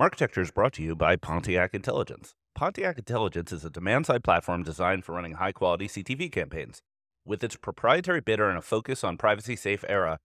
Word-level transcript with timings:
Marketecture 0.00 0.40
is 0.40 0.50
brought 0.50 0.72
to 0.72 0.82
you 0.82 0.96
by 0.96 1.14
Pontiac 1.14 1.74
Intelligence. 1.74 2.34
Pontiac 2.54 2.96
Intelligence 2.96 3.52
is 3.52 3.66
a 3.66 3.68
demand 3.68 4.06
side 4.06 4.24
platform 4.24 4.62
designed 4.62 5.04
for 5.04 5.14
running 5.14 5.34
high 5.34 5.52
quality 5.52 5.88
CTV 5.88 6.32
campaigns. 6.32 6.80
With 7.26 7.44
its 7.44 7.56
proprietary 7.56 8.22
bidder 8.22 8.48
and 8.48 8.56
a 8.56 8.62
focus 8.62 9.04
on 9.04 9.18
privacy 9.18 9.56
safe 9.56 9.84
era, 9.86 10.18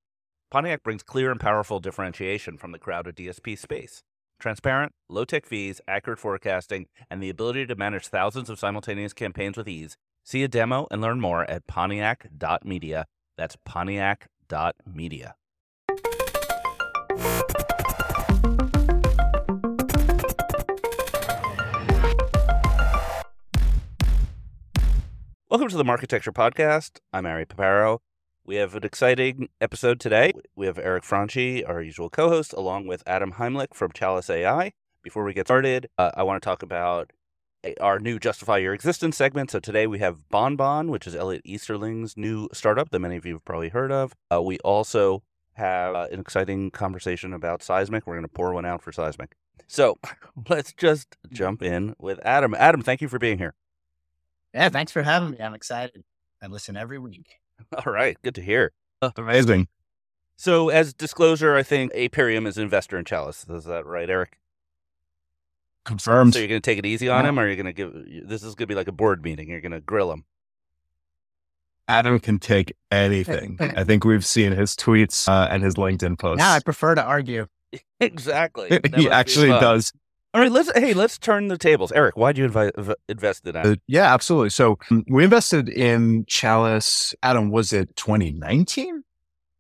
Pontiac 0.50 0.82
brings 0.82 1.04
clear 1.04 1.30
and 1.30 1.42
powerful 1.42 1.82
differentiation 1.82 2.58
from 2.58 2.72
the 2.72 2.80
crowded 2.80 3.18
DSP 3.18 3.58
space. 3.58 4.02
Transparent, 4.40 4.94
low 5.10 5.26
tech 5.26 5.46
fees, 5.46 5.82
accurate 5.90 6.20
forecasting, 6.20 6.86
and 7.10 7.22
the 7.22 7.30
ability 7.30 7.66
to 7.66 7.76
manage 7.76 8.08
thousands 8.08 8.50
of 8.50 8.58
simultaneous 8.58 9.12
campaigns 9.12 9.58
with 9.58 9.68
ease. 9.68 9.98
See 10.24 10.42
a 10.44 10.48
demo 10.48 10.88
and 10.90 11.02
learn 11.02 11.20
more 11.20 11.44
at 11.52 11.68
pontiac.media. 11.68 13.08
That's 13.36 13.58
pontiac.media. 13.66 15.36
Welcome 25.56 25.70
to 25.70 25.78
the 25.78 25.86
Marketecture 25.86 26.34
Podcast. 26.34 27.00
I'm 27.14 27.26
Ari 27.26 27.46
Paparo. 27.46 28.00
We 28.44 28.58
have 28.58 28.76
an 28.76 28.84
exciting 28.84 29.48
episode 29.62 30.02
today. 30.02 30.34
We 30.54 30.66
have 30.66 30.78
Eric 30.78 31.06
Franchi, 31.06 31.64
our 31.64 31.82
usual 31.82 32.10
co 32.10 32.28
host, 32.28 32.52
along 32.52 32.88
with 32.88 33.02
Adam 33.08 33.36
Heimlich 33.36 33.74
from 33.74 33.94
Chalice 33.94 34.30
AI. 34.30 34.74
Before 35.02 35.24
we 35.24 35.34
get 35.34 35.48
started, 35.48 35.88
uh, 35.98 36.12
I 36.14 36.24
want 36.24 36.44
to 36.44 36.46
talk 36.46 36.62
about 36.62 37.14
our 37.80 38.00
new 38.00 38.20
Justify 38.20 38.58
Your 38.58 38.74
Existence 38.74 39.16
segment. 39.16 39.50
So 39.50 39.62
today 39.62 39.88
we 39.88 40.00
have 40.00 40.28
Bonbon, 40.28 40.92
which 40.92 41.08
is 41.08 41.16
Elliott 41.16 41.44
Easterling's 41.46 42.18
new 42.18 42.50
startup 42.52 42.90
that 42.90 43.00
many 43.00 43.16
of 43.16 43.26
you 43.26 43.36
have 43.36 43.46
probably 43.46 43.70
heard 43.70 43.94
of. 43.94 44.12
Uh, 44.30 44.42
we 44.42 44.58
also 44.60 45.24
have 45.54 45.96
uh, 45.96 46.08
an 46.12 46.20
exciting 46.20 46.70
conversation 46.70 47.32
about 47.32 47.62
Sizmek. 47.62 48.02
We're 48.06 48.16
going 48.16 48.24
to 48.24 48.28
pour 48.28 48.54
one 48.54 48.66
out 48.66 48.82
for 48.82 48.92
Sizmek. 48.92 49.32
So 49.68 50.00
let's 50.50 50.74
just 50.74 51.16
jump 51.32 51.64
in 51.64 51.96
with 51.98 52.20
Adam. 52.26 52.54
Adam, 52.56 52.82
thank 52.82 53.00
you 53.00 53.08
for 53.08 53.20
being 53.20 53.38
here. 53.38 53.54
Yeah, 54.56 54.70
thanks 54.70 54.92
for 54.92 55.04
having 55.04 55.32
me. 55.32 55.38
I'm 55.40 55.54
excited. 55.54 56.04
I 56.42 56.48
listen 56.48 56.78
every 56.78 56.98
week. 56.98 57.40
All 57.86 57.92
right, 57.92 58.18
good 58.24 58.36
to 58.36 58.42
hear. 58.42 58.72
Amazing. 59.18 59.68
So, 60.38 60.70
as 60.70 60.94
disclosure, 60.94 61.56
I 61.56 61.64
think 61.64 61.94
Aperiam 61.94 62.48
is 62.48 62.58
an 62.58 62.64
investor 62.64 62.98
in 62.98 63.04
Chalice. 63.06 63.46
Is 63.50 63.66
that 63.66 63.86
right, 63.86 64.10
Eric? 64.10 64.38
Confirmed. 65.84 66.34
So 66.34 66.40
you're 66.40 66.48
going 66.48 66.62
to 66.62 66.66
take 66.66 66.80
it 66.80 66.86
easy 66.86 67.10
on 67.10 67.24
Yeah. 67.24 67.30
him, 67.30 67.40
or 67.40 67.48
you're 67.48 67.56
going 67.58 67.66
to 67.68 67.74
give 67.74 67.94
this 68.28 68.44
is 68.44 68.56
going 68.56 68.68
to 68.68 68.68
be 68.68 68.76
like 68.76 68.88
a 68.88 68.92
board 68.94 69.24
meeting. 69.24 69.50
You're 69.50 69.62
going 69.62 69.72
to 69.74 69.82
grill 69.82 70.12
him. 70.12 70.24
Adam 71.88 72.20
can 72.20 72.40
take 72.40 72.74
anything. 72.92 73.58
I 73.60 73.84
think 73.84 74.04
we've 74.04 74.26
seen 74.26 74.54
his 74.54 74.76
tweets 74.76 75.30
uh, 75.30 75.48
and 75.52 75.62
his 75.64 75.76
LinkedIn 75.76 76.18
posts. 76.18 76.40
Now 76.40 76.54
I 76.54 76.60
prefer 76.60 76.96
to 76.96 77.04
argue. 77.04 77.48
exactly. 78.00 78.80
He 78.96 79.10
actually 79.10 79.50
does. 79.50 79.92
All 80.36 80.42
right, 80.42 80.52
let's 80.52 80.70
hey, 80.76 80.94
let's 80.94 81.18
turn 81.18 81.48
the 81.48 81.58
tables. 81.58 81.94
Eric, 81.94 82.18
why'd 82.18 82.38
you 82.38 82.50
invi- 82.50 82.94
invest 83.08 83.48
in 83.48 83.54
that? 83.54 83.66
Uh, 83.66 83.76
yeah, 83.88 84.14
absolutely. 84.14 84.50
So 84.50 84.76
mm, 84.92 85.02
we 85.08 85.24
invested 85.24 85.70
in 85.70 86.26
Chalice. 86.28 87.16
Adam, 87.24 87.52
was 87.52 87.72
it 87.72 87.96
2019? 87.96 89.05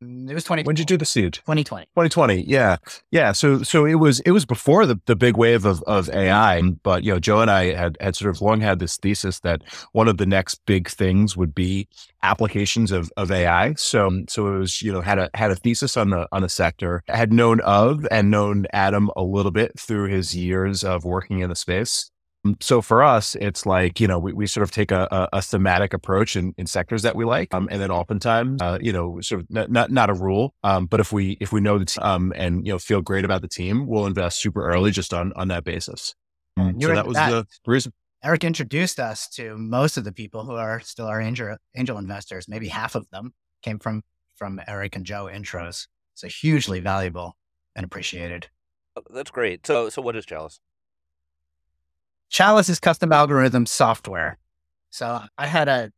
Mm, 0.05 0.29
It 0.29 0.33
was 0.33 0.43
20, 0.43 0.63
When 0.63 0.75
did 0.75 0.81
you 0.81 0.85
do 0.85 0.97
the 0.97 1.05
seed? 1.05 1.33
2020. 1.33 1.85
2020 1.95 2.41
yeah 2.47 2.77
yeah 3.11 3.31
so 3.31 3.63
so 3.63 3.85
it 3.85 3.95
was 3.95 4.19
it 4.21 4.31
was 4.31 4.45
before 4.45 4.85
the, 4.85 4.99
the 5.05 5.15
big 5.15 5.37
wave 5.37 5.65
of, 5.65 5.81
of 5.83 6.09
ai 6.09 6.61
but 6.83 7.03
you 7.03 7.11
know 7.11 7.19
joe 7.19 7.41
and 7.41 7.49
i 7.49 7.73
had 7.73 7.97
had 7.99 8.15
sort 8.15 8.29
of 8.29 8.41
long 8.41 8.61
had 8.61 8.79
this 8.79 8.97
thesis 8.97 9.39
that 9.41 9.61
one 9.93 10.07
of 10.07 10.17
the 10.17 10.25
next 10.25 10.63
big 10.65 10.87
things 10.89 11.35
would 11.35 11.55
be 11.55 11.87
applications 12.23 12.91
of, 12.91 13.11
of 13.17 13.31
ai 13.31 13.73
so 13.75 14.09
so 14.29 14.53
it 14.53 14.57
was 14.59 14.81
you 14.81 14.91
know 14.91 15.01
had 15.01 15.17
a 15.19 15.29
had 15.33 15.51
a 15.51 15.55
thesis 15.55 15.97
on 15.97 16.09
the 16.09 16.27
on 16.31 16.41
the 16.41 16.49
sector 16.49 17.03
had 17.07 17.31
known 17.33 17.59
of 17.61 18.05
and 18.11 18.29
known 18.31 18.65
adam 18.73 19.09
a 19.15 19.23
little 19.23 19.51
bit 19.51 19.77
through 19.79 20.07
his 20.07 20.35
years 20.35 20.83
of 20.83 21.03
working 21.05 21.39
in 21.39 21.49
the 21.49 21.55
space 21.55 22.11
so 22.59 22.81
for 22.81 23.03
us, 23.03 23.35
it's 23.35 23.65
like, 23.65 23.99
you 23.99 24.07
know, 24.07 24.19
we, 24.19 24.33
we 24.33 24.47
sort 24.47 24.63
of 24.63 24.71
take 24.71 24.91
a, 24.91 25.07
a, 25.11 25.37
a 25.37 25.41
thematic 25.41 25.93
approach 25.93 26.35
in, 26.35 26.53
in 26.57 26.67
sectors 26.67 27.01
that 27.03 27.15
we 27.15 27.25
like. 27.25 27.53
Um, 27.53 27.67
and 27.71 27.81
then 27.81 27.91
oftentimes, 27.91 28.61
uh, 28.61 28.77
you 28.81 28.93
know, 28.93 29.19
sort 29.21 29.41
of 29.41 29.49
not, 29.49 29.71
not, 29.71 29.91
not 29.91 30.09
a 30.09 30.13
rule. 30.13 30.53
Um, 30.63 30.85
but 30.85 30.99
if 30.99 31.11
we, 31.11 31.37
if 31.39 31.51
we 31.51 31.61
know 31.61 31.77
the 31.79 31.85
team, 31.85 32.03
um, 32.03 32.33
and, 32.35 32.65
you 32.65 32.73
know, 32.73 32.79
feel 32.79 33.01
great 33.01 33.25
about 33.25 33.41
the 33.41 33.47
team, 33.47 33.87
we'll 33.87 34.05
invest 34.05 34.39
super 34.39 34.65
early 34.67 34.91
just 34.91 35.13
on, 35.13 35.33
on 35.35 35.47
that 35.47 35.63
basis. 35.63 36.13
Um, 36.57 36.75
You 36.77 36.87
so 36.87 36.95
that 36.95 37.07
was 37.07 37.15
that- 37.15 37.29
the 37.31 37.45
reason. 37.71 37.93
Eric 38.23 38.43
introduced 38.43 38.99
us 38.99 39.29
to 39.35 39.55
most 39.55 39.97
of 39.97 40.03
the 40.03 40.11
people 40.11 40.45
who 40.45 40.53
are 40.53 40.79
still 40.79 41.05
our 41.05 41.21
angel, 41.21 41.57
angel 41.75 41.99
investors. 41.99 42.47
Maybe 42.47 42.67
half 42.67 42.95
of 42.95 43.07
them 43.11 43.33
came 43.61 43.77
from, 43.77 44.01
from 44.35 44.59
Eric 44.67 44.95
and 44.95 45.05
Joe 45.05 45.25
intros. 45.31 45.87
So 46.15 46.27
hugely 46.27 46.79
valuable 46.79 47.35
and 47.75 47.83
appreciated. 47.83 48.47
Oh, 48.95 49.03
That's 49.13 49.29
great. 49.29 49.67
So, 49.67 49.89
so 49.89 50.01
what 50.01 50.15
is 50.15 50.25
Chalice? 50.25 50.59
Chalice 52.29 52.69
is 52.69 52.79
custom 52.79 53.11
algorithm 53.11 53.65
software. 53.65 54.37
So 54.89 55.21
I 55.37 55.47
had 55.47 55.67
a 55.67 55.91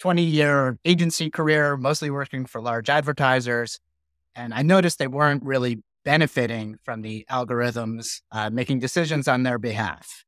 20 0.00 0.22
year 0.22 0.78
agency 0.84 1.30
career, 1.30 1.76
mostly 1.76 2.10
working 2.10 2.44
for 2.44 2.60
large 2.60 2.90
advertisers. 2.90 3.78
And 4.34 4.52
I 4.52 4.62
noticed 4.62 4.98
they 4.98 5.06
weren't 5.06 5.44
really 5.44 5.82
benefiting 6.04 6.76
from 6.82 7.02
the 7.02 7.24
algorithms 7.30 8.20
uh, 8.32 8.50
making 8.50 8.80
decisions 8.80 9.28
on 9.28 9.42
their 9.42 9.58
behalf, 9.58 10.24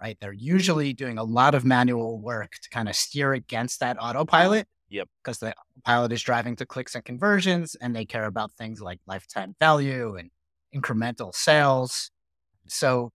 right? 0.00 0.16
They're 0.20 0.32
usually 0.32 0.92
doing 0.92 1.18
a 1.18 1.24
lot 1.24 1.54
of 1.54 1.64
manual 1.64 2.20
work 2.20 2.52
to 2.62 2.70
kind 2.70 2.88
of 2.88 2.96
steer 2.96 3.32
against 3.32 3.80
that 3.80 3.96
autopilot. 4.00 4.66
Yep. 4.88 5.08
Because 5.22 5.38
the 5.38 5.54
pilot 5.84 6.12
is 6.12 6.22
driving 6.22 6.56
to 6.56 6.66
clicks 6.66 6.94
and 6.94 7.04
conversions, 7.04 7.74
and 7.74 7.96
they 7.96 8.04
care 8.04 8.26
about 8.26 8.52
things 8.52 8.80
like 8.80 9.00
lifetime 9.06 9.54
value 9.58 10.16
and 10.16 10.30
incremental 10.74 11.34
sales. 11.34 12.10
So 12.68 13.10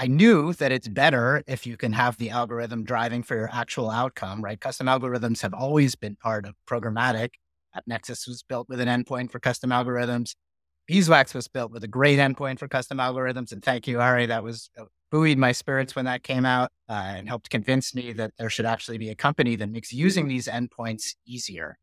I 0.00 0.06
knew 0.06 0.52
that 0.54 0.70
it's 0.70 0.86
better 0.86 1.42
if 1.48 1.66
you 1.66 1.76
can 1.76 1.92
have 1.92 2.16
the 2.18 2.30
algorithm 2.30 2.84
driving 2.84 3.24
for 3.24 3.34
your 3.34 3.50
actual 3.52 3.90
outcome, 3.90 4.40
right? 4.40 4.60
Custom 4.60 4.86
algorithms 4.86 5.42
have 5.42 5.52
always 5.52 5.96
been 5.96 6.14
part 6.14 6.46
of 6.46 6.54
programmatic. 6.70 7.30
AppNexus 7.76 8.28
was 8.28 8.44
built 8.44 8.68
with 8.68 8.80
an 8.80 8.86
endpoint 8.86 9.32
for 9.32 9.40
custom 9.40 9.70
algorithms. 9.70 10.36
Beeswax 10.86 11.34
was 11.34 11.48
built 11.48 11.72
with 11.72 11.82
a 11.82 11.88
great 11.88 12.20
endpoint 12.20 12.60
for 12.60 12.68
custom 12.68 12.98
algorithms. 12.98 13.50
And 13.50 13.60
thank 13.60 13.88
you, 13.88 14.00
Ari. 14.00 14.26
That 14.26 14.44
was 14.44 14.70
uh, 14.78 14.84
buoyed 15.10 15.36
my 15.36 15.50
spirits 15.50 15.96
when 15.96 16.04
that 16.04 16.22
came 16.22 16.46
out 16.46 16.70
uh, 16.88 16.92
and 16.92 17.28
helped 17.28 17.50
convince 17.50 17.92
me 17.92 18.12
that 18.12 18.30
there 18.38 18.50
should 18.50 18.66
actually 18.66 18.98
be 18.98 19.10
a 19.10 19.16
company 19.16 19.56
that 19.56 19.68
makes 19.68 19.92
using 19.92 20.28
these 20.28 20.46
endpoints 20.46 21.16
easier. 21.26 21.76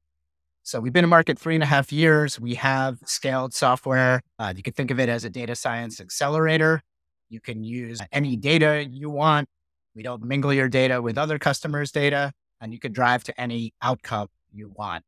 So 0.64 0.80
we've 0.80 0.94
been 0.94 1.04
in 1.04 1.10
market 1.10 1.38
three 1.38 1.56
and 1.56 1.64
a 1.64 1.68
half 1.68 1.92
years. 1.92 2.40
We 2.40 2.56
have 2.56 2.98
scaled 3.06 3.54
software. 3.54 4.22
Uh, 4.40 4.54
you 4.56 4.64
can 4.64 4.72
think 4.72 4.90
of 4.90 5.02
it 5.02 5.10
as 5.10 5.26
a 5.26 5.30
data 5.30 5.54
science 5.54 6.00
accelerator. 6.00 6.82
You 7.30 7.40
can 7.40 7.64
use 7.64 8.00
any 8.12 8.36
data 8.36 8.86
you 8.90 9.10
want. 9.10 9.48
We 9.96 10.04
don't 10.04 10.24
mingle 10.24 10.54
your 10.54 10.70
data 10.70 11.02
with 11.02 11.18
other 11.18 11.40
customers' 11.40 11.92
data, 11.92 12.34
and 12.62 12.74
you 12.74 12.80
can 12.80 12.92
drive 12.92 13.24
to 13.26 13.40
any 13.40 13.74
outcome 13.82 14.28
you 14.54 14.72
want. 14.76 15.04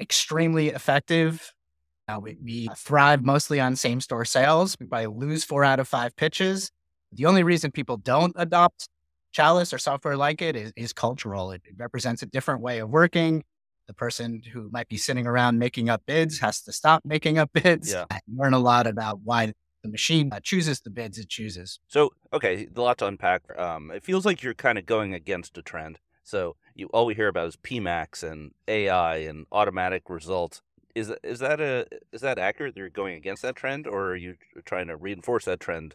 Extremely 0.00 0.68
effective. 0.68 1.52
Uh, 2.06 2.18
we, 2.20 2.36
we 2.42 2.68
thrive 2.76 3.24
mostly 3.24 3.60
on 3.60 3.76
same 3.76 4.00
store 4.00 4.24
sales. 4.24 4.76
We 4.78 4.86
probably 4.86 5.26
lose 5.26 5.44
four 5.44 5.64
out 5.64 5.80
of 5.80 5.88
five 5.88 6.16
pitches. 6.16 6.70
The 7.12 7.26
only 7.26 7.42
reason 7.42 7.70
people 7.70 7.96
don't 7.96 8.32
adopt 8.36 8.88
Chalice 9.32 9.72
or 9.72 9.78
software 9.78 10.16
like 10.16 10.40
it 10.40 10.56
is, 10.56 10.72
is 10.76 10.92
cultural. 10.92 11.52
It, 11.52 11.62
it 11.64 11.74
represents 11.76 12.22
a 12.22 12.26
different 12.26 12.60
way 12.60 12.78
of 12.78 12.88
working. 12.88 13.44
The 13.86 13.94
person 13.94 14.42
who 14.52 14.68
might 14.70 14.88
be 14.88 14.96
sitting 14.96 15.26
around 15.26 15.58
making 15.58 15.88
up 15.88 16.02
bids 16.06 16.38
has 16.40 16.60
to 16.62 16.72
stop 16.72 17.02
making 17.04 17.38
up 17.38 17.50
bids. 17.52 17.92
Yeah. 17.92 18.04
learn 18.34 18.54
a 18.54 18.58
lot 18.58 18.86
about 18.86 19.20
why 19.22 19.52
the 19.88 19.92
machine 19.92 20.30
uh, 20.32 20.40
chooses 20.42 20.80
the 20.80 20.90
bids 20.90 21.18
it 21.18 21.28
chooses. 21.28 21.80
So, 21.88 22.10
okay, 22.32 22.68
a 22.74 22.80
lot 22.80 22.98
to 22.98 23.06
unpack. 23.06 23.42
Um, 23.58 23.90
it 23.90 24.04
feels 24.04 24.24
like 24.24 24.42
you're 24.42 24.54
kind 24.54 24.78
of 24.78 24.86
going 24.86 25.14
against 25.14 25.58
a 25.58 25.62
trend. 25.62 25.98
So, 26.22 26.56
you 26.74 26.88
all 26.88 27.06
we 27.06 27.14
hear 27.14 27.28
about 27.28 27.48
is 27.48 27.56
PMAX 27.56 28.22
and 28.22 28.52
AI 28.66 29.16
and 29.16 29.46
automatic 29.50 30.08
results. 30.08 30.62
Is 30.94 31.12
is 31.22 31.38
that 31.40 31.60
a 31.60 31.86
is 32.12 32.20
that 32.20 32.38
accurate? 32.38 32.74
That 32.74 32.80
you're 32.80 32.90
going 32.90 33.14
against 33.14 33.42
that 33.42 33.56
trend, 33.56 33.86
or 33.86 34.08
are 34.08 34.16
you 34.16 34.36
trying 34.64 34.88
to 34.88 34.96
reinforce 34.96 35.44
that 35.46 35.60
trend? 35.60 35.94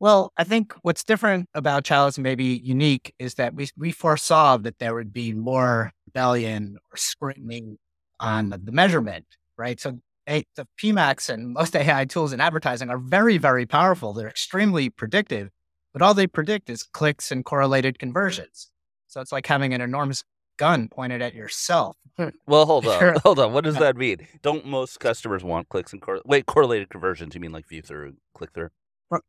Well, 0.00 0.32
I 0.36 0.44
think 0.44 0.74
what's 0.82 1.02
different 1.02 1.48
about 1.54 1.84
Chalice 1.84 2.18
and 2.18 2.22
maybe 2.22 2.44
unique 2.44 3.14
is 3.18 3.34
that 3.34 3.54
we, 3.54 3.68
we 3.76 3.90
foresaw 3.90 4.56
that 4.58 4.78
there 4.78 4.94
would 4.94 5.12
be 5.12 5.32
more 5.32 5.92
rebellion 6.06 6.76
or 6.92 6.96
scrutiny 6.96 7.78
on 8.20 8.50
the 8.50 8.72
measurement, 8.72 9.26
right? 9.56 9.80
So 9.80 9.98
a, 10.28 10.44
the 10.56 10.66
PMAX 10.80 11.30
and 11.30 11.52
most 11.52 11.74
AI 11.74 12.04
tools 12.04 12.32
in 12.32 12.40
advertising 12.40 12.90
are 12.90 12.98
very, 12.98 13.38
very 13.38 13.66
powerful. 13.66 14.12
They're 14.12 14.28
extremely 14.28 14.90
predictive, 14.90 15.50
but 15.92 16.02
all 16.02 16.14
they 16.14 16.26
predict 16.26 16.70
is 16.70 16.82
clicks 16.82 17.32
and 17.32 17.44
correlated 17.44 17.98
conversions. 17.98 18.70
So 19.08 19.20
it's 19.20 19.32
like 19.32 19.46
having 19.46 19.72
an 19.72 19.80
enormous 19.80 20.24
gun 20.58 20.88
pointed 20.88 21.22
at 21.22 21.34
yourself. 21.34 21.96
Hmm. 22.16 22.28
Well, 22.46 22.66
hold 22.66 22.86
on, 22.88 23.16
hold 23.24 23.38
on. 23.38 23.52
What 23.52 23.64
does 23.64 23.76
that 23.78 23.96
mean? 23.96 24.26
Don't 24.42 24.66
most 24.66 25.00
customers 25.00 25.42
want 25.42 25.68
clicks 25.68 25.92
and 25.92 26.02
cor- 26.02 26.22
wait 26.24 26.46
correlated 26.46 26.90
conversions? 26.90 27.34
You 27.34 27.40
mean 27.40 27.52
like 27.52 27.66
view 27.68 27.82
through, 27.82 28.14
click 28.34 28.52
through? 28.52 28.68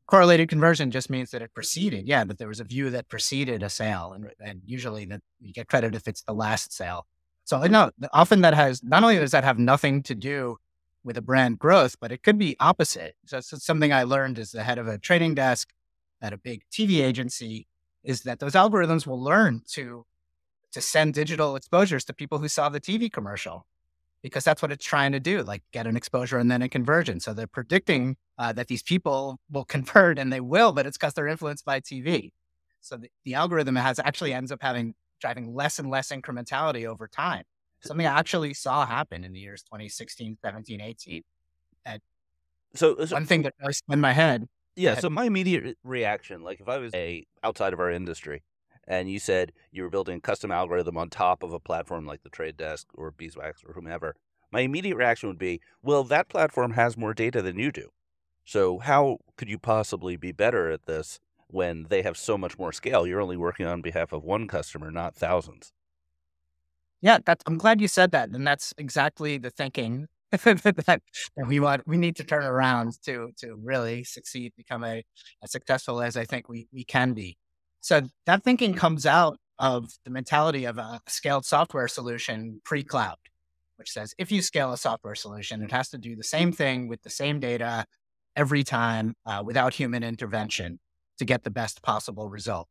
Correlated 0.07 0.49
conversion 0.49 0.91
just 0.91 1.09
means 1.09 1.31
that 1.31 1.41
it 1.41 1.53
preceded, 1.53 2.05
yeah, 2.05 2.25
that 2.25 2.37
there 2.37 2.49
was 2.49 2.59
a 2.59 2.65
view 2.65 2.89
that 2.89 3.07
preceded 3.07 3.63
a 3.63 3.69
sale, 3.69 4.11
and, 4.13 4.29
and 4.41 4.61
usually 4.65 5.05
that 5.05 5.21
you 5.39 5.53
get 5.53 5.69
credit 5.69 5.95
if 5.95 6.05
it's 6.05 6.21
the 6.23 6.33
last 6.33 6.73
sale. 6.73 7.07
So 7.45 7.63
no, 7.63 7.89
often 8.11 8.41
that 8.41 8.53
has 8.53 8.83
not 8.83 9.03
only 9.03 9.17
does 9.17 9.31
that 9.31 9.45
have 9.45 9.57
nothing 9.57 10.03
to 10.03 10.15
do 10.15 10.57
with 11.03 11.17
a 11.17 11.21
brand 11.21 11.59
growth, 11.59 11.95
but 11.99 12.11
it 12.11 12.23
could 12.23 12.37
be 12.37 12.55
opposite. 12.59 13.15
So, 13.25 13.39
so 13.39 13.57
something 13.57 13.93
I 13.93 14.03
learned 14.03 14.39
as 14.39 14.51
the 14.51 14.63
head 14.63 14.77
of 14.77 14.87
a 14.87 14.97
trading 14.97 15.35
desk 15.35 15.69
at 16.21 16.33
a 16.33 16.37
big 16.37 16.63
TV 16.71 17.01
agency 17.03 17.67
is 18.03 18.21
that 18.21 18.39
those 18.39 18.53
algorithms 18.53 19.07
will 19.07 19.21
learn 19.21 19.61
to 19.71 20.05
to 20.71 20.81
send 20.81 21.15
digital 21.15 21.55
exposures 21.55 22.05
to 22.05 22.13
people 22.13 22.37
who 22.37 22.47
saw 22.47 22.69
the 22.69 22.79
TV 22.79 23.11
commercial 23.11 23.65
because 24.21 24.43
that's 24.43 24.61
what 24.61 24.71
it's 24.71 24.85
trying 24.85 25.11
to 25.13 25.19
do, 25.19 25.41
like 25.41 25.63
get 25.71 25.87
an 25.87 25.97
exposure 25.97 26.37
and 26.37 26.51
then 26.51 26.61
a 26.61 26.69
conversion. 26.69 27.19
So 27.19 27.33
they're 27.33 27.47
predicting 27.47 28.17
uh, 28.37 28.53
that 28.53 28.67
these 28.67 28.83
people 28.83 29.39
will 29.49 29.65
convert 29.75 30.19
and 30.19 30.31
they 30.31 30.41
will, 30.41 30.71
but 30.71 30.85
it's 30.85 30.97
because 30.97 31.13
they're 31.13 31.27
influenced 31.27 31.65
by 31.65 31.79
TV. 31.79 32.31
So 32.81 32.97
the, 32.97 33.09
the 33.25 33.33
algorithm 33.33 33.75
has 33.75 33.99
actually 33.99 34.33
ends 34.33 34.51
up 34.51 34.59
having 34.61 34.93
driving 35.19 35.53
less 35.53 35.79
and 35.79 35.89
less 35.89 36.11
incrementality 36.11 36.85
over 36.85 37.07
time. 37.07 37.43
Something 37.81 38.05
I 38.05 38.19
actually 38.19 38.53
saw 38.53 38.85
happen 38.85 39.23
in 39.23 39.33
the 39.33 39.39
years 39.39 39.63
2016, 39.63 40.37
17, 40.43 40.81
18. 40.81 41.23
And 41.85 42.01
So, 42.75 42.95
uh, 42.95 43.05
so 43.05 43.15
one 43.15 43.25
thing 43.25 43.43
that 43.43 43.53
really 43.59 43.73
spun 43.73 43.99
my 43.99 44.13
head. 44.13 44.47
yeah, 44.75 44.95
so 44.95 45.09
my 45.09 45.25
immediate 45.25 45.77
reaction, 45.83 46.41
like 46.43 46.59
if 46.61 46.69
I 46.69 46.77
was 46.77 46.93
a 46.93 47.25
outside 47.43 47.73
of 47.73 47.79
our 47.79 47.91
industry, 47.91 48.43
and 48.87 49.09
you 49.11 49.19
said 49.19 49.53
you 49.71 49.83
were 49.83 49.89
building 49.89 50.17
a 50.17 50.21
custom 50.21 50.51
algorithm 50.51 50.97
on 50.97 51.09
top 51.09 51.43
of 51.43 51.53
a 51.53 51.59
platform 51.59 52.05
like 52.05 52.23
the 52.23 52.29
Trade 52.29 52.57
Desk 52.57 52.87
or 52.93 53.11
Beeswax 53.11 53.63
or 53.65 53.73
whomever, 53.73 54.15
my 54.51 54.61
immediate 54.61 54.95
reaction 54.95 55.29
would 55.29 55.37
be, 55.37 55.61
well, 55.81 56.03
that 56.05 56.29
platform 56.29 56.71
has 56.71 56.97
more 56.97 57.13
data 57.13 57.41
than 57.41 57.59
you 57.59 57.71
do. 57.71 57.89
So 58.45 58.79
how 58.79 59.19
could 59.37 59.49
you 59.49 59.59
possibly 59.59 60.17
be 60.17 60.31
better 60.31 60.69
at 60.71 60.85
this 60.85 61.19
when 61.47 61.83
they 61.89 62.01
have 62.03 62.17
so 62.17 62.37
much 62.37 62.57
more 62.57 62.71
scale? 62.73 63.05
You're 63.07 63.21
only 63.21 63.37
working 63.37 63.65
on 63.67 63.81
behalf 63.81 64.11
of 64.13 64.23
one 64.23 64.47
customer, 64.47 64.91
not 64.91 65.15
thousands. 65.15 65.73
Yeah, 67.01 67.19
that's, 67.25 67.43
I'm 67.47 67.57
glad 67.57 67.81
you 67.81 67.87
said 67.87 68.11
that. 68.11 68.29
And 68.29 68.45
that's 68.45 68.73
exactly 68.77 69.37
the 69.37 69.49
thinking 69.49 70.07
that, 70.31 71.01
we 71.47 71.59
want, 71.59 71.87
we 71.87 71.97
need 71.97 72.15
to 72.17 72.23
turn 72.23 72.43
around 72.43 72.93
to, 73.05 73.31
to 73.37 73.55
really 73.55 74.03
succeed, 74.03 74.53
become 74.57 74.83
a, 74.83 75.03
as 75.43 75.51
successful 75.51 76.01
as 76.01 76.17
I 76.17 76.25
think 76.25 76.49
we, 76.49 76.67
we 76.71 76.83
can 76.83 77.13
be. 77.13 77.37
So 77.81 78.01
that 78.25 78.43
thinking 78.43 78.73
comes 78.73 79.05
out 79.05 79.37
of 79.57 79.91
the 80.05 80.11
mentality 80.11 80.65
of 80.65 80.77
a 80.77 81.01
scaled 81.07 81.45
software 81.45 81.87
solution 81.87 82.61
pre-cloud, 82.63 83.17
which 83.77 83.91
says 83.91 84.13
if 84.17 84.31
you 84.31 84.41
scale 84.41 84.71
a 84.71 84.77
software 84.77 85.15
solution, 85.15 85.61
it 85.61 85.71
has 85.71 85.89
to 85.89 85.97
do 85.97 86.15
the 86.15 86.23
same 86.23 86.51
thing 86.51 86.87
with 86.87 87.01
the 87.03 87.09
same 87.09 87.39
data 87.39 87.85
every 88.35 88.63
time 88.63 89.15
uh, 89.25 89.41
without 89.45 89.73
human 89.73 90.03
intervention 90.03 90.79
to 91.17 91.25
get 91.25 91.43
the 91.43 91.51
best 91.51 91.81
possible 91.81 92.29
result. 92.29 92.67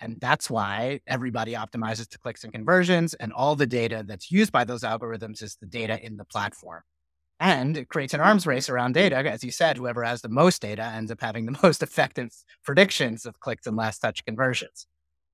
And 0.00 0.18
that's 0.20 0.50
why 0.50 1.00
everybody 1.06 1.54
optimizes 1.54 2.08
to 2.10 2.18
clicks 2.18 2.44
and 2.44 2.52
conversions, 2.52 3.14
and 3.14 3.32
all 3.32 3.56
the 3.56 3.66
data 3.66 4.04
that's 4.06 4.30
used 4.30 4.52
by 4.52 4.64
those 4.64 4.82
algorithms 4.82 5.42
is 5.42 5.56
the 5.60 5.66
data 5.66 6.04
in 6.04 6.16
the 6.16 6.24
platform. 6.24 6.82
And 7.40 7.76
it 7.76 7.88
creates 7.88 8.14
an 8.14 8.20
mm-hmm. 8.20 8.28
arms 8.28 8.46
race 8.46 8.68
around 8.68 8.92
data. 8.92 9.16
As 9.16 9.42
you 9.42 9.50
said, 9.50 9.76
whoever 9.76 10.04
has 10.04 10.22
the 10.22 10.28
most 10.28 10.62
data 10.62 10.84
ends 10.84 11.10
up 11.10 11.20
having 11.20 11.46
the 11.46 11.58
most 11.62 11.82
effective 11.82 12.30
predictions 12.64 13.26
of 13.26 13.40
clicks 13.40 13.66
and 13.66 13.76
last 13.76 13.98
touch 13.98 14.24
conversions. 14.24 14.86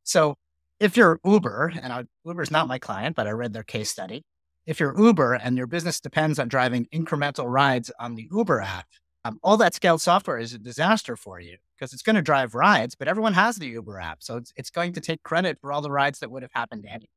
So 0.05 0.37
if 0.81 0.97
you're 0.97 1.21
Uber, 1.25 1.75
and 1.83 1.93
I, 1.93 2.05
Uber's 2.25 2.51
not 2.51 2.69
my 2.69 2.79
client, 2.79 3.17
but 3.17 3.27
I 3.27 3.33
read 3.33 3.53
their 3.53 3.65
case 3.65 3.91
study. 3.91 4.23
If 4.67 4.81
you're 4.81 4.99
Uber 4.99 5.35
and 5.35 5.57
your 5.57 5.67
business 5.67 6.01
depends 6.01 6.39
on 6.39 6.49
driving 6.49 6.87
incremental 6.95 7.47
rides 7.47 7.91
on 7.99 8.15
the 8.15 8.29
Uber 8.31 8.61
app, 8.61 8.87
um, 9.29 9.39
all 9.43 9.57
that 9.59 9.75
scaled 9.75 10.01
software 10.01 10.39
is 10.39 10.55
a 10.55 10.59
disaster 10.59 11.17
for 11.17 11.39
you 11.39 11.59
because 11.77 11.93
it's 11.93 12.03
going 12.03 12.17
to 12.17 12.23
drive 12.23 12.55
rides, 12.55 12.95
but 12.95 13.09
everyone 13.09 13.35
has 13.35 13.57
the 13.57 13.69
Uber 13.69 14.01
app. 14.01 14.23
So 14.23 14.37
it's, 14.37 14.53
it's 14.57 14.71
going 14.71 14.95
to 14.95 15.01
take 15.01 15.23
credit 15.23 15.59
for 15.61 15.71
all 15.71 15.83
the 15.83 15.91
rides 15.91 16.21
that 16.21 16.31
would 16.31 16.43
have 16.43 16.53
happened 16.55 16.87
anyway. 16.87 17.09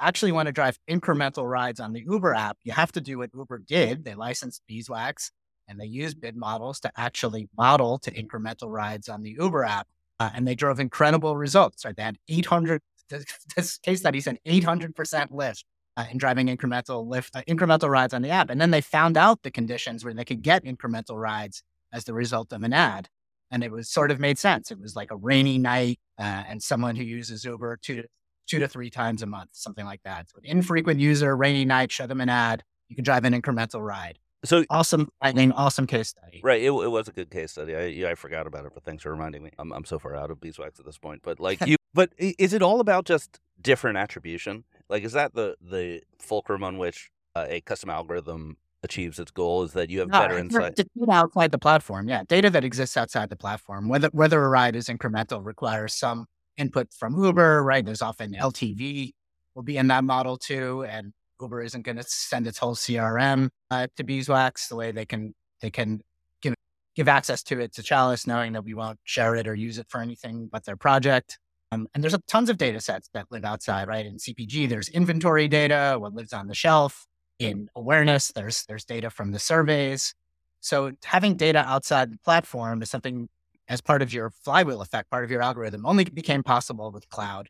Actually 0.00 0.32
want 0.32 0.46
to 0.46 0.52
drive 0.52 0.76
incremental 0.90 1.48
rides 1.48 1.78
on 1.78 1.92
the 1.92 2.04
Uber 2.04 2.34
app, 2.34 2.58
you 2.64 2.72
have 2.72 2.90
to 2.92 3.00
do 3.00 3.18
what 3.18 3.30
Uber 3.32 3.58
did. 3.58 4.04
They 4.04 4.14
licensed 4.14 4.62
beeswax 4.66 5.30
and 5.68 5.80
they 5.80 5.86
used 5.86 6.20
bid 6.20 6.36
models 6.36 6.80
to 6.80 6.90
actually 6.96 7.48
model 7.56 7.98
to 7.98 8.10
incremental 8.10 8.70
rides 8.70 9.08
on 9.08 9.22
the 9.22 9.36
Uber 9.38 9.64
app. 9.64 9.86
Uh, 10.18 10.30
and 10.34 10.46
they 10.46 10.54
drove 10.54 10.80
incredible 10.80 11.36
results. 11.36 11.84
Right? 11.84 11.96
They 11.96 12.02
had 12.02 12.18
800, 12.28 12.82
this, 13.08 13.24
this 13.56 13.78
case 13.78 14.00
study 14.00 14.20
said 14.20 14.38
800% 14.46 15.28
lift 15.30 15.64
uh, 15.96 16.04
in 16.10 16.18
driving 16.18 16.46
incremental 16.46 17.06
lift, 17.06 17.34
uh, 17.36 17.42
incremental 17.48 17.88
rides 17.88 18.14
on 18.14 18.22
the 18.22 18.30
app. 18.30 18.50
And 18.50 18.60
then 18.60 18.70
they 18.70 18.80
found 18.80 19.16
out 19.16 19.42
the 19.42 19.50
conditions 19.50 20.04
where 20.04 20.14
they 20.14 20.24
could 20.24 20.42
get 20.42 20.64
incremental 20.64 21.20
rides 21.20 21.62
as 21.92 22.04
the 22.04 22.14
result 22.14 22.52
of 22.52 22.62
an 22.62 22.72
ad. 22.72 23.08
And 23.50 23.62
it 23.62 23.70
was 23.70 23.88
sort 23.88 24.10
of 24.10 24.18
made 24.18 24.38
sense. 24.38 24.70
It 24.70 24.80
was 24.80 24.96
like 24.96 25.10
a 25.10 25.16
rainy 25.16 25.58
night 25.58 25.98
uh, 26.18 26.42
and 26.48 26.62
someone 26.62 26.96
who 26.96 27.04
uses 27.04 27.44
Uber 27.44 27.78
two 27.82 28.02
to, 28.02 28.08
two 28.46 28.58
to 28.58 28.68
three 28.68 28.90
times 28.90 29.22
a 29.22 29.26
month, 29.26 29.50
something 29.52 29.84
like 29.84 30.02
that. 30.04 30.28
So 30.30 30.38
an 30.38 30.44
infrequent 30.44 30.98
user, 30.98 31.36
rainy 31.36 31.64
night, 31.64 31.92
show 31.92 32.06
them 32.06 32.20
an 32.20 32.28
ad. 32.28 32.64
You 32.88 32.96
can 32.96 33.04
drive 33.04 33.24
an 33.24 33.40
incremental 33.40 33.80
ride. 33.84 34.18
So 34.44 34.64
Awesome 34.68 35.08
lightning, 35.22 35.52
awesome 35.52 35.86
case 35.86 36.08
study. 36.08 36.40
Right, 36.44 36.60
it, 36.60 36.66
it 36.66 36.70
was 36.70 37.08
a 37.08 37.12
good 37.12 37.30
case 37.30 37.52
study. 37.52 37.74
I 37.74 37.86
yeah, 37.86 38.10
I 38.10 38.14
forgot 38.14 38.46
about 38.46 38.66
it, 38.66 38.72
but 38.74 38.84
thanks 38.84 39.02
for 39.02 39.10
reminding 39.10 39.42
me. 39.42 39.50
I'm 39.58 39.72
I'm 39.72 39.86
so 39.86 39.98
far 39.98 40.14
out 40.14 40.30
of 40.30 40.38
beeswax 40.38 40.78
at 40.78 40.84
this 40.84 40.98
point. 40.98 41.22
But 41.22 41.40
like 41.40 41.60
you, 41.66 41.76
but 41.94 42.10
is 42.18 42.52
it 42.52 42.60
all 42.60 42.80
about 42.80 43.06
just 43.06 43.40
different 43.60 43.96
attribution? 43.96 44.64
Like, 44.94 45.02
is 45.02 45.14
that 45.14 45.34
the 45.34 45.56
the 45.60 46.02
fulcrum 46.20 46.62
on 46.62 46.78
which 46.78 47.10
uh, 47.34 47.46
a 47.48 47.60
custom 47.62 47.90
algorithm 47.90 48.58
achieves 48.84 49.18
its 49.18 49.32
goal? 49.32 49.64
Is 49.64 49.72
that 49.72 49.90
you 49.90 49.98
have 49.98 50.08
No, 50.08 50.20
better 50.20 50.38
insight? 50.38 50.76
Data 50.76 51.10
outside 51.10 51.50
the 51.50 51.58
platform, 51.58 52.08
yeah. 52.08 52.22
Data 52.28 52.48
that 52.50 52.62
exists 52.62 52.96
outside 52.96 53.28
the 53.28 53.34
platform. 53.34 53.88
Whether 53.88 54.08
whether 54.12 54.40
a 54.40 54.48
ride 54.48 54.76
is 54.76 54.86
incremental 54.86 55.44
requires 55.44 55.94
some 55.94 56.26
input 56.56 56.94
from 56.94 57.20
Uber, 57.20 57.64
right? 57.64 57.84
There's 57.84 58.02
often 58.02 58.34
LTV 58.34 59.10
will 59.56 59.64
be 59.64 59.78
in 59.78 59.88
that 59.88 60.04
model 60.04 60.36
too, 60.36 60.84
and 60.84 61.12
Uber 61.40 61.62
isn't 61.62 61.82
going 61.82 61.96
to 61.96 62.04
send 62.04 62.46
its 62.46 62.58
whole 62.58 62.76
CRM 62.76 63.48
uh, 63.72 63.88
to 63.96 64.04
Beeswax 64.04 64.68
the 64.68 64.76
way 64.76 64.92
they 64.92 65.04
can 65.04 65.34
they 65.60 65.72
can 65.72 66.02
give 66.40 66.54
give 66.94 67.08
access 67.08 67.42
to 67.42 67.58
it 67.58 67.72
to 67.72 67.82
Chalice, 67.82 68.28
knowing 68.28 68.52
that 68.52 68.62
we 68.62 68.74
won't 68.74 69.00
share 69.02 69.34
it 69.34 69.48
or 69.48 69.56
use 69.56 69.78
it 69.78 69.88
for 69.88 70.00
anything 70.00 70.48
but 70.52 70.64
their 70.64 70.76
project. 70.76 71.40
Um, 71.74 71.88
and 71.94 72.02
there's 72.02 72.16
tons 72.28 72.50
of 72.50 72.56
data 72.56 72.80
sets 72.80 73.08
that 73.14 73.26
live 73.30 73.44
outside, 73.44 73.88
right? 73.88 74.06
In 74.06 74.16
CPG, 74.16 74.68
there's 74.68 74.88
inventory 74.88 75.48
data, 75.48 75.96
what 75.98 76.14
lives 76.14 76.32
on 76.32 76.46
the 76.46 76.54
shelf. 76.54 77.06
In 77.38 77.68
awareness, 77.74 78.30
there's 78.34 78.64
there's 78.66 78.84
data 78.84 79.10
from 79.10 79.32
the 79.32 79.38
surveys. 79.38 80.14
So 80.60 80.92
having 81.04 81.36
data 81.36 81.58
outside 81.66 82.12
the 82.12 82.18
platform 82.18 82.80
is 82.80 82.90
something 82.90 83.28
as 83.68 83.80
part 83.80 84.02
of 84.02 84.12
your 84.12 84.30
flywheel 84.30 84.82
effect, 84.82 85.10
part 85.10 85.24
of 85.24 85.30
your 85.30 85.42
algorithm, 85.42 85.84
only 85.84 86.04
became 86.04 86.42
possible 86.42 86.92
with 86.92 87.08
cloud. 87.08 87.48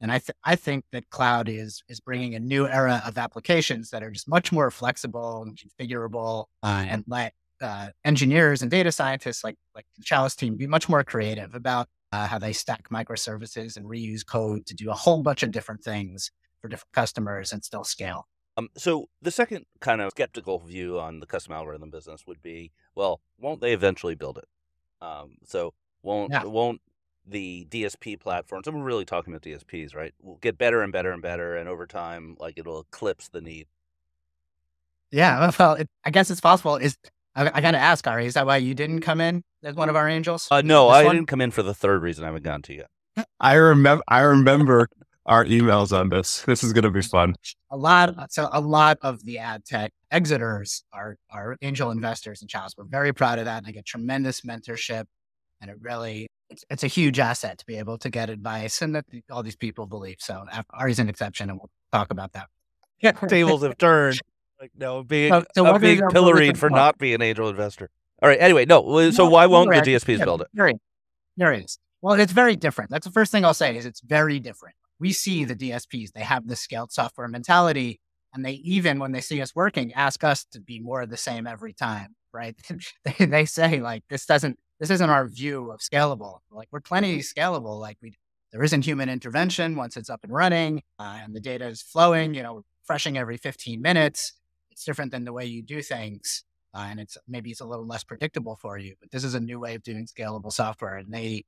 And 0.00 0.12
I 0.12 0.18
th- 0.18 0.36
I 0.44 0.54
think 0.56 0.84
that 0.92 1.10
cloud 1.10 1.48
is 1.48 1.82
is 1.88 2.00
bringing 2.00 2.34
a 2.34 2.40
new 2.40 2.68
era 2.68 3.02
of 3.04 3.18
applications 3.18 3.90
that 3.90 4.02
are 4.02 4.10
just 4.10 4.28
much 4.28 4.52
more 4.52 4.70
flexible 4.70 5.42
and 5.42 5.58
configurable, 5.58 6.46
uh, 6.62 6.84
and 6.88 7.04
let 7.08 7.34
uh, 7.60 7.88
engineers 8.04 8.62
and 8.62 8.70
data 8.70 8.92
scientists 8.92 9.42
like 9.42 9.56
like 9.74 9.86
the 9.96 10.04
Chalice 10.04 10.36
team 10.36 10.56
be 10.56 10.66
much 10.66 10.88
more 10.88 11.02
creative 11.02 11.54
about 11.54 11.88
uh, 12.14 12.26
how 12.26 12.38
they 12.38 12.52
stack 12.52 12.88
microservices 12.90 13.76
and 13.76 13.86
reuse 13.86 14.24
code 14.26 14.66
to 14.66 14.74
do 14.74 14.90
a 14.90 14.94
whole 14.94 15.22
bunch 15.22 15.42
of 15.42 15.50
different 15.50 15.82
things 15.82 16.30
for 16.60 16.68
different 16.68 16.92
customers 16.92 17.52
and 17.52 17.64
still 17.64 17.84
scale. 17.84 18.26
Um, 18.56 18.68
so 18.76 19.06
the 19.20 19.30
second 19.30 19.66
kind 19.80 20.00
of 20.00 20.10
skeptical 20.10 20.58
view 20.60 21.00
on 21.00 21.20
the 21.20 21.26
custom 21.26 21.52
algorithm 21.54 21.90
business 21.90 22.24
would 22.26 22.40
be, 22.40 22.70
well, 22.94 23.20
won't 23.38 23.60
they 23.60 23.72
eventually 23.72 24.14
build 24.14 24.38
it? 24.38 24.48
Um, 25.04 25.36
so 25.44 25.74
won't 26.02 26.32
Yeah. 26.32 26.44
won't 26.44 26.80
the 27.26 27.66
DSP 27.70 28.16
platforms? 28.16 28.66
And 28.66 28.76
we're 28.76 28.84
really 28.84 29.04
talking 29.04 29.32
about 29.32 29.42
DSPs, 29.42 29.94
right? 29.94 30.14
Will 30.22 30.36
get 30.36 30.58
better 30.58 30.82
and 30.82 30.92
better 30.92 31.10
and 31.12 31.22
better, 31.22 31.56
and 31.56 31.68
over 31.68 31.86
time, 31.86 32.36
like 32.38 32.54
it'll 32.58 32.80
eclipse 32.80 33.28
the 33.28 33.40
need. 33.40 33.66
Yeah, 35.10 35.50
well, 35.58 35.74
it, 35.74 35.88
I 36.04 36.10
guess 36.10 36.30
it's 36.30 36.40
possible. 36.40 36.76
Is 36.76 36.96
I, 37.36 37.50
I 37.54 37.60
got 37.60 37.72
to 37.72 37.78
ask 37.78 38.06
Ari, 38.06 38.26
is 38.26 38.34
that 38.34 38.46
why 38.46 38.58
you 38.58 38.74
didn't 38.74 39.00
come 39.00 39.20
in 39.20 39.42
as 39.62 39.74
one 39.74 39.88
of 39.88 39.96
our 39.96 40.08
angels? 40.08 40.48
Uh, 40.50 40.62
no, 40.62 40.88
This 40.88 40.96
I 40.96 41.04
one? 41.04 41.16
didn't 41.16 41.28
come 41.28 41.40
in 41.40 41.50
for 41.50 41.62
the 41.62 41.74
third 41.74 42.02
reason 42.02 42.24
I 42.24 42.28
haven't 42.28 42.44
gotten 42.44 42.62
to 42.62 42.74
yet. 42.74 43.26
I 43.40 43.54
remember. 43.54 44.02
I 44.08 44.20
remember 44.20 44.88
our 45.26 45.44
emails 45.44 45.96
on 45.96 46.08
this. 46.08 46.42
This 46.42 46.64
is 46.64 46.72
going 46.72 46.82
to 46.84 46.90
be 46.90 47.02
fun. 47.02 47.36
A 47.70 47.76
lot, 47.76 48.32
so 48.32 48.48
a 48.52 48.60
lot 48.60 48.98
of 49.02 49.24
the 49.24 49.38
ad 49.38 49.64
tech 49.64 49.92
exiters 50.12 50.82
are 50.92 51.16
are 51.30 51.56
angel 51.62 51.90
investors 51.90 52.42
in 52.42 52.48
Chalice. 52.48 52.74
We're 52.76 52.84
very 52.84 53.12
proud 53.12 53.38
of 53.38 53.44
that, 53.44 53.58
and 53.58 53.66
I 53.66 53.70
get 53.70 53.84
tremendous 53.86 54.40
mentorship, 54.42 55.04
and 55.60 55.70
it 55.70 55.76
really 55.80 56.26
it's, 56.50 56.64
it's 56.70 56.82
a 56.82 56.88
huge 56.88 57.18
asset 57.20 57.58
to 57.58 57.66
be 57.66 57.76
able 57.76 57.98
to 57.98 58.10
get 58.10 58.30
advice, 58.30 58.82
and 58.82 58.94
that 58.96 59.04
all 59.30 59.42
these 59.42 59.56
people 59.56 59.86
believe. 59.86 60.16
So 60.18 60.44
Ari's 60.70 60.98
an 60.98 61.08
exception, 61.08 61.50
and 61.50 61.58
we'll 61.58 61.70
talk 61.92 62.10
about 62.10 62.32
that. 62.32 62.48
Tables 63.28 63.62
have 63.62 63.78
turned. 63.78 64.20
No, 64.76 65.02
being 65.02 65.32
So- 65.32 65.44
so 65.54 65.66
uh, 65.66 65.78
being 65.78 66.02
pilloried 66.10 66.58
for 66.58 66.70
not 66.70 66.98
being 66.98 67.14
an 67.16 67.22
angel 67.22 67.48
investor. 67.48 67.90
All 68.22 68.28
right. 68.28 68.40
Anyway, 68.40 68.64
no. 68.64 69.10
So 69.10 69.24
No, 69.24 69.30
why 69.30 69.46
won't 69.46 69.70
the. 69.70 69.80
DSPs 69.80 70.24
build 70.24 70.40
it? 70.42 70.48
There. 70.54 70.72
There 71.36 71.52
is. 71.52 71.78
Well, 72.00 72.14
it's 72.20 72.32
very 72.32 72.56
different. 72.56 72.90
That's 72.90 73.06
the 73.06 73.12
first 73.12 73.32
thing 73.32 73.44
I'll 73.44 73.54
say 73.54 73.76
is 73.76 73.86
it's 73.86 74.00
very 74.00 74.38
different. 74.38 74.76
We 75.00 75.12
see 75.12 75.44
the 75.44 75.56
DSPs, 75.56 76.12
they 76.12 76.20
have 76.20 76.46
the 76.46 76.56
scaled 76.56 76.92
software 76.92 77.28
mentality. 77.28 78.00
And 78.32 78.44
they 78.44 78.52
even, 78.52 78.98
when 78.98 79.12
they 79.12 79.20
see 79.20 79.40
us 79.40 79.54
working, 79.54 79.92
ask 79.94 80.22
us 80.24 80.44
to 80.52 80.60
be 80.60 80.80
more 80.80 81.02
of 81.02 81.10
the 81.10 81.16
same 81.16 81.46
every 81.46 81.72
time, 81.72 82.14
right? 82.32 82.54
they, 83.18 83.26
they 83.26 83.44
say 83.44 83.80
like, 83.80 84.04
this 84.08 84.26
doesn't, 84.26 84.58
this 84.80 84.90
isn't 84.90 85.08
our 85.10 85.26
view 85.26 85.70
of 85.70 85.80
scalable. 85.80 86.38
Like 86.50 86.68
we're 86.70 86.80
plenty 86.80 87.18
scalable. 87.20 87.80
Like 87.80 87.96
we, 88.02 88.14
there 88.52 88.62
isn't 88.62 88.84
human 88.84 89.08
intervention 89.08 89.76
once 89.76 89.96
it's 89.96 90.10
up 90.10 90.20
and 90.24 90.32
running 90.32 90.82
uh, 90.98 91.18
and 91.22 91.34
the 91.34 91.40
data 91.40 91.66
is 91.66 91.82
flowing, 91.82 92.34
you 92.34 92.42
know, 92.42 92.62
refreshing 92.82 93.16
every 93.18 93.36
15 93.36 93.80
minutes. 93.80 94.32
It's 94.74 94.84
different 94.84 95.12
than 95.12 95.24
the 95.24 95.32
way 95.32 95.44
you 95.44 95.62
do 95.62 95.80
things. 95.80 96.42
Uh, 96.74 96.86
and 96.90 96.98
it's 96.98 97.16
maybe 97.28 97.50
it's 97.50 97.60
a 97.60 97.64
little 97.64 97.86
less 97.86 98.02
predictable 98.02 98.56
for 98.56 98.76
you, 98.76 98.96
but 99.00 99.10
this 99.12 99.22
is 99.22 99.34
a 99.34 99.40
new 99.40 99.60
way 99.60 99.76
of 99.76 99.82
doing 99.84 100.06
scalable 100.06 100.52
software. 100.52 100.96
And 100.96 101.14
they, 101.14 101.44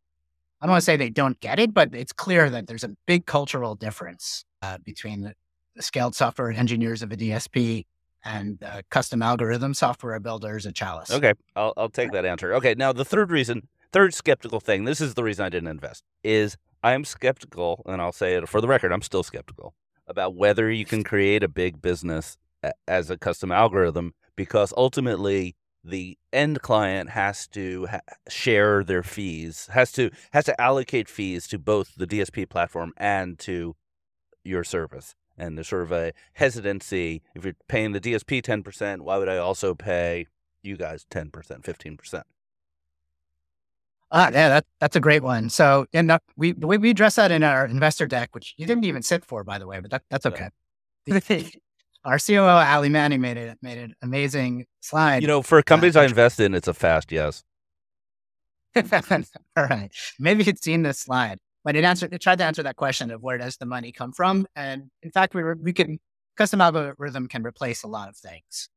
I 0.61 0.67
don't 0.67 0.71
want 0.71 0.81
to 0.81 0.85
say 0.85 0.97
they 0.97 1.11
don't 1.11 1.41
get 1.41 1.59
it, 1.59 1.75
but 1.75 1.93
it's 1.93 2.13
clear 2.13 2.49
that 2.49 2.69
there's 2.69 2.85
a 2.85 2.93
big 3.07 3.27
cultural 3.27 3.75
difference 3.75 4.45
uh, 4.63 4.79
between 4.85 5.23
the, 5.23 5.35
the, 5.75 5.83
scaled 5.83 6.15
software 6.15 6.53
engineers 6.53 7.03
of 7.03 7.11
a 7.11 7.17
DSP 7.17 7.87
and 8.25 8.63
uh, 8.63 8.83
custom 8.89 9.21
algorithm 9.21 9.75
software 9.75 10.21
builders 10.21 10.65
at 10.65 10.77
Chalice. 10.77 11.11
Okay, 11.11 11.33
I'll, 11.57 11.73
I'll 11.77 11.89
take 11.89 12.13
that 12.13 12.25
answer. 12.25 12.55
Okay, 12.55 12.77
now 12.77 12.93
the 12.93 13.05
third 13.05 13.33
reason, 13.33 13.67
third 13.91 14.15
skeptical 14.15 14.61
thing, 14.61 14.85
this 14.85 15.01
is 15.01 15.15
the 15.15 15.25
reason 15.25 15.45
I 15.45 15.49
didn't 15.49 15.69
invest, 15.69 16.05
is 16.23 16.57
I 16.85 16.93
am 16.93 17.05
skeptical, 17.05 17.83
and 17.87 18.01
I'll 18.01 18.13
say 18.13 18.35
it 18.35 18.49
for 18.49 18.61
the 18.61 18.69
record, 18.69 18.93
I'm 18.93 19.03
still 19.03 19.25
skeptical 19.25 19.75
about 20.07 20.37
whether 20.37 20.71
you 20.71 20.85
can 20.85 21.03
create 21.03 21.43
a 21.43 21.49
big 21.49 21.83
business 21.83 22.37
as 22.87 23.11
a 23.11 23.17
custom 23.17 23.53
algorithm 23.53 24.15
because 24.37 24.73
ultimately 24.77 25.57
the 25.85 26.19
end 26.33 26.63
client 26.63 27.11
has 27.11 27.47
to 27.47 27.87
ha- 27.87 28.01
share 28.29 28.83
their 28.83 29.03
fees 29.03 29.69
has 29.73 29.93
to 29.93 30.11
has 30.33 30.45
to 30.45 30.61
allocate 30.61 31.09
fees 31.09 31.47
to 31.47 31.59
both 31.59 31.95
the 31.97 32.07
DSP 32.07 32.49
platform 32.49 32.93
and 32.97 33.39
to 33.39 33.77
your 34.45 34.65
service 34.65 35.15
and 35.39 35.57
there's 35.57 35.69
sort 35.69 35.83
of 35.83 35.93
a 35.93 36.13
hesitancy 36.35 37.23
if 37.35 37.45
you're 37.45 37.55
paying 37.69 37.93
the 37.93 38.01
DSP 38.01 38.43
10% 38.43 39.01
why 39.03 39.17
would 39.17 39.29
I 39.29 39.37
also 39.37 39.75
pay 39.75 40.27
you 40.63 40.77
guys 40.77 41.07
10% 41.11 41.31
15% 41.31 42.23
Ah, 44.13 44.31
yeah, 44.33 44.49
that, 44.49 44.67
that's 44.79 44.95
a 44.95 45.01
great 45.01 45.25
one. 45.25 45.51
So, 45.51 45.87
and 45.93 46.13
uh, 46.13 46.21
we 46.37 46.53
we 46.53 46.79
we 46.79 46.91
address 46.91 47.17
that 47.17 47.33
in 47.33 47.43
our 47.43 47.67
investor 47.67 48.07
deck, 48.07 48.37
which 48.37 48.55
you 48.57 48.65
didn't 48.65 48.85
even 48.85 49.03
sit 49.03 49.25
for, 49.25 49.43
by 49.43 49.59
the 49.59 49.67
way, 49.67 49.81
but 49.81 49.91
that, 49.91 50.03
that's 50.09 50.27
okay. 50.27 50.51
Our 52.07 52.19
COO 52.19 52.47
Ali 52.47 52.89
Manning 52.89 53.21
made 53.21 53.37
it 53.37 53.59
made 53.61 53.79
an 53.79 53.95
amazing 54.01 54.67
slide. 54.81 55.23
You 55.23 55.29
know, 55.29 55.43
for 55.43 55.61
companies 55.63 55.97
uh, 55.97 56.01
I 56.01 56.05
invest 56.05 56.41
in, 56.41 56.55
it's 56.55 56.69
a 56.69 56.75
fast 56.75 57.13
yes. 57.13 57.43
All 58.77 59.65
right, 59.65 59.91
maybe 60.19 60.45
you'd 60.45 60.63
seen 60.63 60.83
this 60.83 61.01
slide, 61.01 61.39
but 61.65 61.77
it 61.77 61.85
answered 61.85 62.15
it 62.15 62.21
tried 62.23 62.39
to 62.39 62.45
answer 62.45 62.63
that 62.63 62.77
question 62.77 63.11
of 63.11 63.23
where 63.23 63.39
does 63.39 63.57
the 63.57 63.67
money 63.67 63.93
come 63.93 64.13
from, 64.13 64.47
and 64.55 64.91
in 65.03 65.11
fact, 65.11 65.35
we 65.35 65.43
we 65.55 65.73
can 65.73 65.99
custom 66.37 66.61
algorithm 66.61 67.27
can 67.27 67.43
replace 67.43 67.83
a 67.83 67.89
lot 67.89 68.09
of 68.09 68.17
things 68.17 68.69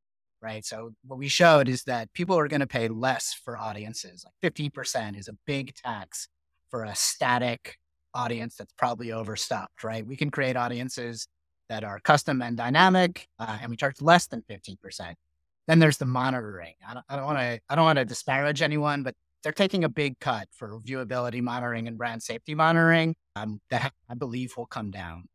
right? 0.42 0.64
So 0.64 0.92
what 1.06 1.18
we 1.18 1.28
showed 1.28 1.68
is 1.68 1.84
that 1.84 2.12
people 2.14 2.38
are 2.38 2.48
going 2.48 2.60
to 2.60 2.66
pay 2.66 2.88
less 2.88 3.34
for 3.44 3.58
audiences. 3.58 4.24
Like 4.24 4.54
50% 4.54 5.18
is 5.18 5.28
a 5.28 5.36
big 5.46 5.74
tax 5.74 6.28
for 6.70 6.84
a 6.84 6.94
static 6.94 7.76
audience 8.14 8.56
that's 8.56 8.72
probably 8.72 9.12
overstuffed, 9.12 9.84
right? 9.84 10.06
We 10.06 10.16
can 10.16 10.30
create 10.30 10.56
audiences 10.56 11.28
that 11.70 11.84
are 11.84 12.00
custom 12.00 12.42
and 12.42 12.56
dynamic, 12.56 13.28
uh, 13.38 13.58
and 13.62 13.70
we 13.70 13.76
charge 13.76 14.02
less 14.02 14.26
than 14.26 14.42
15%. 14.50 15.14
Then 15.68 15.78
there's 15.78 15.98
the 15.98 16.04
monitoring. 16.04 16.74
I 16.86 17.16
don't 17.16 17.24
want 17.24 17.38
to 17.38 17.60
I 17.68 17.74
don't 17.76 17.84
want 17.84 17.98
to 18.00 18.04
disparage 18.04 18.60
anyone, 18.60 19.04
but 19.04 19.14
they're 19.42 19.52
taking 19.52 19.84
a 19.84 19.88
big 19.88 20.18
cut 20.18 20.48
for 20.52 20.80
viewability 20.80 21.40
monitoring 21.40 21.86
and 21.86 21.96
brand 21.96 22.22
safety 22.22 22.54
monitoring. 22.54 23.14
Um, 23.36 23.60
that 23.70 23.92
I 24.10 24.14
believe 24.14 24.54
will 24.56 24.66
come 24.66 24.90
down. 24.90 25.28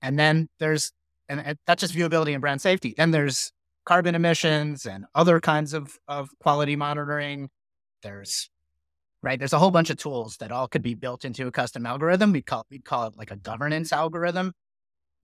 And 0.00 0.18
then 0.18 0.48
there's 0.58 0.90
and 1.28 1.58
that's 1.66 1.82
just 1.82 1.94
viewability 1.94 2.32
and 2.32 2.40
brand 2.40 2.62
safety. 2.62 2.94
Then 2.96 3.10
there's 3.10 3.52
carbon 3.84 4.14
emissions 4.14 4.86
and 4.86 5.04
other 5.14 5.38
kinds 5.38 5.74
of, 5.74 5.98
of 6.08 6.30
quality 6.40 6.76
monitoring. 6.76 7.50
There's 8.02 8.48
right. 9.22 9.38
There's 9.38 9.52
a 9.52 9.58
whole 9.58 9.70
bunch 9.70 9.90
of 9.90 9.98
tools 9.98 10.38
that 10.38 10.50
all 10.50 10.66
could 10.66 10.82
be 10.82 10.94
built 10.94 11.26
into 11.26 11.46
a 11.46 11.52
custom 11.52 11.84
algorithm. 11.84 12.32
We 12.32 12.40
call 12.40 12.64
we 12.70 12.78
call 12.78 13.08
it 13.08 13.18
like 13.18 13.30
a 13.30 13.36
governance 13.36 13.92
algorithm. 13.92 14.54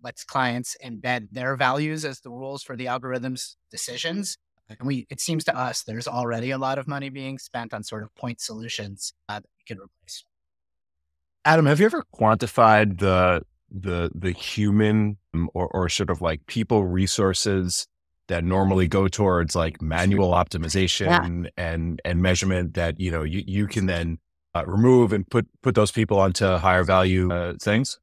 Lets 0.05 0.23
clients 0.23 0.77
embed 0.85 1.29
their 1.33 1.57
values 1.57 2.05
as 2.05 2.21
the 2.21 2.31
rules 2.31 2.63
for 2.63 2.77
the 2.77 2.87
algorithm's 2.87 3.57
decisions. 3.71 4.39
And 4.69 4.79
we 4.83 5.07
it 5.11 5.21
seems 5.21 5.45
to 5.45 5.57
us 5.57 5.83
there's 5.83 6.07
already 6.07 6.51
a 6.51 6.59
lot 6.59 6.79
of 6.79 6.87
money 6.87 7.09
being 7.09 7.39
spent 7.39 7.75
on 7.75 7.83
sort 7.83 8.03
of 8.03 8.15
point 8.15 8.41
solutions 8.41 9.13
uh, 9.29 9.41
that 9.41 9.51
we 9.59 9.65
could 9.67 9.83
replace. 9.83 10.25
Adam, 11.45 11.67
have 11.67 11.81
you 11.81 11.87
ever 11.87 12.05
quantified 12.15 13.01
the 13.01 13.43
the 13.71 14.11
the 14.15 14.31
human 14.31 15.17
um, 15.35 15.51
or, 15.53 15.67
or 15.69 15.89
sort 15.89 16.11
of 16.11 16.21
like 16.21 16.47
people 16.47 16.85
resources 16.85 17.87
that 18.29 18.45
normally 18.45 18.89
go 18.89 19.09
towards 19.09 19.55
like 19.55 19.83
manual 19.83 20.31
optimization 20.31 21.07
yeah. 21.07 21.25
and 21.57 22.01
and 22.05 22.23
measurement 22.23 22.75
that 22.75 22.99
you 22.99 23.11
know 23.11 23.23
you, 23.23 23.43
you 23.47 23.67
can 23.67 23.87
then 23.87 24.19
uh, 24.55 24.65
remove 24.67 25.13
and 25.13 25.29
put 25.29 25.47
put 25.63 25.75
those 25.75 25.91
people 25.91 26.19
onto 26.19 26.47
higher 26.47 26.85
value 26.85 27.31
uh, 27.33 27.55
things 27.61 27.99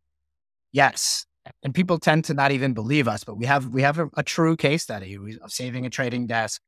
yes 0.72 1.26
and 1.64 1.74
people 1.74 2.00
tend 2.00 2.26
to 2.26 2.34
not 2.34 2.52
even 2.52 2.74
believe 2.74 3.08
us 3.08 3.24
but 3.24 3.36
we 3.36 3.46
have 3.46 3.68
we 3.68 3.82
have 3.82 4.00
a, 4.00 4.10
a 4.16 4.24
true 4.24 4.56
case 4.56 4.84
study 4.84 5.18
of 5.42 5.52
saving 5.52 5.86
a 5.86 5.90
trading 5.90 6.28
desk 6.28 6.62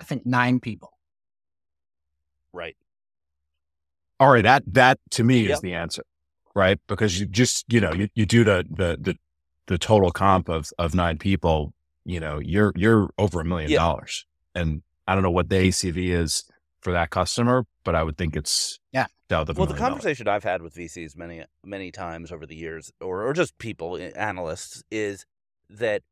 i 0.00 0.04
think 0.04 0.24
nine 0.26 0.60
people 0.60 0.92
right 2.52 2.76
all 4.18 4.30
right 4.30 4.44
that 4.44 4.62
that 4.66 4.98
to 5.10 5.24
me 5.24 5.42
yep. 5.42 5.52
is 5.52 5.60
the 5.60 5.74
answer 5.74 6.02
right 6.54 6.78
because 6.86 7.18
you 7.20 7.26
just 7.26 7.64
you 7.68 7.80
know 7.80 7.92
you, 7.92 8.08
you 8.14 8.26
do 8.26 8.44
the 8.44 8.64
the 8.70 8.98
the 9.00 9.16
the 9.66 9.78
total 9.78 10.10
comp 10.10 10.48
of 10.48 10.70
of 10.78 10.94
nine 10.94 11.18
people 11.18 11.72
you 12.06 12.20
know, 12.20 12.38
you're 12.38 12.72
you're 12.76 13.10
over 13.18 13.40
a 13.40 13.44
million 13.44 13.72
dollars. 13.72 14.24
And 14.54 14.82
I 15.06 15.14
don't 15.14 15.24
know 15.24 15.30
what 15.30 15.50
the 15.50 15.56
ACV 15.56 16.10
is 16.10 16.44
for 16.80 16.92
that 16.92 17.10
customer, 17.10 17.66
but 17.84 17.94
I 17.94 18.02
would 18.04 18.16
think 18.16 18.36
it's 18.36 18.78
yeah. 18.92 19.06
Well, 19.54 19.66
the 19.66 19.74
conversation 19.74 20.28
I've 20.28 20.44
had 20.44 20.62
with 20.62 20.74
VCs 20.74 21.16
many 21.16 21.44
many 21.64 21.90
times 21.90 22.30
over 22.30 22.46
the 22.46 22.54
years, 22.56 22.92
or 23.00 23.26
or 23.26 23.32
just 23.32 23.58
people, 23.58 23.96
eh, 23.96 24.10
analysts, 24.16 24.82
is 24.90 25.26
that 25.68 26.02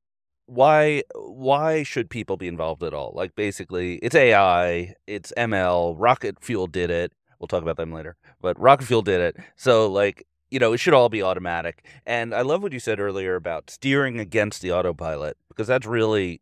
why 0.46 1.02
why 1.14 1.82
should 1.82 2.10
people 2.10 2.36
be 2.36 2.48
involved 2.48 2.82
at 2.82 2.94
all? 2.94 3.12
Like 3.14 3.34
basically, 3.34 3.96
it's 3.96 4.14
AI, 4.14 4.94
it's 5.06 5.32
ML. 5.36 5.94
Rocket 5.98 6.42
Fuel 6.42 6.66
did 6.66 6.90
it. 6.90 7.12
We'll 7.38 7.48
talk 7.48 7.62
about 7.62 7.76
them 7.76 7.92
later, 7.92 8.16
but 8.40 8.58
Rocket 8.58 8.86
Fuel 8.86 9.02
did 9.02 9.20
it. 9.20 9.36
So 9.56 9.90
like 9.90 10.26
you 10.50 10.60
know, 10.60 10.72
it 10.72 10.78
should 10.78 10.94
all 10.94 11.08
be 11.08 11.20
automatic. 11.20 11.84
And 12.06 12.32
I 12.32 12.42
love 12.42 12.62
what 12.62 12.72
you 12.72 12.78
said 12.78 13.00
earlier 13.00 13.34
about 13.34 13.70
steering 13.70 14.20
against 14.20 14.62
the 14.62 14.70
autopilot 14.70 15.36
because 15.48 15.66
that's 15.66 15.84
really, 15.84 16.40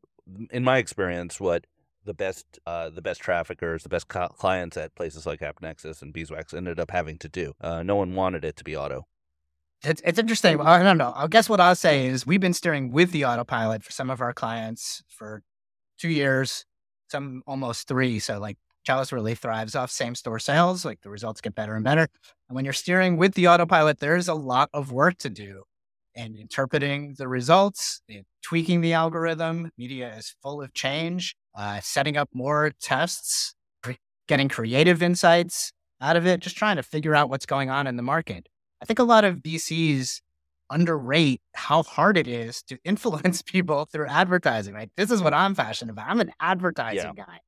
in 0.50 0.64
my 0.64 0.76
experience, 0.76 1.40
what 1.40 1.66
the 2.04 2.14
best 2.14 2.58
uh, 2.66 2.90
the 2.90 3.02
best 3.02 3.20
traffickers, 3.20 3.82
the 3.82 3.88
best 3.88 4.08
clients 4.08 4.76
at 4.76 4.94
places 4.94 5.26
like 5.26 5.40
AppNexus 5.40 6.02
and 6.02 6.12
Beeswax 6.12 6.54
ended 6.54 6.80
up 6.80 6.90
having 6.90 7.18
to 7.18 7.28
do. 7.28 7.52
Uh, 7.60 7.82
no 7.82 7.96
one 7.96 8.14
wanted 8.14 8.44
it 8.44 8.56
to 8.56 8.64
be 8.64 8.76
auto. 8.76 9.06
It's, 9.84 10.00
it's 10.04 10.18
interesting. 10.18 10.60
I 10.60 10.82
don't 10.82 10.98
know. 10.98 11.12
I 11.16 11.26
guess 11.26 11.48
what 11.48 11.60
I'll 11.60 11.74
say 11.74 12.06
is 12.06 12.24
we've 12.24 12.40
been 12.40 12.54
steering 12.54 12.92
with 12.92 13.10
the 13.10 13.24
autopilot 13.24 13.82
for 13.82 13.90
some 13.90 14.10
of 14.10 14.20
our 14.20 14.32
clients 14.32 15.02
for 15.08 15.42
two 15.98 16.08
years, 16.08 16.64
some 17.08 17.42
almost 17.46 17.88
three. 17.88 18.20
So 18.20 18.38
like 18.38 18.58
Chalice 18.84 19.12
really 19.12 19.34
thrives 19.34 19.74
off 19.74 19.90
same 19.90 20.14
store 20.14 20.38
sales. 20.38 20.84
Like 20.84 21.00
the 21.02 21.10
results 21.10 21.40
get 21.40 21.56
better 21.56 21.74
and 21.74 21.84
better. 21.84 22.08
And 22.48 22.54
when 22.54 22.64
you're 22.64 22.72
steering 22.72 23.16
with 23.16 23.34
the 23.34 23.48
autopilot, 23.48 23.98
there's 23.98 24.28
a 24.28 24.34
lot 24.34 24.70
of 24.72 24.92
work 24.92 25.18
to 25.18 25.30
do 25.30 25.64
and 26.14 26.36
interpreting 26.36 27.14
the 27.18 27.26
results, 27.26 28.02
in 28.08 28.24
tweaking 28.42 28.82
the 28.82 28.92
algorithm. 28.92 29.70
Media 29.78 30.14
is 30.16 30.34
full 30.42 30.62
of 30.62 30.74
change, 30.74 31.36
uh, 31.54 31.80
setting 31.80 32.16
up 32.16 32.28
more 32.32 32.72
tests, 32.80 33.54
getting 34.28 34.48
creative 34.48 35.02
insights 35.02 35.72
out 36.00 36.16
of 36.16 36.26
it, 36.26 36.40
just 36.40 36.56
trying 36.56 36.76
to 36.76 36.82
figure 36.82 37.14
out 37.14 37.30
what's 37.30 37.46
going 37.46 37.70
on 37.70 37.86
in 37.86 37.96
the 37.96 38.02
market. 38.02 38.48
I 38.80 38.84
think 38.84 38.98
a 38.98 39.04
lot 39.04 39.24
of 39.24 39.36
VCs 39.36 40.20
underrate 40.70 41.40
how 41.54 41.82
hard 41.82 42.16
it 42.16 42.26
is 42.26 42.62
to 42.64 42.78
influence 42.84 43.42
people 43.42 43.84
through 43.84 44.08
advertising, 44.08 44.74
right? 44.74 44.90
This 44.96 45.10
is 45.10 45.22
what 45.22 45.34
I'm 45.34 45.54
passionate 45.54 45.92
about. 45.92 46.08
I'm 46.08 46.20
an 46.20 46.32
advertising 46.40 47.12
yeah. 47.16 47.24
guy. 47.24 47.38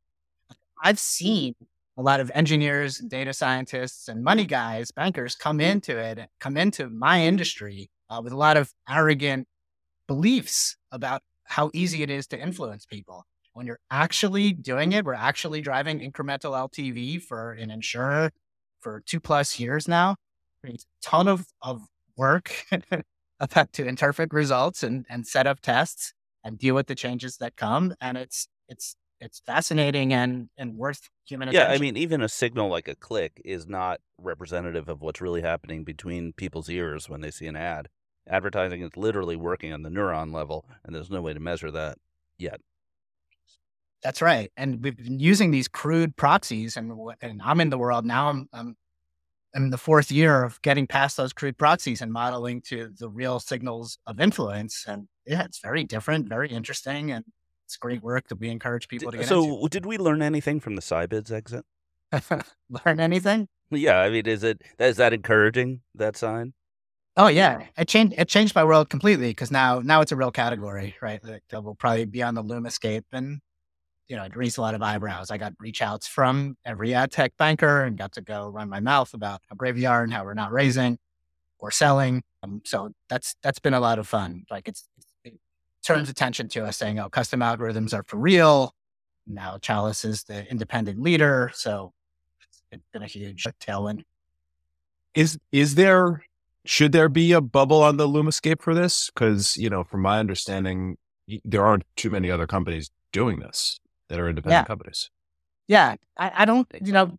I've 0.82 0.98
seen 0.98 1.54
a 1.96 2.02
lot 2.02 2.20
of 2.20 2.30
engineers, 2.34 2.98
data 2.98 3.32
scientists, 3.32 4.08
and 4.08 4.22
money 4.22 4.44
guys, 4.44 4.90
bankers 4.90 5.34
come 5.36 5.60
into 5.60 5.96
it, 5.96 6.28
come 6.40 6.56
into 6.56 6.90
my 6.90 7.24
industry 7.24 7.88
uh, 8.10 8.20
with 8.22 8.32
a 8.32 8.36
lot 8.36 8.56
of 8.56 8.72
arrogant 8.88 9.46
beliefs 10.06 10.76
about 10.92 11.22
how 11.44 11.70
easy 11.72 12.02
it 12.02 12.10
is 12.10 12.26
to 12.28 12.38
influence 12.38 12.84
people. 12.84 13.24
When 13.54 13.66
you're 13.66 13.80
actually 13.90 14.52
doing 14.52 14.92
it, 14.92 15.04
we're 15.04 15.14
actually 15.14 15.60
driving 15.60 16.00
incremental 16.00 16.52
LTV 16.52 17.22
for 17.22 17.52
an 17.52 17.70
insurer 17.70 18.32
for 18.80 19.02
two 19.06 19.20
plus 19.20 19.58
years 19.58 19.88
now. 19.88 20.16
It's 20.64 20.84
a 20.84 21.06
ton 21.06 21.28
of, 21.28 21.46
of 21.62 21.82
work 22.16 22.52
to 23.72 23.86
interpret 23.86 24.32
results 24.32 24.82
and, 24.82 25.06
and 25.08 25.26
set 25.26 25.46
up 25.46 25.60
tests 25.60 26.12
and 26.42 26.58
deal 26.58 26.74
with 26.74 26.86
the 26.88 26.94
changes 26.94 27.36
that 27.38 27.56
come. 27.56 27.94
And 28.00 28.18
it's 28.18 28.48
it's 28.68 28.96
it's 29.20 29.40
fascinating 29.40 30.12
and 30.12 30.48
and 30.58 30.76
worth 30.76 31.08
human 31.26 31.48
attention. 31.48 31.70
Yeah, 31.70 31.74
I 31.74 31.78
mean, 31.78 31.96
even 31.96 32.20
a 32.22 32.28
signal 32.28 32.68
like 32.68 32.88
a 32.88 32.94
click 32.94 33.40
is 33.44 33.66
not 33.66 34.00
representative 34.18 34.88
of 34.88 35.00
what's 35.00 35.20
really 35.20 35.42
happening 35.42 35.84
between 35.84 36.32
people's 36.32 36.68
ears 36.68 37.08
when 37.08 37.20
they 37.20 37.30
see 37.30 37.46
an 37.46 37.56
ad. 37.56 37.88
Advertising 38.28 38.82
is 38.82 38.96
literally 38.96 39.36
working 39.36 39.72
on 39.72 39.82
the 39.82 39.90
neuron 39.90 40.32
level, 40.32 40.66
and 40.84 40.94
there's 40.94 41.10
no 41.10 41.22
way 41.22 41.34
to 41.34 41.40
measure 41.40 41.70
that 41.70 41.98
yet. 42.38 42.60
That's 44.04 44.20
right, 44.20 44.52
and 44.56 44.84
we've 44.84 44.96
been 44.96 45.18
using 45.18 45.50
these 45.50 45.66
crude 45.66 46.14
proxies, 46.16 46.76
and 46.76 46.92
and 47.22 47.40
I'm 47.42 47.60
in 47.60 47.70
the 47.70 47.78
world 47.78 48.04
now. 48.04 48.28
I'm, 48.28 48.48
I'm 48.52 48.76
in 49.54 49.70
the 49.70 49.78
fourth 49.78 50.12
year 50.12 50.44
of 50.44 50.60
getting 50.60 50.86
past 50.86 51.16
those 51.16 51.32
crude 51.32 51.56
proxies 51.56 52.02
and 52.02 52.12
modeling 52.12 52.60
to 52.62 52.90
the 52.98 53.08
real 53.08 53.40
signals 53.40 53.98
of 54.06 54.20
influence, 54.20 54.84
and 54.86 55.08
yeah, 55.26 55.44
it's 55.44 55.58
very 55.58 55.84
different, 55.84 56.28
very 56.28 56.50
interesting, 56.50 57.10
and 57.12 57.24
it's 57.64 57.78
great 57.78 58.02
work 58.02 58.28
that 58.28 58.36
we 58.36 58.50
encourage 58.50 58.88
people 58.88 59.10
to 59.10 59.16
get 59.16 59.26
so, 59.26 59.66
did 59.68 59.86
we 59.86 59.96
learn 59.96 60.20
anything 60.20 60.60
from 60.60 60.76
the 60.76 60.82
Scibids 60.82 61.32
exit? 61.32 61.64
Learn 62.68 63.00
anything? 63.00 63.48
Yeah, 63.70 64.00
I 64.00 64.10
mean, 64.10 64.26
is 64.26 64.44
it 64.44 64.62
is 64.78 64.98
that 64.98 65.12
encouraging 65.12 65.80
that 65.94 66.16
sign? 66.16 66.52
Oh 67.16 67.28
yeah, 67.28 67.66
it 67.78 67.88
changed. 67.88 68.14
It 68.18 68.28
changed 68.28 68.54
my 68.54 68.64
world 68.64 68.90
completely 68.90 69.30
because 69.30 69.50
now 69.50 69.80
now 69.80 70.00
it's 70.00 70.12
a 70.12 70.16
real 70.16 70.30
category, 70.30 70.96
right? 71.00 71.22
That 71.22 71.64
will 71.64 71.74
probably 71.74 72.04
be 72.04 72.22
on 72.22 72.34
the 72.34 72.42
Lumascape, 72.42 73.04
and 73.12 73.40
you 74.08 74.16
know, 74.16 74.24
it 74.24 74.36
raised 74.36 74.58
a 74.58 74.60
lot 74.60 74.74
of 74.74 74.82
eyebrows. 74.82 75.30
I 75.30 75.38
got 75.38 75.54
reach 75.58 75.80
outs 75.80 76.06
from 76.06 76.56
every 76.64 76.94
ad 76.94 77.10
tech 77.10 77.36
banker 77.38 77.84
and 77.84 77.96
got 77.96 78.12
to 78.12 78.20
go 78.20 78.48
run 78.48 78.68
my 78.68 78.80
mouth 78.80 79.14
about 79.14 79.40
how 79.48 79.56
brave 79.56 79.76
we 79.76 79.86
are 79.86 80.02
and 80.02 80.12
how 80.12 80.24
we're 80.24 80.34
not 80.34 80.52
raising 80.52 80.98
or 81.58 81.70
selling. 81.70 82.22
Um, 82.42 82.60
so 82.64 82.90
that's 83.08 83.36
that's 83.42 83.58
been 83.58 83.74
a 83.74 83.80
lot 83.80 83.98
of 83.98 84.06
fun. 84.06 84.44
Like 84.50 84.68
it's 84.68 84.88
it 85.24 85.34
turns 85.82 86.08
attention 86.10 86.48
to 86.48 86.64
us 86.64 86.76
saying, 86.76 86.98
"Oh, 86.98 87.08
custom 87.08 87.40
algorithms 87.40 87.94
are 87.94 88.04
for 88.06 88.18
real." 88.18 88.74
Now 89.26 89.56
Chalice 89.58 90.04
is 90.04 90.24
the 90.24 90.46
independent 90.50 91.00
leader, 91.00 91.50
so 91.54 91.94
it's, 92.42 92.62
it's 92.70 92.88
been 92.92 93.02
a 93.02 93.06
huge 93.06 93.46
tailwind. 93.58 94.02
Is 95.14 95.38
is 95.50 95.76
there 95.76 96.24
should 96.66 96.92
there 96.92 97.08
be 97.08 97.32
a 97.32 97.40
bubble 97.40 97.82
on 97.82 97.96
the 97.96 98.06
Lumascape 98.06 98.60
for 98.60 98.74
this? 98.74 99.10
Because 99.14 99.56
you 99.56 99.70
know, 99.70 99.82
from 99.82 100.02
my 100.02 100.18
understanding, 100.18 100.98
there 101.42 101.64
aren't 101.64 101.84
too 101.96 102.10
many 102.10 102.30
other 102.30 102.46
companies 102.46 102.90
doing 103.12 103.38
this 103.38 103.80
that 104.08 104.18
are 104.20 104.28
independent 104.28 104.62
Yeah. 104.62 104.64
companies. 104.64 105.10
Yeah, 105.66 105.96
I, 106.18 106.32
I 106.34 106.44
don't, 106.44 106.66
you 106.82 106.92
know, 106.92 107.16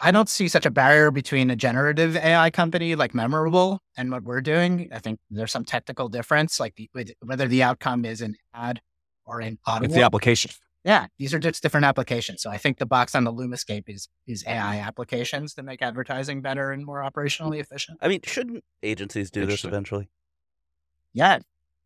I 0.00 0.10
don't 0.10 0.28
see 0.28 0.48
such 0.48 0.66
a 0.66 0.70
barrier 0.70 1.10
between 1.10 1.50
a 1.50 1.56
generative 1.56 2.16
AI 2.16 2.50
company 2.50 2.94
like 2.94 3.14
Memorable 3.14 3.80
and 3.96 4.10
what 4.12 4.22
we're 4.22 4.40
doing. 4.40 4.88
I 4.92 4.98
think 5.00 5.18
there's 5.30 5.50
some 5.52 5.64
technical 5.64 6.08
difference, 6.08 6.60
like 6.60 6.76
the, 6.76 6.88
with- 6.94 7.12
whether 7.20 7.48
the 7.48 7.62
outcome 7.62 8.04
is 8.04 8.20
an 8.20 8.36
ad 8.54 8.80
or 9.24 9.40
an 9.40 9.58
It's 9.82 9.94
the 9.94 10.02
application. 10.02 10.50
yeah, 10.84 11.06
these 11.18 11.34
are 11.34 11.38
just 11.38 11.62
different 11.62 11.84
applications. 11.84 12.42
So 12.42 12.50
I 12.50 12.58
think 12.58 12.78
the 12.78 12.86
box 12.86 13.14
on 13.14 13.24
the 13.24 13.32
Lumascape 13.32 13.84
is 13.88 14.08
is 14.26 14.44
AI 14.46 14.78
applications 14.78 15.54
that 15.54 15.64
make 15.64 15.82
advertising 15.82 16.42
better 16.42 16.70
and 16.72 16.84
more 16.86 17.02
operationally 17.02 17.58
efficient. 17.60 17.98
I 18.00 18.08
mean, 18.08 18.20
shouldn't 18.24 18.64
agencies 18.82 19.30
do 19.30 19.46
this 19.46 19.64
eventually? 19.64 20.08
Yeah. 21.12 21.38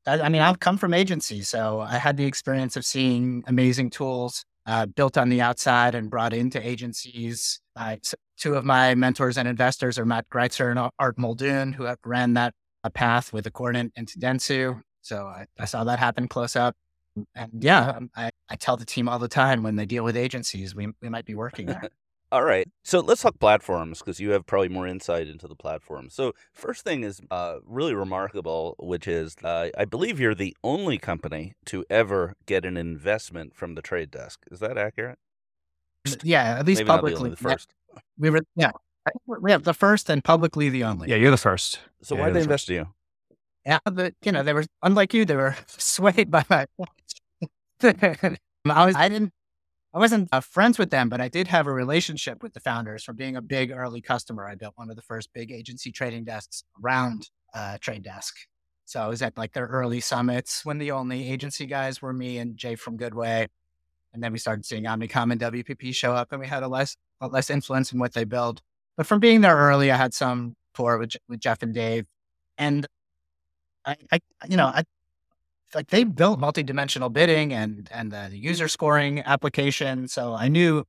I, 0.06 0.20
I 0.20 0.28
mean, 0.28 0.42
I've 0.42 0.60
come 0.60 0.78
from 0.78 0.94
agencies, 0.94 1.48
so 1.48 1.80
I 1.80 1.98
had 1.98 2.16
the 2.16 2.24
experience 2.24 2.76
of 2.76 2.84
seeing 2.84 3.44
amazing 3.46 3.90
tools 3.90 4.44
uh, 4.66 4.86
built 4.86 5.18
on 5.18 5.28
the 5.28 5.40
outside 5.40 5.94
and 5.94 6.10
brought 6.10 6.32
into 6.32 6.64
agencies. 6.64 7.60
S- 7.76 8.14
two 8.36 8.54
of 8.54 8.64
my 8.64 8.94
mentors 8.94 9.38
and 9.38 9.48
investors 9.48 9.98
are 9.98 10.04
Matt 10.04 10.28
Greitzer 10.28 10.70
and 10.70 10.90
Art 10.98 11.18
Muldoon, 11.18 11.72
who 11.72 11.84
have 11.84 11.98
ran 12.04 12.34
that 12.34 12.54
uh, 12.84 12.90
path 12.90 13.32
with 13.32 13.46
Accordant 13.46 13.92
into 13.96 14.18
Dentsu. 14.18 14.80
So 15.02 15.26
I, 15.26 15.46
I 15.58 15.64
saw 15.64 15.84
that 15.84 15.98
happen 15.98 16.28
close 16.28 16.56
up. 16.56 16.74
And 17.34 17.52
yeah, 17.62 17.90
um, 17.90 18.10
I, 18.16 18.30
I 18.48 18.56
tell 18.56 18.76
the 18.76 18.86
team 18.86 19.08
all 19.08 19.18
the 19.18 19.28
time 19.28 19.62
when 19.62 19.76
they 19.76 19.84
deal 19.84 20.04
with 20.04 20.16
agencies, 20.16 20.74
we, 20.74 20.88
we 21.02 21.08
might 21.08 21.26
be 21.26 21.34
working 21.34 21.66
there. 21.66 21.90
All 22.32 22.42
right. 22.44 22.66
So 22.82 23.00
let's 23.00 23.20
talk 23.20 23.38
platforms 23.38 23.98
because 23.98 24.18
you 24.18 24.30
have 24.30 24.46
probably 24.46 24.70
more 24.70 24.86
insight 24.86 25.28
into 25.28 25.46
the 25.46 25.54
platform. 25.54 26.08
So 26.08 26.32
first 26.54 26.82
thing 26.82 27.04
is 27.04 27.20
uh, 27.30 27.56
really 27.66 27.92
remarkable, 27.94 28.74
which 28.78 29.06
is 29.06 29.36
uh, 29.44 29.68
I 29.76 29.84
believe 29.84 30.18
you're 30.18 30.34
the 30.34 30.56
only 30.64 30.96
company 30.96 31.52
to 31.66 31.84
ever 31.90 32.34
get 32.46 32.64
an 32.64 32.78
investment 32.78 33.54
from 33.54 33.74
the 33.74 33.82
trade 33.82 34.10
desk. 34.10 34.40
Is 34.50 34.60
that 34.60 34.78
accurate? 34.78 35.18
yeah, 36.22 36.56
at 36.58 36.66
least 36.66 36.80
Maybe 36.80 36.88
not 36.88 37.04
the 37.04 37.10
publicly. 37.12 37.30
the 37.30 37.36
yeah, 37.48 37.52
first. 37.52 37.74
we 38.18 38.30
were, 38.30 38.40
yeah, 38.56 38.70
I 39.06 39.10
think 39.10 39.22
we're- 39.26 39.40
we 39.42 39.50
have 39.52 39.64
the 39.64 39.74
first 39.74 40.08
and 40.08 40.24
publicly 40.24 40.70
the 40.70 40.84
only. 40.84 41.10
Yeah, 41.10 41.16
you're 41.16 41.30
the 41.30 41.36
first. 41.36 41.80
So 42.00 42.14
Yeah, 42.14 42.20
why 42.22 42.26
did 42.28 42.36
they 42.36 42.40
invest 42.42 42.70
in 42.70 42.76
you? 42.76 42.86
Yeah, 43.66 43.78
but 43.84 44.14
you 44.24 44.32
know, 44.32 44.42
they 44.42 44.54
were 44.54 44.64
unlike 44.82 45.12
you. 45.12 45.26
They 45.26 45.36
were 45.36 45.54
swayed 45.66 46.30
by 46.30 46.44
my. 46.48 46.66
I 47.82 48.86
was. 48.86 48.96
I 48.96 49.08
didn't. 49.10 49.32
I 49.94 49.98
wasn't 49.98 50.28
uh, 50.32 50.40
friends 50.40 50.78
with 50.78 50.90
them, 50.90 51.10
but 51.10 51.20
I 51.20 51.28
did 51.28 51.48
have 51.48 51.66
a 51.66 51.72
relationship 51.72 52.42
with 52.42 52.54
the 52.54 52.60
founders 52.60 53.04
from 53.04 53.16
being 53.16 53.36
a 53.36 53.42
big 53.42 53.70
early 53.70 54.00
customer. 54.00 54.46
I 54.46 54.54
built 54.54 54.72
one 54.76 54.88
of 54.88 54.96
the 54.96 55.02
first 55.02 55.30
big 55.34 55.52
agency 55.52 55.92
trading 55.92 56.24
desks 56.24 56.64
around 56.82 57.28
uh, 57.52 57.76
Trade 57.78 58.02
Desk. 58.02 58.34
So 58.86 59.00
I 59.02 59.06
was 59.06 59.20
at 59.20 59.36
like 59.36 59.52
their 59.52 59.66
early 59.66 60.00
summits 60.00 60.64
when 60.64 60.78
the 60.78 60.92
only 60.92 61.30
agency 61.30 61.66
guys 61.66 62.00
were 62.00 62.12
me 62.12 62.38
and 62.38 62.56
Jay 62.56 62.74
from 62.74 62.96
Goodway. 62.96 63.48
And 64.14 64.22
then 64.22 64.32
we 64.32 64.38
started 64.38 64.64
seeing 64.64 64.84
Omnicom 64.84 65.32
and 65.32 65.40
WPP 65.40 65.94
show 65.94 66.12
up, 66.12 66.32
and 66.32 66.40
we 66.40 66.46
had 66.46 66.62
a 66.62 66.68
less 66.68 66.96
a 67.20 67.28
less 67.28 67.50
influence 67.50 67.92
in 67.92 67.98
what 67.98 68.12
they 68.12 68.24
build. 68.24 68.60
But 68.96 69.06
from 69.06 69.20
being 69.20 69.40
there 69.40 69.56
early, 69.56 69.90
I 69.90 69.96
had 69.96 70.12
some 70.12 70.56
rapport 70.74 70.98
with, 70.98 71.16
with 71.28 71.40
Jeff 71.40 71.62
and 71.62 71.72
Dave, 71.72 72.06
and 72.58 72.86
I, 73.86 73.96
I 74.10 74.20
you 74.48 74.56
know, 74.56 74.66
I 74.66 74.84
like 75.74 75.88
they 75.88 76.04
built 76.04 76.38
multi-dimensional 76.38 77.08
bidding 77.08 77.52
and 77.52 77.88
and 77.92 78.12
the 78.12 78.30
user 78.32 78.68
scoring 78.68 79.20
application. 79.20 80.08
So 80.08 80.34
I 80.34 80.48
knew 80.48 80.84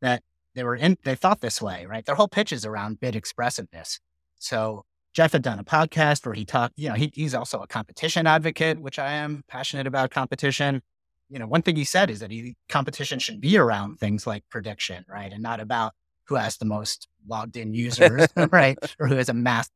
that 0.00 0.22
they 0.54 0.64
were 0.64 0.76
in. 0.76 0.96
They 1.04 1.14
thought 1.14 1.40
this 1.40 1.60
way, 1.60 1.86
right? 1.86 2.04
Their 2.04 2.14
whole 2.14 2.28
pitch 2.28 2.52
is 2.52 2.64
around 2.64 3.00
bid 3.00 3.16
expressiveness. 3.16 4.00
So 4.38 4.84
Jeff 5.14 5.32
had 5.32 5.42
done 5.42 5.58
a 5.58 5.64
podcast 5.64 6.24
where 6.24 6.34
he 6.34 6.44
talked. 6.44 6.74
You 6.76 6.88
know, 6.90 6.94
he, 6.94 7.10
he's 7.14 7.34
also 7.34 7.60
a 7.60 7.66
competition 7.66 8.26
advocate, 8.26 8.80
which 8.80 8.98
I 8.98 9.12
am 9.12 9.42
passionate 9.48 9.86
about 9.86 10.10
competition. 10.10 10.82
You 11.28 11.38
know, 11.38 11.46
one 11.46 11.62
thing 11.62 11.76
he 11.76 11.84
said 11.84 12.10
is 12.10 12.20
that 12.20 12.30
he, 12.30 12.54
competition 12.68 13.18
should 13.18 13.40
be 13.40 13.56
around 13.56 13.98
things 13.98 14.26
like 14.26 14.44
prediction, 14.50 15.04
right, 15.08 15.32
and 15.32 15.42
not 15.42 15.60
about 15.60 15.92
who 16.26 16.34
has 16.34 16.56
the 16.56 16.64
most 16.64 17.08
logged 17.26 17.56
in 17.56 17.74
users, 17.74 18.26
right, 18.50 18.78
or 18.98 19.08
who 19.08 19.16
has 19.16 19.28
a 19.28 19.34
mass 19.34 19.70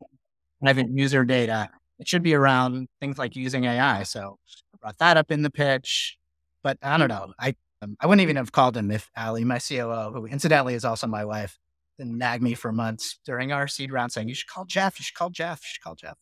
private 0.61 0.89
user 0.91 1.25
data. 1.25 1.71
It 1.99 2.09
should 2.09 2.23
be 2.23 2.35
around 2.35 2.89
things 3.01 3.19
like 3.19 3.37
using 3.37 3.65
AI. 3.65 4.03
So 4.03 4.39
I 4.75 4.77
brought 4.81 4.99
that 4.99 5.17
up 5.17 5.31
in 5.31 5.43
the 5.43 5.51
pitch. 5.51 6.19
But 6.63 6.79
I 6.83 6.99
don't 6.99 7.09
know. 7.09 7.33
I 7.39 7.55
um, 7.83 7.97
I 8.01 8.07
wouldn't 8.07 8.23
even 8.23 8.37
have 8.37 8.53
called 8.53 8.77
him 8.77 8.91
if 8.91 9.11
Ali, 9.17 9.45
my 9.45 9.59
COO, 9.59 10.11
who 10.13 10.27
incidentally 10.27 10.75
is 10.75 10.85
also 10.85 11.07
my 11.07 11.25
wife, 11.25 11.59
didn't 11.99 12.19
nag 12.19 12.43
me 12.43 12.55
for 12.55 12.73
months 12.73 13.19
during 13.25 13.53
our 13.53 13.69
seed 13.69 13.93
round 13.93 14.13
saying, 14.13 14.29
you 14.29 14.35
should 14.35 14.49
call 14.49 14.65
Jeff, 14.65 14.99
you 14.99 15.05
should 15.05 15.15
call 15.15 15.31
Jeff, 15.31 15.61
you 15.63 15.69
should 15.73 15.83
call 15.83 15.95
Jeff. 15.95 16.17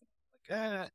Like, 0.51 0.59
eh, 0.59 0.89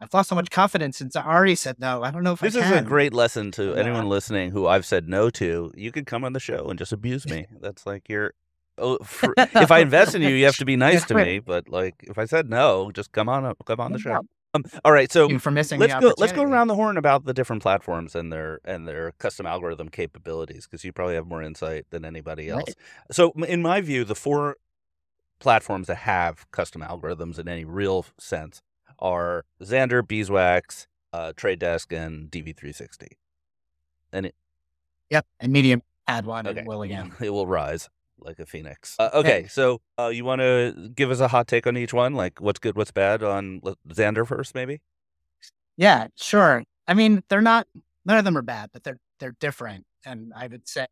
I've 0.00 0.12
lost 0.12 0.30
so 0.30 0.34
much 0.34 0.50
confidence 0.50 0.96
since 0.96 1.16
I 1.16 1.24
already 1.24 1.54
said 1.54 1.78
no. 1.78 2.02
I 2.02 2.10
don't 2.10 2.22
know 2.22 2.32
if 2.32 2.40
This 2.40 2.56
is 2.56 2.70
a 2.70 2.82
great 2.82 3.12
lesson 3.12 3.50
to 3.52 3.74
Yeah. 3.74 3.80
anyone 3.80 4.08
listening 4.08 4.50
who 4.50 4.66
I've 4.66 4.86
said 4.86 5.06
no 5.08 5.30
to. 5.30 5.70
You 5.76 5.92
could 5.92 6.06
come 6.06 6.24
on 6.24 6.32
the 6.32 6.40
show 6.40 6.66
and 6.68 6.78
just 6.78 6.92
abuse 6.92 7.26
me. 7.30 7.46
That's 7.60 7.86
like 7.86 8.08
you're. 8.08 8.32
Oh, 8.78 8.98
for, 9.04 9.32
if 9.38 9.70
I 9.70 9.78
invest 9.78 10.14
in 10.14 10.22
you, 10.22 10.28
you 10.30 10.44
have 10.44 10.56
to 10.56 10.64
be 10.64 10.76
nice 10.88 11.04
to 11.06 11.14
me. 11.14 11.38
But 11.38 11.68
like, 11.68 11.94
if 12.02 12.18
I 12.18 12.24
said 12.26 12.48
no, 12.50 12.90
just 12.92 13.12
come 13.12 13.28
on, 13.28 13.44
up- 13.44 13.58
come 13.64 13.80
on 13.80 13.92
the 13.92 13.98
show. 13.98 14.20
Um, 14.54 14.64
all 14.84 14.92
right, 14.92 15.10
so 15.12 15.38
for 15.38 15.50
missing 15.50 15.78
let's 15.80 15.94
go. 15.94 16.14
Let's 16.18 16.32
go 16.32 16.42
around 16.42 16.68
the 16.68 16.74
horn 16.74 16.96
about 16.96 17.24
the 17.24 17.34
different 17.34 17.62
platforms 17.62 18.14
and 18.14 18.32
their 18.32 18.60
and 18.64 18.86
their 18.88 19.12
custom 19.18 19.44
algorithm 19.46 19.88
capabilities 19.90 20.66
because 20.66 20.84
you 20.84 20.92
probably 20.92 21.14
have 21.14 21.26
more 21.26 21.42
insight 21.42 21.84
than 21.90 22.04
anybody 22.04 22.50
Right. 22.50 22.60
else. 22.60 22.74
So, 23.10 23.32
in 23.46 23.60
my 23.62 23.80
view, 23.80 24.04
the 24.04 24.14
four 24.14 24.56
platforms 25.40 25.88
that 25.88 25.96
have 25.96 26.50
custom 26.52 26.80
algorithms 26.82 27.38
in 27.38 27.48
any 27.48 27.64
real 27.64 28.06
sense 28.18 28.62
are 28.98 29.44
Xandr, 29.62 30.06
Beeswax, 30.06 30.86
uh, 31.12 31.32
Trade 31.36 31.58
Desk, 31.58 31.92
and 31.92 32.30
DV360. 32.30 33.08
And 34.12 34.26
it, 34.26 34.34
Yep. 35.10 35.26
And 35.40 35.54
MediaMath 35.54 35.82
had 36.08 36.24
one 36.24 36.46
Okay. 36.46 36.60
and 36.60 36.68
will 36.68 36.82
again. 36.82 37.12
It 37.20 37.30
will 37.30 37.46
rise 37.46 37.90
like 38.18 38.38
a 38.38 38.46
phoenix. 38.46 38.96
Uh, 38.98 39.10
okay, 39.14 39.46
so 39.48 39.80
uh, 39.98 40.08
you 40.08 40.24
want 40.24 40.40
to 40.40 40.90
give 40.94 41.10
us 41.10 41.20
a 41.20 41.28
hot 41.28 41.48
take 41.48 41.66
on 41.66 41.76
each 41.76 41.92
one? 41.92 42.14
Like, 42.14 42.40
what's 42.40 42.58
good, 42.58 42.76
what's 42.76 42.90
bad 42.90 43.22
on 43.22 43.60
Xandr 43.88 44.26
first, 44.26 44.54
maybe? 44.54 44.80
Yeah, 45.76 46.08
sure. 46.16 46.64
I 46.88 46.94
mean, 46.94 47.22
they're 47.28 47.42
not 47.42 47.66
none 48.04 48.18
of 48.18 48.24
them 48.24 48.38
are 48.38 48.42
bad, 48.42 48.70
but 48.72 48.84
they're 48.84 48.98
they're 49.20 49.36
different. 49.40 49.84
And 50.04 50.32
I 50.34 50.46
would 50.46 50.68
say 50.68 50.86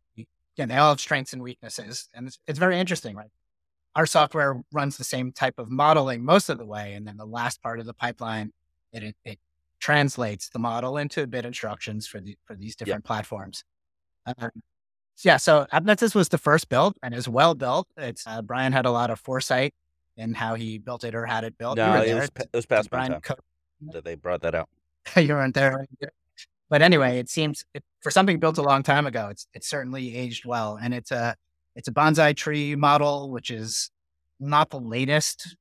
yeah, 0.57 0.67
they 0.67 0.77
all 0.77 0.91
have 0.91 1.01
strengths 1.01 1.33
and 1.33 1.43
weaknesses. 1.43 2.09
And 2.15 2.27
it's, 2.29 2.39
it's 2.47 2.59
very 2.59 2.79
interesting, 2.79 3.17
right? 3.17 3.31
Our 3.97 4.07
software 4.07 4.61
runs 4.73 4.97
the 4.97 5.05
same 5.05 5.33
type 5.33 5.59
of 5.59 5.71
modeling 5.71 6.25
most 6.25 6.49
of 6.49 6.59
the 6.59 6.67
way, 6.67 6.95
and 6.95 7.07
then 7.07 7.17
the 7.17 7.27
last 7.27 7.63
part 7.63 7.79
of 7.79 7.87
the 7.87 7.95
pipeline, 7.95 8.53
it 8.93 9.05
it, 9.05 9.17
it 9.25 9.39
translates 9.79 10.49
the 10.49 10.59
model 10.59 10.97
into 10.97 11.27
bit 11.27 11.45
instructions 11.45 12.07
for 12.07 12.21
the 12.21 12.37
for 12.45 12.57
these 12.57 12.75
different 12.75 13.05
platforms. 13.05 13.63
Um, 14.27 14.51
yeah, 15.23 15.37
so 15.37 15.67
AppNexus 15.73 16.15
was 16.15 16.29
the 16.29 16.39
first 16.39 16.69
build 16.69 16.97
and 17.03 17.15
is 17.15 17.29
well 17.29 17.55
built. 17.55 17.89
It's 17.97 18.27
uh, 18.27 18.43
Brian 18.43 18.73
had 18.73 18.87
a 18.87 18.91
lot 18.91 19.11
of 19.11 19.21
foresight 19.21 19.75
in 20.17 20.35
how 20.35 20.55
he 20.55 20.79
built 20.79 21.05
it 21.05 21.15
or 21.15 21.27
had 21.27 21.45
it 21.45 21.57
built. 21.59 21.77
No, 21.77 22.03
it 22.03 22.15
was, 22.15 22.31
it 22.37 22.49
was 22.53 22.67
past 22.67 22.91
Brian 22.91 23.13
time 23.13 23.21
co- 23.21 23.35
that 23.93 24.05
they 24.05 24.15
brought 24.15 24.43
that 24.43 24.55
out. 24.55 24.69
you 25.17 25.29
weren't 25.35 25.55
there. 25.55 25.87
But 26.69 26.83
anyway, 26.83 27.19
it 27.19 27.29
seems 27.29 27.65
it, 27.75 27.85
for 28.01 28.11
something 28.11 28.39
built 28.39 28.59
a 28.59 28.63
long 28.63 28.83
time 28.83 29.07
ago, 29.07 29.29
it's 29.31 29.47
it's 29.55 29.69
certainly 29.69 30.17
aged 30.17 30.45
well, 30.45 30.79
and 30.81 30.95
it's 30.95 31.11
a 31.11 31.37
it's 31.77 31.89
a 31.89 31.93
bonsai 31.93 32.37
tree 32.37 32.75
model, 32.75 33.31
which 33.31 33.51
is 33.51 33.91
not 34.41 34.71
the 34.71 34.81
latest 34.81 35.57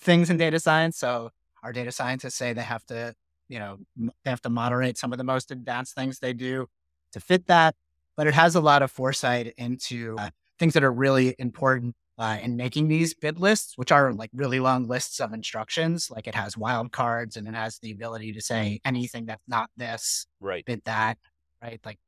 things 0.00 0.30
in 0.30 0.36
data 0.36 0.58
science. 0.58 0.98
So 0.98 1.30
our 1.62 1.72
data 1.72 1.92
scientists 1.92 2.34
say 2.34 2.52
they 2.52 2.62
have 2.62 2.84
to, 2.86 3.14
you 3.48 3.58
know, 3.58 3.78
they 3.96 4.30
have 4.30 4.42
to 4.42 4.50
moderate 4.50 4.98
some 4.98 5.12
of 5.12 5.18
the 5.18 5.24
most 5.24 5.50
advanced 5.50 5.94
things 5.94 6.18
they 6.18 6.32
do 6.32 6.66
to 7.12 7.20
fit 7.20 7.46
that. 7.46 7.74
But 8.16 8.26
it 8.26 8.34
has 8.34 8.54
a 8.54 8.60
lot 8.60 8.82
of 8.82 8.90
foresight 8.90 9.54
into 9.58 10.16
uh, 10.18 10.30
things 10.58 10.74
that 10.74 10.82
are 10.84 10.92
really 10.92 11.34
important 11.38 11.94
uh, 12.18 12.38
in 12.42 12.56
making 12.56 12.88
these 12.88 13.12
bid 13.14 13.38
lists, 13.38 13.74
which 13.76 13.92
are 13.92 14.12
like 14.12 14.30
really 14.32 14.58
long 14.58 14.88
lists 14.88 15.20
of 15.20 15.34
instructions. 15.34 16.10
Like 16.10 16.26
it 16.26 16.34
has 16.34 16.54
wildcards 16.54 17.36
and 17.36 17.46
it 17.46 17.54
has 17.54 17.78
the 17.80 17.92
ability 17.92 18.32
to 18.32 18.40
say 18.40 18.80
anything 18.84 19.26
that's 19.26 19.42
not 19.46 19.68
this, 19.76 20.26
Right. 20.40 20.64
bid 20.64 20.82
that. 20.84 21.18
right? 21.62 21.78
Like 21.84 21.98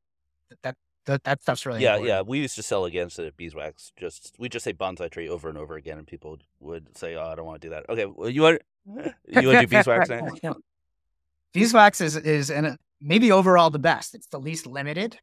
that 0.62 0.76
that 1.04 1.24
that 1.24 1.42
stuff's 1.42 1.64
really 1.66 1.82
yeah, 1.82 1.96
important. 1.96 2.08
yeah. 2.08 2.20
We 2.22 2.38
used 2.40 2.54
to 2.56 2.62
sell 2.62 2.84
against 2.86 3.18
it 3.18 3.26
at 3.26 3.36
Beeswax. 3.36 3.92
Just 3.98 4.34
we 4.38 4.48
just 4.48 4.64
say 4.64 4.72
bonsai 4.72 5.10
tree 5.10 5.28
over 5.28 5.48
and 5.50 5.56
over 5.58 5.74
again, 5.76 5.98
and 5.98 6.06
people 6.06 6.38
would 6.60 6.96
say, 6.96 7.14
"Oh, 7.16 7.24
I 7.24 7.34
don't 7.34 7.46
want 7.46 7.60
to 7.62 7.66
do 7.68 7.70
that." 7.74 7.88
Okay, 7.88 8.04
well, 8.06 8.28
you 8.30 8.42
want 8.42 8.60
you 8.86 9.48
want 9.48 9.60
to 9.60 9.60
do 9.60 9.66
beeswax 9.76 10.08
next? 10.10 10.40
Beeswax 11.54 12.00
is 12.00 12.16
is 12.16 12.50
and 12.50 12.76
maybe 13.00 13.32
overall 13.32 13.70
the 13.70 13.78
best. 13.78 14.14
It's 14.14 14.26
the 14.26 14.38
least 14.40 14.66
limited, 14.66 15.18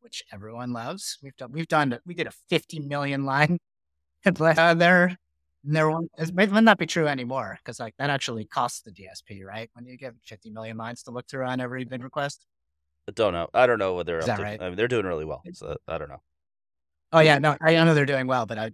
which 0.00 0.22
everyone 0.32 0.72
loves. 0.72 1.18
We've 1.22 1.36
done 1.36 1.52
we've 1.52 1.68
done 1.68 1.98
we 2.04 2.14
did 2.14 2.26
a 2.26 2.32
50 2.48 2.80
million 2.80 3.24
line 3.24 3.58
uh, 4.26 4.74
there. 4.74 5.16
There 5.62 5.90
it 6.18 6.34
might 6.34 6.50
not 6.50 6.78
be 6.78 6.86
true 6.86 7.06
anymore 7.06 7.58
because 7.62 7.78
like 7.78 7.94
that 7.98 8.08
actually 8.10 8.46
costs 8.46 8.80
the 8.80 8.90
DSP, 8.90 9.44
right? 9.44 9.68
When 9.74 9.84
you 9.86 9.96
get 9.98 10.14
50 10.24 10.50
million 10.50 10.76
lines 10.78 11.02
to 11.02 11.10
look 11.10 11.28
through 11.28 11.44
on 11.44 11.60
every 11.60 11.84
bid 11.84 12.02
request. 12.02 12.46
I 13.08 13.12
don't 13.12 13.32
know. 13.32 13.48
I 13.52 13.66
don't 13.66 13.78
know 13.78 13.94
what 13.94 14.06
they're 14.06 14.18
Is 14.20 14.28
up 14.28 14.38
to. 14.38 14.42
right? 14.42 14.60
I 14.60 14.68
mean, 14.68 14.76
they're 14.76 14.88
doing 14.88 15.04
really 15.06 15.24
well. 15.24 15.42
So 15.52 15.76
I 15.86 15.98
don't 15.98 16.08
know. 16.08 16.22
Oh 17.12 17.20
yeah, 17.20 17.38
no, 17.38 17.56
I 17.60 17.74
know 17.74 17.92
they're 17.94 18.06
doing 18.06 18.26
well, 18.26 18.46
but 18.46 18.56
I, 18.58 18.70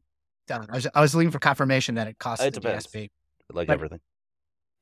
I 0.51 0.59
was 0.75 0.87
I 0.95 1.01
was 1.01 1.15
looking 1.15 1.31
for 1.31 1.39
confirmation 1.39 1.95
that 1.97 2.07
it 2.07 2.19
costs 2.19 2.45
It 2.45 2.55
the 2.55 2.61
depends. 2.61 2.87
DSP. 2.87 3.11
Like 3.53 3.67
But- 3.69 3.75
everything. 3.75 4.01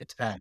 It's 0.01 0.15
bad. 0.15 0.41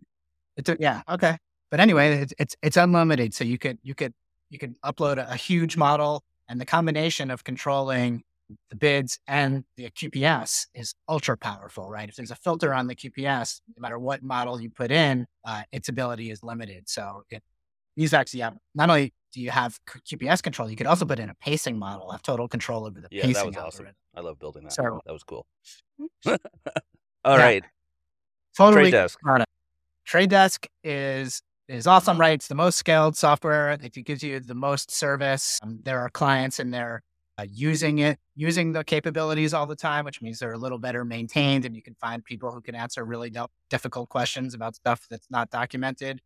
It's 0.56 0.68
a, 0.68 0.76
yeah 0.78 1.02
okay, 1.08 1.36
but 1.70 1.80
anyway, 1.80 2.18
it's, 2.18 2.34
it's 2.38 2.56
it's 2.62 2.76
unlimited, 2.76 3.32
so 3.34 3.44
you 3.44 3.56
could 3.58 3.78
you 3.82 3.94
could 3.94 4.12
you 4.54 4.58
can 4.58 4.76
upload 4.84 5.18
a, 5.18 5.30
a 5.32 5.36
huge 5.36 5.76
model, 5.76 6.22
and 6.48 6.58
the 6.60 6.64
combination 6.64 7.30
of 7.30 7.44
controlling 7.44 8.22
the 8.70 8.76
bids 8.76 9.18
and 9.26 9.64
the 9.76 9.90
QPS 9.90 10.66
is 10.74 10.94
ultra 11.08 11.36
powerful, 11.36 11.90
right? 11.90 12.08
If 12.08 12.16
there's 12.16 12.30
a 12.30 12.36
filter 12.36 12.72
on 12.72 12.86
the 12.86 12.94
QPS, 12.94 13.60
no 13.76 13.80
matter 13.80 13.98
what 13.98 14.22
model 14.22 14.60
you 14.60 14.70
put 14.70 14.90
in, 14.90 15.26
uh, 15.44 15.62
its 15.72 15.88
ability 15.88 16.30
is 16.30 16.42
limited. 16.42 16.88
So 16.88 17.22
it, 17.30 17.42
these 17.96 18.12
actually 18.14 18.40
have 18.40 18.56
not 18.74 18.90
only 18.90 19.12
do 19.32 19.40
you 19.40 19.50
have 19.50 19.78
QPS 19.88 20.42
control, 20.42 20.70
you 20.70 20.76
could 20.76 20.86
also 20.86 21.04
put 21.06 21.18
in 21.18 21.30
a 21.30 21.34
pacing 21.34 21.78
model, 21.78 22.10
have 22.12 22.22
total 22.22 22.46
control 22.46 22.84
over 22.86 23.00
the 23.00 23.08
Yeah, 23.10 23.22
pacing 23.24 23.34
that 23.34 23.46
was 23.46 23.56
algorithm. 23.56 23.86
awesome. 23.86 23.94
I 24.14 24.20
love 24.20 24.38
building 24.38 24.64
that. 24.64 24.72
So- 24.74 25.00
that 25.06 25.12
was 25.12 25.24
cool. 25.24 25.46
All 26.26 26.36
Yeah. 27.38 27.44
right, 27.44 27.64
Totally 28.56 28.82
Trade 28.84 28.90
Desk. 28.92 29.18
product. 29.20 29.50
Trade 30.04 30.30
Desk 30.30 30.66
is 30.84 31.42
is 31.68 31.86
awesome, 31.86 32.18
right? 32.18 32.34
It's 32.34 32.48
the 32.48 32.54
most 32.54 32.76
scaled 32.76 33.16
software. 33.16 33.70
It 33.72 33.92
gives 34.04 34.22
you 34.22 34.40
the 34.40 34.54
most 34.54 34.90
service. 34.90 35.58
Um, 35.62 35.80
there 35.82 36.00
are 36.00 36.10
clients 36.10 36.60
in 36.60 36.70
there 36.70 37.02
uh, 37.38 37.46
using 37.50 37.98
it, 37.98 38.18
using 38.36 38.72
the 38.72 38.84
capabilities 38.84 39.54
all 39.54 39.66
the 39.66 39.76
time, 39.76 40.04
which 40.04 40.20
means 40.22 40.38
they're 40.38 40.52
a 40.52 40.58
little 40.58 40.78
better 40.78 41.04
maintained, 41.04 41.64
and 41.64 41.74
you 41.74 41.82
can 41.82 41.94
find 41.94 42.24
people 42.24 42.52
who 42.52 42.60
can 42.60 42.74
answer 42.74 43.04
really 43.04 43.30
do- 43.30 43.46
difficult 43.70 44.08
questions 44.08 44.54
about 44.54 44.76
stuff 44.76 45.06
that's 45.10 45.26
not 45.30 45.50
documented 45.50 46.20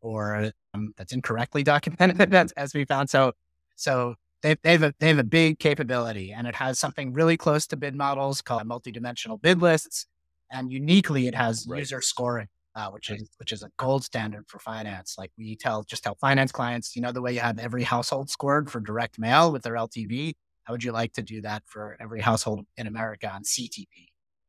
or 0.00 0.50
um, 0.74 0.92
that's 0.96 1.12
incorrectly 1.12 1.62
documented, 1.62 2.32
as, 2.34 2.52
as 2.52 2.74
we 2.74 2.84
found. 2.84 3.08
So, 3.08 3.32
so 3.76 4.14
they, 4.42 4.56
they 4.62 4.72
have 4.72 4.82
a 4.82 4.94
they 4.98 5.08
have 5.08 5.18
a 5.18 5.24
big 5.24 5.58
capability, 5.58 6.32
and 6.32 6.46
it 6.46 6.56
has 6.56 6.78
something 6.78 7.12
really 7.12 7.36
close 7.36 7.66
to 7.68 7.76
bid 7.76 7.94
models 7.94 8.42
called 8.42 8.64
multidimensional 8.64 9.40
bid 9.40 9.60
lists, 9.62 10.06
and 10.50 10.70
uniquely, 10.70 11.26
it 11.28 11.34
has 11.34 11.66
Right. 11.68 11.78
user 11.78 12.00
scoring 12.02 12.48
uh, 12.74 12.90
which 12.90 13.10
is 13.10 13.30
which 13.38 13.52
is 13.52 13.62
a 13.62 13.70
gold 13.78 14.04
standard 14.04 14.44
for 14.48 14.58
finance. 14.58 15.16
Like 15.18 15.30
we 15.36 15.56
tell 15.56 15.82
just 15.84 16.02
tell 16.04 16.14
finance 16.16 16.52
clients, 16.52 16.96
you 16.96 17.02
know, 17.02 17.12
the 17.12 17.22
way 17.22 17.32
you 17.34 17.40
have 17.40 17.58
every 17.58 17.82
household 17.82 18.30
scored 18.30 18.70
for 18.70 18.80
direct 18.80 19.18
mail 19.18 19.52
with 19.52 19.62
their 19.62 19.74
LTV, 19.74 20.34
how 20.64 20.72
would 20.74 20.84
you 20.84 20.92
like 20.92 21.12
to 21.14 21.22
do 21.22 21.40
that 21.42 21.62
for 21.66 21.96
every 22.00 22.20
household 22.20 22.64
in 22.76 22.86
America 22.86 23.30
on 23.30 23.42
CTV? 23.42 23.86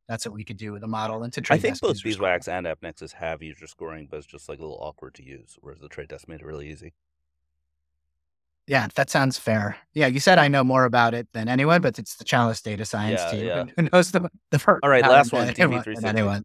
That's 0.08 0.26
what 0.26 0.34
we 0.34 0.44
could 0.44 0.58
do 0.58 0.72
with 0.72 0.82
a 0.84 0.86
model 0.86 1.22
into 1.24 1.40
I 1.40 1.42
trade. 1.42 1.56
I 1.56 1.58
think 1.60 1.80
both 1.80 1.90
user 1.90 2.00
scoring. 2.00 2.12
Beeswax 2.12 2.48
and 2.48 2.66
AppNexus 2.66 3.12
have 3.14 3.42
user 3.42 3.66
scoring, 3.66 4.06
but 4.10 4.18
it's 4.18 4.26
just 4.26 4.48
like 4.48 4.58
a 4.58 4.62
little 4.62 4.78
awkward 4.80 5.14
to 5.14 5.24
use. 5.24 5.56
Whereas 5.60 5.80
the 5.80 5.88
Trade 5.88 6.08
Desk 6.08 6.28
made 6.28 6.40
it 6.40 6.46
really 6.46 6.70
easy. 6.70 6.92
Yeah, 8.66 8.88
that 8.94 9.10
sounds 9.10 9.38
fair. 9.38 9.76
Yeah, 9.92 10.06
you 10.06 10.20
said 10.20 10.38
I 10.38 10.48
know 10.48 10.64
more 10.64 10.84
about 10.84 11.12
it 11.12 11.28
than 11.32 11.48
anyone, 11.48 11.82
but 11.82 11.98
it's 11.98 12.16
the 12.16 12.24
Chalice 12.24 12.62
data 12.62 12.84
science 12.84 13.20
Yeah, 13.20 13.30
team 13.30 13.46
yeah. 13.46 13.64
who 13.76 13.88
knows 13.92 14.10
the 14.10 14.28
the 14.50 14.58
first. 14.58 14.80
All 14.82 14.88
right, 14.90 15.02
last 15.02 15.32
one, 15.32 15.46
than 15.46 15.54
DV360. 15.54 16.04
anyone. 16.04 16.44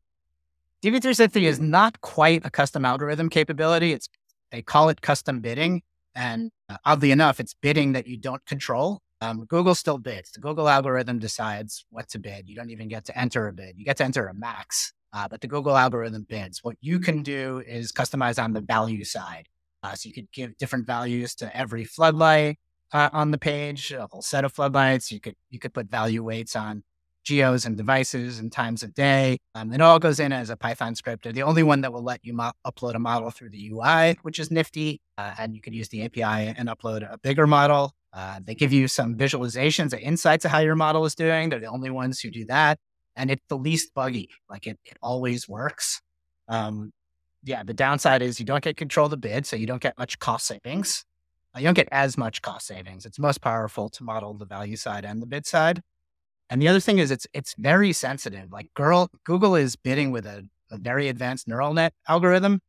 DV360 0.84 1.42
is 1.42 1.60
not 1.60 2.00
quite 2.00 2.46
a 2.46 2.50
custom 2.50 2.86
algorithm 2.86 3.30
capability. 3.30 3.92
It's 3.92 4.08
they 4.52 4.62
call 4.62 4.90
it 4.90 5.02
custom 5.02 5.42
bidding, 5.42 5.82
and 6.16 6.52
uh, 6.70 6.78
oddly 6.86 7.12
enough, 7.12 7.40
it's 7.40 7.54
bidding 7.54 7.92
that 7.94 8.08
you 8.08 8.18
don't 8.18 8.44
control. 8.46 9.02
Um, 9.22 9.46
Google 9.46 9.76
still 9.76 9.98
bids. 9.98 10.32
The 10.32 10.40
Google 10.40 10.70
algorithm 10.70 11.20
decides 11.20 11.86
what 11.90 12.08
to 12.10 12.20
bid. 12.20 12.48
You 12.48 12.56
don't 12.56 12.70
even 12.70 12.88
get 12.88 13.04
to 13.06 13.20
enter 13.20 13.48
a 13.48 13.54
bid. 13.54 13.76
You 13.78 13.84
get 13.84 13.98
to 13.98 14.06
enter 14.06 14.28
a 14.28 14.34
max, 14.34 14.94
uh, 15.12 15.28
but 15.28 15.42
the 15.42 15.48
Google 15.48 15.76
algorithm 15.76 16.26
bids. 16.28 16.64
What 16.64 16.78
you 16.80 17.00
can 17.00 17.24
do 17.24 17.62
is 17.68 17.92
customize 17.92 18.42
on 18.42 18.54
the 18.54 18.62
value 18.62 19.04
side. 19.04 19.48
Uh, 19.84 19.96
so 19.96 20.08
you 20.08 20.14
could 20.14 20.32
give 20.32 20.58
different 20.58 20.88
values 20.88 21.36
to 21.36 21.56
every 21.56 21.84
floodlight 21.84 22.58
uh, 22.94 23.10
on 23.12 23.32
the 23.32 23.38
page, 23.38 23.92
a 23.92 24.08
whole 24.10 24.22
set 24.22 24.46
of 24.46 24.54
floodlights. 24.54 25.12
You 25.12 25.20
could 25.20 25.36
you 25.50 25.60
could 25.60 25.74
put 25.74 25.90
value 25.90 26.24
weights 26.24 26.56
on 26.56 26.84
geos 27.30 27.64
and 27.64 27.78
devices 27.78 28.40
and 28.40 28.52
times 28.52 28.82
of 28.82 28.96
day. 28.96 29.38
Um, 29.54 29.72
it 29.72 29.82
all 29.82 30.00
goes 30.00 30.20
in 30.20 30.34
as 30.34 30.50
a 30.50 30.58
Python 30.58 30.96
script. 30.96 31.24
They're 31.24 31.32
the 31.32 31.44
only 31.44 31.62
one 31.62 31.82
that 31.82 31.94
will 31.94 32.04
let 32.04 32.26
you 32.26 32.34
mo- 32.34 32.54
upload 32.66 32.96
a 32.96 33.00
model 33.00 33.30
through 33.30 33.52
the 33.52 33.70
UI, 33.70 34.18
which 34.24 34.40
is 34.40 34.50
nifty. 34.50 35.00
Uh, 35.16 35.36
and 35.38 35.54
you 35.54 35.62
can 35.62 35.74
use 35.74 35.90
the 35.90 36.04
API 36.04 36.56
and 36.58 36.68
upload 36.68 37.04
a 37.04 37.20
bigger 37.20 37.46
model. 37.46 37.94
Uh, 38.12 38.40
they 38.44 38.56
give 38.56 38.74
you 38.74 38.88
some 38.88 39.16
visualizations 39.16 39.94
or 39.94 39.98
insights 39.98 40.44
of 40.44 40.50
how 40.50 40.58
your 40.58 40.76
model 40.76 41.06
is 41.06 41.14
doing. 41.14 41.50
They're 41.50 41.60
the 41.60 41.68
only 41.68 41.92
ones 41.92 42.20
who 42.20 42.32
do 42.32 42.46
that. 42.46 42.80
And 43.16 43.30
it's 43.30 43.46
the 43.48 43.58
least 43.58 43.94
buggy. 43.94 44.30
Like 44.50 44.66
it, 44.66 44.80
it 44.84 44.98
always 45.04 45.48
works. 45.48 46.02
Um, 46.48 46.92
yeah, 47.44 47.62
the 47.62 47.76
downside 47.76 48.24
is 48.24 48.40
you 48.40 48.46
don't 48.46 48.64
get 48.64 48.76
control 48.76 49.06
of 49.06 49.12
the 49.12 49.18
bid, 49.18 49.46
so 49.46 49.56
you 49.56 49.68
don't 49.68 49.82
get 49.82 50.00
much 50.00 50.18
cost 50.18 50.48
savings. 50.48 51.06
Uh, 51.56 51.60
you 51.60 51.66
don't 51.66 51.76
get 51.76 51.90
as 51.92 52.18
much 52.18 52.42
cost 52.42 52.66
savings. 52.66 53.06
It's 53.06 53.20
most 53.20 53.40
powerful 53.42 53.88
to 53.90 54.04
model 54.04 54.34
the 54.34 54.46
value 54.46 54.76
side 54.78 55.06
and 55.06 55.22
the 55.22 55.28
bid 55.28 55.46
side. 55.46 55.82
And 56.50 56.62
the 56.62 56.68
other 56.68 56.80
thing 56.80 56.98
is 56.98 57.12
it's 57.12 57.28
it's 57.34 57.54
very 57.58 57.94
sensitive. 57.94 58.52
Like 58.52 58.74
girl, 58.74 59.10
Google 59.24 59.56
is 59.56 59.76
bidding 59.76 60.12
with 60.12 60.26
a, 60.26 60.48
a 60.72 60.78
very 60.78 61.08
advanced 61.08 61.48
neural 61.48 61.74
net 61.74 61.94
algorithm 62.08 62.60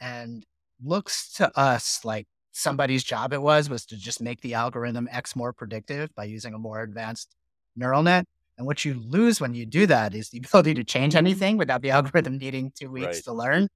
and 0.00 0.44
looks 0.82 1.32
to 1.34 1.56
us 1.58 2.04
like 2.04 2.26
somebody's 2.52 3.02
job 3.04 3.32
it 3.32 3.42
was 3.42 3.68
was 3.68 3.84
to 3.86 3.96
just 3.96 4.20
make 4.20 4.40
the 4.40 4.54
algorithm 4.54 5.08
X 5.10 5.34
more 5.36 5.52
predictive 5.52 6.14
by 6.14 6.24
using 6.24 6.54
a 6.54 6.58
more 6.58 6.82
advanced 6.82 7.34
neural 7.76 8.02
net. 8.02 8.26
And 8.56 8.66
what 8.66 8.84
you 8.84 8.94
lose 8.94 9.40
when 9.40 9.54
you 9.54 9.66
do 9.66 9.86
that 9.86 10.14
is 10.14 10.30
the 10.30 10.38
ability 10.44 10.74
to 10.74 10.84
change 10.84 11.16
anything 11.16 11.56
without 11.56 11.82
the 11.82 11.90
algorithm 11.90 12.38
needing 12.38 12.72
two 12.74 12.90
weeks 12.90 13.06
Right. 13.06 13.24
to 13.24 13.32
learn. 13.32 13.68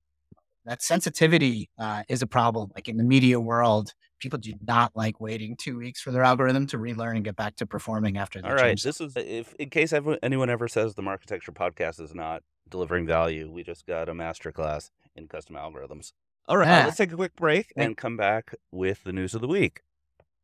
That 0.68 0.82
sensitivity 0.82 1.70
uh, 1.78 2.02
is 2.10 2.20
a 2.20 2.26
problem. 2.26 2.70
Like 2.74 2.88
in 2.88 2.98
the 2.98 3.04
media 3.04 3.40
world, 3.40 3.94
people 4.18 4.38
do 4.38 4.52
not 4.66 4.92
like 4.94 5.18
waiting 5.18 5.56
two 5.56 5.78
weeks 5.78 5.98
for 6.02 6.10
their 6.10 6.22
algorithm 6.22 6.66
to 6.66 6.76
relearn 6.76 7.16
and 7.16 7.24
get 7.24 7.36
back 7.36 7.56
to 7.56 7.66
performing 7.66 8.18
after 8.18 8.42
they 8.42 8.48
All 8.48 8.54
right, 8.54 8.76
change 8.76 8.82
this 8.82 9.00
is 9.00 9.14
if 9.16 9.54
in 9.54 9.70
case 9.70 9.94
ever, 9.94 10.18
anyone 10.22 10.50
ever 10.50 10.68
says 10.68 10.94
the 10.94 11.00
Marketecture 11.00 11.52
podcast 11.52 12.02
is 12.02 12.14
not 12.14 12.42
delivering 12.68 13.06
value, 13.06 13.50
we 13.50 13.62
just 13.62 13.86
got 13.86 14.10
a 14.10 14.12
masterclass 14.12 14.90
in 15.16 15.26
custom 15.26 15.56
algorithms. 15.56 16.12
All 16.46 16.58
right, 16.58 16.82
uh, 16.82 16.84
let's 16.84 16.98
take 16.98 17.12
a 17.12 17.16
quick 17.16 17.34
break 17.34 17.72
and 17.74 17.96
come 17.96 18.18
back 18.18 18.54
with 18.70 19.04
the 19.04 19.12
news 19.12 19.34
of 19.34 19.40
the 19.40 19.48
week. 19.48 19.80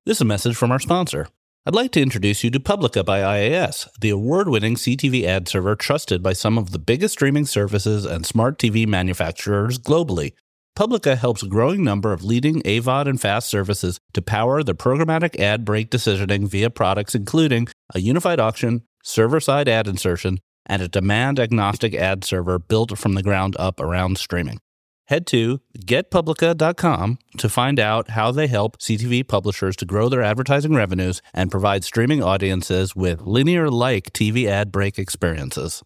This 0.07 0.17
is 0.17 0.23
a 0.23 0.27
message 0.27 0.57
from 0.57 0.73
our 0.73 0.79
sponsor. 0.79 1.29
I'd 1.67 1.75
like 1.75 1.93
to 1.93 2.03
introduce 2.03 2.45
you 2.45 2.51
to 2.51 2.61
Publica 2.61 3.03
by 3.03 3.21
IAS, 3.21 3.89
the 3.99 4.11
award 4.11 4.51
winning 4.51 4.75
CTV 4.75 5.25
ad 5.25 5.49
server 5.49 5.75
trusted 5.75 6.23
by 6.23 6.35
some 6.35 6.59
of 6.59 6.73
the 6.73 6.79
biggest 6.79 7.15
streaming 7.15 7.47
services 7.47 8.05
and 8.05 8.27
smart 8.27 8.59
TV 8.59 8.87
manufacturers 8.87 9.79
globally. 9.79 10.35
Publica 10.77 11.17
helps 11.17 11.43
a 11.43 11.49
growing 11.49 11.83
number 11.83 12.13
of 12.13 12.23
leading 12.23 12.61
AVOD 12.65 13.09
and 13.09 13.19
FAST 13.19 13.49
services 13.49 13.99
to 14.13 14.21
power 14.21 14.63
their 14.63 14.75
programmatic 14.75 15.41
ad 15.41 15.65
break 15.65 15.91
decisioning 15.91 16.47
via 16.47 16.69
products 16.69 17.15
including 17.15 17.69
a 17.95 18.01
unified 18.01 18.41
auction, 18.41 18.83
server 19.03 19.41
side 19.41 19.67
ad 19.67 19.89
insertion, 19.89 20.41
and 20.67 20.83
a 20.83 20.89
demand 20.89 21.41
agnostic 21.41 21.95
ad 21.95 22.25
server 22.25 22.59
built 22.59 22.99
from 22.99 23.15
the 23.15 23.23
ground 23.23 23.57
up 23.59 23.81
around 23.81 24.19
streaming. 24.19 24.59
Head 25.07 25.27
to 25.29 25.61
getpublica.com 25.79 27.19
to 27.37 27.49
find 27.49 27.79
out 27.79 28.11
how 28.11 28.31
they 28.33 28.47
help 28.47 28.79
CTV 28.79 29.29
publishers 29.29 29.77
to 29.77 29.85
grow 29.85 30.09
their 30.09 30.23
advertising 30.23 30.75
revenues 30.75 31.21
and 31.35 31.51
provide 31.51 31.85
streaming 31.85 32.23
audiences 32.23 32.97
with 32.97 33.21
linear 33.21 33.69
like 33.69 34.13
TV 34.15 34.47
ad 34.47 34.73
break 34.73 34.99
experiences. 34.99 35.83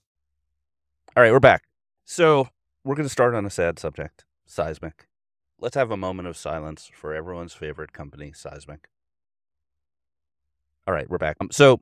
All 1.17 1.23
right, 1.23 1.33
we're 1.33 1.41
back. 1.41 1.65
So 2.05 2.49
we're 2.85 2.95
going 2.95 3.09
to 3.09 3.13
start 3.13 3.35
on 3.35 3.45
a 3.45 3.51
sad 3.51 3.81
subject: 3.81 4.25
Sizmek. 4.49 5.07
Let's 5.61 5.75
have 5.75 5.91
a 5.91 5.97
moment 5.97 6.29
of 6.29 6.37
silence 6.37 6.89
for 6.95 7.13
everyone's 7.13 7.55
favorite 7.55 7.93
company, 7.93 8.31
Sizmek. 8.31 8.85
All 10.87 10.95
right, 10.95 11.11
we're 11.11 11.19
back. 11.19 11.37
Um, 11.41 11.49
so 11.51 11.81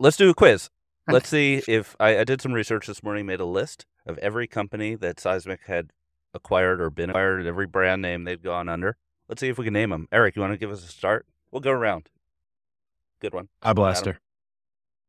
let's 0.00 0.16
do 0.16 0.30
a 0.30 0.34
quiz. 0.34 0.70
Let's 1.06 1.28
see 1.28 1.62
if 1.68 1.94
I, 2.00 2.20
I 2.20 2.24
did 2.24 2.40
some 2.40 2.54
research 2.54 2.86
this 2.86 3.02
morning, 3.02 3.26
made 3.26 3.40
a 3.40 3.44
list 3.44 3.84
of 4.06 4.16
every 4.18 4.46
company 4.46 4.94
that 4.94 5.16
Sizmek 5.16 5.64
had 5.66 5.90
acquired 6.34 6.80
or 6.80 6.90
been 6.90 7.10
acquired, 7.10 7.46
every 7.46 7.66
brand 7.66 8.02
name 8.02 8.24
they've 8.24 8.42
gone 8.42 8.68
under. 8.68 8.96
Let's 9.28 9.40
see 9.40 9.48
if 9.48 9.56
we 9.58 9.64
can 9.64 9.72
name 9.72 9.90
them. 9.90 10.08
Eric, 10.12 10.36
you 10.36 10.42
want 10.42 10.52
to 10.52 10.58
give 10.58 10.70
us 10.70 10.84
a 10.84 10.88
start? 10.88 11.26
We'll 11.50 11.60
go 11.60 11.70
around. 11.70 12.08
Good 13.20 13.32
one. 13.32 13.48
Eyeblaster. 13.62 14.16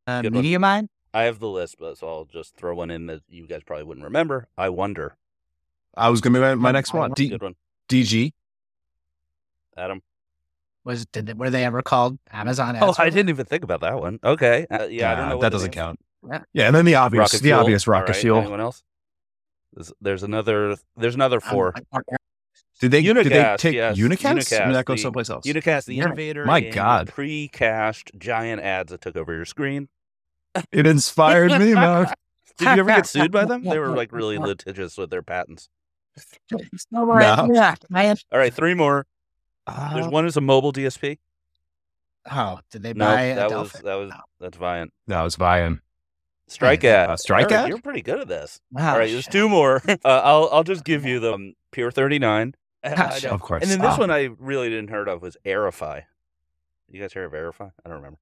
Uh, 0.08 0.22
Good 0.22 0.34
one. 0.34 0.44
MediaMind. 0.44 0.88
I 1.14 1.24
have 1.24 1.40
the 1.40 1.48
list, 1.50 1.78
but 1.80 1.98
so 1.98 2.08
I'll 2.08 2.26
just 2.26 2.56
throw 2.56 2.76
one 2.76 2.92
in 2.92 3.08
that 3.08 3.22
you 3.30 3.48
guys 3.48 3.62
probably 3.66 3.84
wouldn't 3.86 4.04
remember. 4.06 4.48
I 4.58 4.70
wonder. 4.70 5.18
I 5.98 6.10
was 6.10 6.22
going 6.22 6.34
to 6.34 6.40
be 6.40 6.42
my, 6.42 6.56
my 6.56 6.72
next 6.72 6.94
one. 6.94 7.12
D- 7.14 7.30
Good 7.30 7.42
one. 7.42 7.56
DG. 7.90 8.32
Adam. 9.78 10.02
Was 10.84 11.06
did 11.08 11.26
they, 11.26 11.34
were 11.34 11.50
they 11.50 11.66
ever 11.66 11.82
called 11.82 12.20
Amazon? 12.32 12.78
Oh, 12.80 12.94
I 12.98 13.10
didn't 13.10 13.30
even 13.30 13.46
think 13.46 13.64
about 13.64 13.82
that 13.82 14.00
one. 14.00 14.20
Okay. 14.24 14.68
Uh, 14.70 14.84
yeah, 14.90 15.12
I 15.12 15.16
don't 15.16 15.26
Uh, 15.26 15.30
know. 15.30 15.38
what 15.38 15.42
that 15.42 15.52
doesn't 15.52 15.72
count. 15.72 16.00
Yeah. 16.28 16.44
Yeah, 16.54 16.68
and 16.68 16.76
then 16.76 16.86
the 16.86 16.96
obvious, 16.96 17.20
Rocket 17.22 17.38
the 17.42 17.48
fuel. 17.50 17.60
obvious 17.60 17.88
rocket 17.88 18.10
right, 18.12 18.16
fuel. 18.22 18.38
Anyone 18.40 18.62
else? 18.62 18.84
There's, 19.76 19.94
there's 20.02 20.24
another. 20.24 20.76
There's 20.98 21.16
another 21.16 21.40
four. 21.40 21.74
I'm- 21.94 22.02
Did 22.80 22.92
they? 22.92 23.02
did 23.02 23.16
they 23.28 23.56
take 23.58 23.76
yes. 23.76 23.98
Unicast? 23.98 24.26
I 24.26 24.34
mean, 24.34 24.42
Unicast, 24.44 24.74
that 24.74 24.86
goes 24.86 24.98
the- 24.98 25.02
someplace 25.04 25.30
else. 25.30 25.46
Unicast, 25.46 25.86
the 25.86 25.96
Yeah. 25.96 26.06
innovator. 26.06 26.46
My 26.46 26.60
in 26.60 26.74
God. 26.74 27.08
Pre-cached 27.10 28.12
giant 28.18 28.62
ads 28.62 28.92
that 28.92 29.02
took 29.02 29.16
over 29.16 29.34
your 29.36 29.46
screen. 29.46 29.88
it 30.72 30.88
inspired 30.88 31.52
me, 31.60 31.74
man. 31.74 32.08
Did 32.58 32.66
you 32.66 32.80
ever 32.82 32.86
get 32.90 33.06
sued 33.08 33.32
by 33.32 33.44
them? 33.46 33.64
They 33.64 33.78
were 33.80 33.90
like 33.90 34.12
really 34.14 34.38
litigious 34.40 34.98
with 34.98 35.10
their 35.10 35.22
patents. 35.22 35.68
No, 36.92 37.04
No. 37.06 37.50
Yeah, 37.54 37.76
All 38.32 38.40
right, 38.40 38.54
three 38.54 38.74
more. 38.74 39.06
There's 39.68 40.06
Uh, 40.06 40.10
one 40.10 40.26
is 40.26 40.38
a 40.38 40.42
mobile 40.42 40.72
DSP. 40.72 41.18
oh, 42.32 42.60
did 42.72 42.84
they 42.84 42.94
No, 42.94 43.06
buy 43.06 43.34
that 43.34 43.52
a 43.52 43.58
was 43.60 43.72
Delphi? 43.74 43.80
that 43.86 43.96
was 43.96 44.12
that's 44.40 44.58
Viant. 44.58 44.94
no, 45.08 45.26
it's 45.26 45.36
Vian. 45.36 45.80
Strike 46.48 46.84
Uh, 46.84 46.88
ad. 47.12 47.20
Strike 47.20 47.52
Eric. 47.52 47.70
You're 47.70 47.82
pretty 47.82 48.02
good 48.02 48.20
at 48.20 48.28
this. 48.28 48.60
Wow, 48.72 48.94
All 48.94 49.00
right, 49.00 49.10
there's 49.12 49.28
two 49.28 49.50
more. 49.50 49.82
Uh, 49.88 49.98
I'll 50.24 50.50
I'll 50.52 50.64
just 50.64 50.84
give 50.84 51.06
you 51.06 51.20
them. 51.20 51.54
Peer 51.72 51.90
39. 51.92 52.54
I. 52.84 53.20
Of 53.30 53.42
course. 53.42 53.64
And 53.64 53.72
then 53.72 53.80
this 53.80 53.96
Ah. 53.96 53.98
one 54.00 54.12
I 54.12 54.30
really 54.40 54.70
didn't 54.70 54.90
heard 54.90 55.10
of 55.10 55.22
was 55.22 55.38
Aerify. 55.46 56.04
You 56.90 57.02
guys 57.02 57.14
heard 57.14 57.26
of 57.26 57.32
Aerify? 57.32 57.72
I 57.84 57.90
don't 57.90 57.98
remember. 57.98 58.20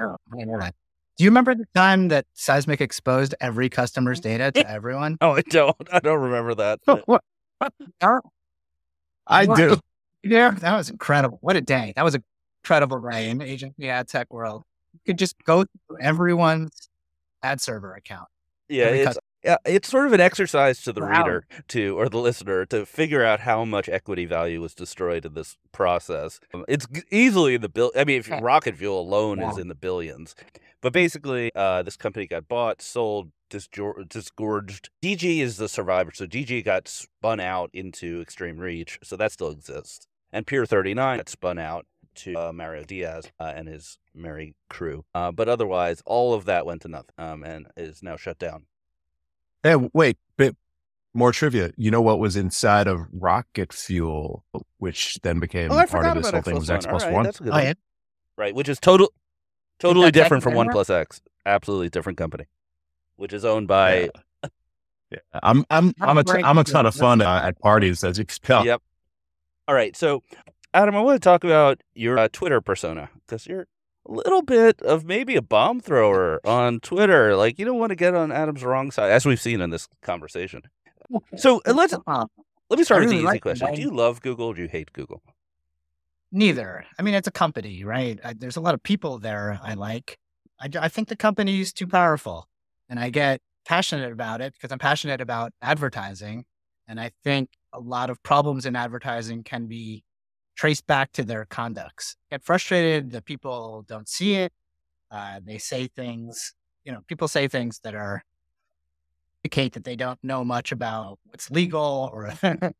Oh, 0.00 0.16
I 0.32 0.44
know 0.44 0.58
that. 0.58 0.74
Do 1.18 1.24
you 1.24 1.30
remember 1.30 1.54
the 1.54 1.66
time 1.74 2.08
that 2.08 2.26
Sizmek 2.34 2.80
exposed 2.80 3.34
every 3.40 3.68
customer's 3.68 4.20
data 4.30 4.52
to 4.52 4.70
everyone? 4.70 5.18
Oh, 5.20 5.32
I 5.32 5.42
don't. 5.42 5.76
I 5.92 6.00
don't 6.00 6.20
remember 6.20 6.54
that. 6.54 6.80
what? 6.84 7.04
what? 7.06 7.22
Oh, 8.02 8.20
I 9.26 9.44
what? 9.46 9.56
do. 9.56 9.78
Yeah, 10.22 10.50
that 10.50 10.76
was 10.76 10.88
incredible. 10.90 11.38
What 11.42 11.56
a 11.56 11.60
day. 11.60 11.92
That 11.96 12.04
was 12.04 12.16
incredible 12.62 13.00
day 13.00 13.28
in 13.28 13.40
agency 13.42 13.88
ad 13.90 14.08
tech 14.08 14.32
world. 14.32 14.64
You 14.94 15.00
could 15.06 15.18
just 15.18 15.36
go 15.44 15.64
through 15.86 15.98
everyone's 16.00 16.88
ad 17.46 17.60
server 17.60 17.94
account. 17.94 18.28
Yeah, 18.68 18.88
it's 18.88 19.18
yeah, 19.44 19.56
it's 19.64 19.88
sort 19.88 20.06
of 20.08 20.12
an 20.12 20.20
exercise 20.20 20.82
to 20.82 20.92
the 20.92 21.00
Wow. 21.00 21.08
reader 21.18 21.46
to 21.68 21.96
or 21.96 22.08
the 22.08 22.18
listener 22.18 22.66
to 22.66 22.84
figure 22.84 23.24
out 23.24 23.40
how 23.40 23.64
much 23.64 23.88
equity 23.88 24.24
value 24.24 24.60
was 24.60 24.74
destroyed 24.74 25.24
in 25.24 25.34
this 25.34 25.56
process. 25.70 26.40
Um, 26.52 26.64
It's 26.66 26.86
easily 27.12 27.54
in 27.54 27.60
the 27.60 27.68
bill. 27.68 27.92
I 27.94 28.02
mean, 28.04 28.18
if 28.18 28.28
Yeah. 28.28 28.40
rocket 28.42 28.76
fuel 28.76 29.00
alone 29.00 29.40
is 29.40 29.56
in 29.56 29.68
the 29.68 29.76
billions, 29.76 30.34
but 30.80 30.92
basically, 30.92 31.52
uh, 31.54 31.82
this 31.82 31.96
company 31.96 32.26
got 32.26 32.48
bought, 32.48 32.82
sold, 32.82 33.30
disgorged. 33.48 34.90
DG 35.00 35.40
is 35.40 35.58
the 35.58 35.68
survivor, 35.68 36.10
so 36.12 36.26
DG 36.26 36.60
got 36.62 36.88
spun 36.88 37.38
out 37.38 37.70
into 37.72 38.20
Extreme 38.20 38.58
Reach, 38.58 38.98
so 39.04 39.16
that 39.16 39.30
still 39.30 39.50
exists, 39.50 40.08
and 40.32 40.44
Thirty 40.44 40.92
Nine 40.94 41.18
got 41.18 41.28
spun 41.28 41.58
out 41.58 41.86
to 42.16 42.34
uh, 42.34 42.52
Mario 42.52 42.84
Diaz 42.84 43.30
uh, 43.40 43.52
and 43.54 43.68
his 43.68 43.98
merry 44.14 44.54
crew. 44.68 45.04
Uh, 45.14 45.30
but 45.32 45.48
otherwise, 45.48 46.02
all 46.06 46.34
of 46.34 46.44
that 46.46 46.66
went 46.66 46.82
to 46.82 46.88
nothing, 46.88 47.14
um, 47.18 47.42
and 47.44 47.66
is 47.76 48.02
now 48.02 48.16
shut 48.16 48.38
down. 48.38 48.64
Hey, 49.62 49.76
wait, 49.92 50.18
bit 50.36 50.56
more 51.14 51.32
trivia. 51.32 51.72
You 51.76 51.90
know 51.90 52.02
what 52.02 52.18
was 52.18 52.36
inside 52.36 52.86
of 52.86 53.00
rocket 53.12 53.72
fuel, 53.72 54.44
which 54.78 55.18
then 55.22 55.40
became 55.40 55.70
Oh, 55.72 55.84
part 55.86 56.06
of 56.06 56.14
this 56.16 56.30
whole 56.30 56.38
X 56.38 56.44
thing 56.46 56.54
was 56.54 56.70
X 56.70 56.86
plus 56.86 57.02
All 57.02 57.08
right, 57.08 57.14
one. 57.14 57.24
That's 57.24 57.40
a 57.40 57.44
good 57.44 57.52
Oh, 57.52 57.56
one. 57.56 57.64
yeah. 57.64 57.72
Right, 58.36 58.54
which 58.54 58.68
is 58.68 58.78
total, 58.78 59.12
totally 59.78 60.06
that 60.08 60.12
different 60.12 60.42
from 60.42 60.54
One 60.54 60.68
Plus 60.68 60.90
X. 60.90 61.22
Absolutely 61.46 61.88
different 61.88 62.18
company, 62.18 62.44
which 63.16 63.32
is 63.32 63.44
owned 63.44 63.66
by. 63.68 64.10
Yeah. 64.42 64.48
Yeah. 65.10 65.18
I'm 65.42 65.64
I'm 65.70 65.94
I'm 66.00 66.18
a 66.18 66.24
t- 66.24 66.32
Right. 66.32 66.44
I'm 66.44 66.58
a 66.58 66.64
ton 66.64 66.84
of 66.84 66.94
fun 66.94 67.22
uh, 67.22 67.40
at 67.44 67.58
parties 67.60 68.02
as 68.04 68.18
you 68.18 68.24
can 68.24 68.36
tell. 68.42 68.66
Yep. 68.66 68.82
All 69.68 69.74
right, 69.74 69.96
so 69.96 70.22
Adam, 70.74 70.96
I 70.96 71.00
want 71.00 71.20
to 71.20 71.24
talk 71.24 71.44
about 71.44 71.80
your 71.94 72.18
uh, 72.18 72.28
Twitter 72.32 72.60
persona 72.60 73.10
because 73.26 73.46
you're 73.46 73.66
a 74.08 74.12
little 74.12 74.42
bit 74.42 74.80
of 74.82 75.04
maybe 75.04 75.36
a 75.36 75.42
bomb 75.42 75.80
thrower 75.80 76.40
on 76.46 76.80
Twitter. 76.80 77.34
Like 77.36 77.58
you 77.58 77.64
don't 77.64 77.78
want 77.78 77.90
to 77.90 77.96
get 77.96 78.14
on 78.14 78.30
Adam's 78.30 78.62
wrong 78.62 78.90
side, 78.90 79.10
as 79.10 79.24
we've 79.24 79.40
seen 79.40 79.60
in 79.60 79.70
this 79.70 79.88
conversation. 80.02 80.62
So 81.36 81.62
let's 81.66 81.94
let 82.06 82.78
me 82.78 82.84
start 82.84 83.00
with 83.00 83.10
the 83.10 83.16
easy 83.16 83.24
like 83.24 83.42
question: 83.42 83.74
Do 83.74 83.80
you 83.80 83.90
love 83.90 84.20
Google? 84.20 84.48
or 84.48 84.54
Do 84.54 84.62
you 84.62 84.68
hate 84.68 84.92
Google? 84.92 85.22
Neither. 86.32 86.84
I 86.98 87.02
mean, 87.02 87.14
it's 87.14 87.28
a 87.28 87.32
company, 87.32 87.84
right? 87.84 88.18
I, 88.22 88.34
there's 88.34 88.56
a 88.56 88.60
lot 88.60 88.74
of 88.74 88.82
people 88.82 89.18
there 89.18 89.58
I 89.62 89.74
like. 89.74 90.18
I, 90.60 90.68
I 90.78 90.88
think 90.88 91.08
the 91.08 91.16
company 91.16 91.60
is 91.60 91.72
too 91.72 91.86
powerful. 91.86 92.48
And 92.88 92.98
I 92.98 93.10
get 93.10 93.40
passionate 93.64 94.12
about 94.12 94.40
it 94.40 94.52
because 94.52 94.72
I'm 94.72 94.78
passionate 94.78 95.20
about 95.20 95.52
advertising. 95.62 96.44
And 96.88 97.00
I 97.00 97.12
think 97.24 97.50
a 97.72 97.80
lot 97.80 98.10
of 98.10 98.22
problems 98.22 98.66
in 98.66 98.76
advertising 98.76 99.44
can 99.44 99.66
be 99.66 100.04
traced 100.56 100.86
back 100.86 101.12
to 101.12 101.22
their 101.22 101.44
conducts. 101.44 102.16
Get 102.30 102.42
frustrated 102.42 103.12
that 103.12 103.24
people 103.24 103.84
don't 103.86 104.08
see 104.08 104.34
it. 104.34 104.52
Uh, 105.10 105.40
they 105.44 105.58
say 105.58 105.86
things, 105.86 106.54
you 106.84 106.92
know, 106.92 107.00
people 107.06 107.28
say 107.28 107.46
things 107.46 107.80
that 107.84 107.94
are 107.94 108.24
indicate 109.44 109.74
that 109.74 109.84
they 109.84 109.94
don't 109.94 110.18
know 110.24 110.44
much 110.44 110.72
about 110.72 111.20
what's 111.24 111.50
legal 111.50 112.10
or 112.12 112.32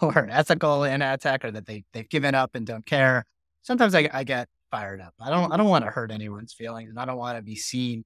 or 0.00 0.28
ethical 0.30 0.84
in 0.84 1.02
ad 1.02 1.20
tech 1.20 1.44
or 1.44 1.50
that 1.50 1.66
they 1.66 1.84
they've 1.92 2.08
given 2.08 2.34
up 2.34 2.54
and 2.54 2.66
don't 2.66 2.86
care. 2.86 3.24
Sometimes 3.62 3.94
I, 3.94 4.08
I 4.12 4.22
get 4.22 4.48
fired 4.70 5.00
up. 5.00 5.14
I 5.20 5.30
don't 5.30 5.52
I 5.52 5.56
don't 5.56 5.68
want 5.68 5.84
to 5.84 5.90
hurt 5.90 6.12
anyone's 6.12 6.52
feelings 6.52 6.90
and 6.90 7.00
I 7.00 7.04
don't 7.04 7.16
want 7.16 7.36
to 7.36 7.42
be 7.42 7.56
seen 7.56 8.04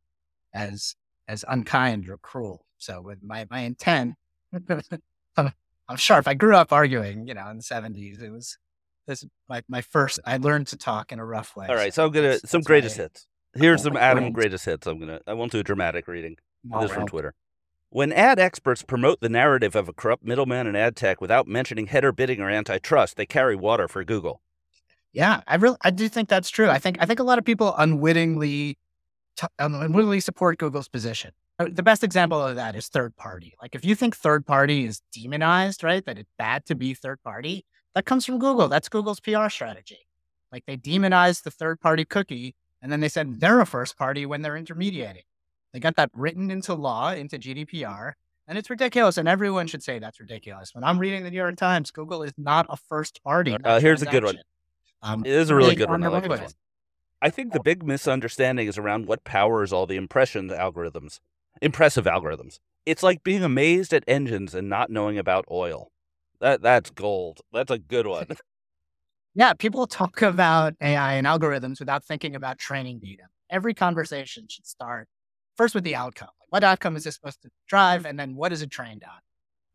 as 0.55 0.95
as 1.27 1.45
unkind 1.47 2.09
or 2.09 2.17
cruel. 2.17 2.65
So 2.79 3.03
with 3.03 3.23
my 3.23 3.47
my 3.51 3.61
intent, 3.61 4.15
I'm, 5.37 5.53
I'm 5.89 5.97
sharp. 5.97 6.27
I 6.27 6.35
grew 6.35 6.57
up 6.57 6.73
arguing, 6.73 7.27
you 7.27 7.35
know, 7.35 7.49
in 7.51 7.59
the 7.59 7.63
seventies. 7.63 8.23
It 8.23 8.31
was 8.31 8.57
this 9.09 9.25
my 9.49 9.63
my 9.69 9.81
first. 9.81 10.21
I 10.25 10.37
learned 10.37 10.69
to 10.69 10.77
talk 10.77 11.11
in 11.11 11.19
a 11.19 11.25
rough 11.25 11.57
way. 11.57 11.67
All 11.67 11.75
right, 11.75 11.93
so 11.93 12.05
I'm 12.07 12.13
gonna 12.13 12.29
that's- 12.29 12.49
some 12.51 12.61
that's 12.61 12.67
greatest 12.69 12.97
my- 12.99 13.03
hits. 13.05 13.27
Here's 13.55 13.83
some 13.83 13.97
Adam 13.97 14.31
greatest 14.33 14.65
hits. 14.67 14.87
I'm 14.87 15.01
gonna. 15.01 15.21
I 15.27 15.33
won't 15.33 15.51
do 15.51 15.59
a 15.59 15.65
dramatic 15.65 16.07
reading. 16.07 16.37
Oh, 16.73 16.83
This 16.83 16.93
from. 16.93 17.07
Twitter. 17.09 17.35
When 17.91 18.13
ad 18.13 18.39
experts 18.39 18.83
promote 18.83 19.21
the 19.21 19.31
narrative 19.31 19.75
of 19.75 19.89
a 19.89 19.93
corrupt 19.95 20.23
middleman 20.23 20.67
in 20.67 20.77
ad 20.77 20.95
tech 20.95 21.21
without 21.23 21.49
mentioning 21.49 21.87
header 21.87 22.13
bidding 22.13 22.41
or 22.41 22.51
antitrust, 22.51 23.17
they 23.17 23.25
carry 23.27 23.57
water 23.57 23.89
for 23.89 24.05
Google. 24.05 24.43
Yeah, 25.15 25.41
I 25.47 25.57
really 25.57 25.79
I 25.83 25.91
do 25.91 26.09
think 26.09 26.29
that's 26.29 26.51
true. 26.51 26.69
I 26.69 26.79
think 26.79 26.99
I 27.01 27.07
think 27.07 27.19
a 27.19 27.23
lot 27.25 27.39
of 27.39 27.45
people 27.47 27.75
unwittingly 27.79 28.77
t- 29.37 29.47
unwittingly 29.59 30.21
support 30.21 30.59
Google's 30.59 30.89
position. 30.89 31.33
Uh, 31.59 31.67
The 31.73 31.83
best 31.83 32.05
example 32.05 32.41
of 32.41 32.57
that 32.57 32.77
is 32.77 32.89
third 32.89 33.17
party. 33.17 33.55
Like 33.63 33.75
if 33.75 33.85
you 33.85 33.95
think 33.95 34.15
third 34.15 34.47
party 34.47 34.85
is 34.85 35.01
demonized, 35.13 35.83
right? 35.83 36.05
That 36.05 36.19
it's 36.19 36.31
bad 36.39 36.67
to 36.67 36.75
be 36.75 36.93
third 36.95 37.23
party, 37.23 37.65
that 37.99 38.05
comes 38.05 38.25
from 38.25 38.39
Google. 38.39 38.69
That's 38.69 38.89
Google's 38.89 39.19
PR 39.19 39.49
strategy. 39.49 39.99
Like 40.53 40.65
they 40.67 40.77
demonized 40.77 41.43
the 41.43 41.51
third 41.51 41.81
party 41.81 42.05
cookie 42.05 42.55
and 42.81 42.93
then 42.93 43.01
they 43.01 43.09
said 43.09 43.41
they're 43.41 43.61
a 43.61 43.67
first 43.67 43.99
party 43.99 44.25
when 44.25 44.41
they're 44.41 44.57
intermediating. 44.57 45.25
They 45.73 45.81
got 45.81 45.97
that 45.97 46.09
written 46.15 46.49
into 46.49 46.75
law, 46.75 47.11
into 47.11 47.41
GDPR, 47.41 48.13
and 48.47 48.57
it's 48.57 48.71
ridiculous. 48.71 49.19
And 49.19 49.27
everyone 49.29 49.67
should 49.67 49.83
say 49.83 49.99
that's 49.99 50.21
ridiculous. 50.21 50.77
When 50.77 50.85
I'm 50.85 50.97
reading 51.01 51.25
the 51.25 51.31
New 51.33 51.37
York 51.39 51.57
Times, 51.57 51.91
Google 51.91 52.23
is 52.23 52.33
not 52.39 52.67
a 52.69 52.77
first 52.77 53.21
party. 53.25 53.57
Uh, 53.65 53.81
here's 53.81 54.01
a 54.01 54.07
good 54.07 54.23
one. 54.23 54.39
Um, 55.03 55.25
It 55.27 55.33
is 55.33 55.51
a 55.51 55.57
really 55.57 55.75
good 55.75 55.91
one. 55.91 56.05
I 56.05 56.07
like 56.07 56.23
their 56.23 56.31
this 56.31 56.39
way 56.39 56.45
one. 56.45 56.55
I 57.21 57.31
think 57.31 57.53
the 57.53 57.61
big 57.61 57.83
misunderstanding 57.83 58.69
is 58.69 58.79
around 58.79 59.07
what 59.07 59.25
powers 59.25 59.73
all 59.73 59.87
the 59.87 59.97
impression 59.97 60.51
algorithms, 60.51 61.19
impressive 61.61 62.05
algorithms. 62.05 62.61
It's 62.87 63.03
like 63.03 63.25
being 63.25 63.43
amazed 63.43 63.93
at 63.93 64.05
engines 64.07 64.55
and 64.55 64.69
not 64.69 64.89
knowing 64.89 65.19
about 65.19 65.45
oil. 65.51 65.91
That 66.41 66.63
that's 66.63 66.91
gold. 66.91 67.41
That's 67.53 67.71
a 67.71 67.79
good 67.79 68.07
one. 68.07 68.27
Yeah, 69.35 69.53
people 69.53 69.87
talk 69.87 70.21
about 70.23 70.75
AI 70.81 71.13
and 71.13 71.25
algorithms 71.25 71.79
without 71.79 72.05
thinking 72.05 72.35
about 72.35 72.59
training 72.59 72.99
data. 72.99 73.25
Every 73.49 73.73
conversation 73.73 74.47
should 74.49 74.67
start 74.67 75.07
first 75.57 75.77
with 75.77 75.85
the 75.85 75.95
outcome. 75.95 76.31
Like, 76.41 76.51
what 76.51 76.65
outcome 76.65 76.97
is 76.97 77.05
this 77.05 77.15
supposed 77.15 77.43
to 77.43 77.51
drive, 77.69 78.05
and 78.05 78.19
then 78.19 78.35
what 78.35 78.53
is 78.53 78.63
it 78.63 78.71
trained 78.71 79.05
on? 79.05 79.21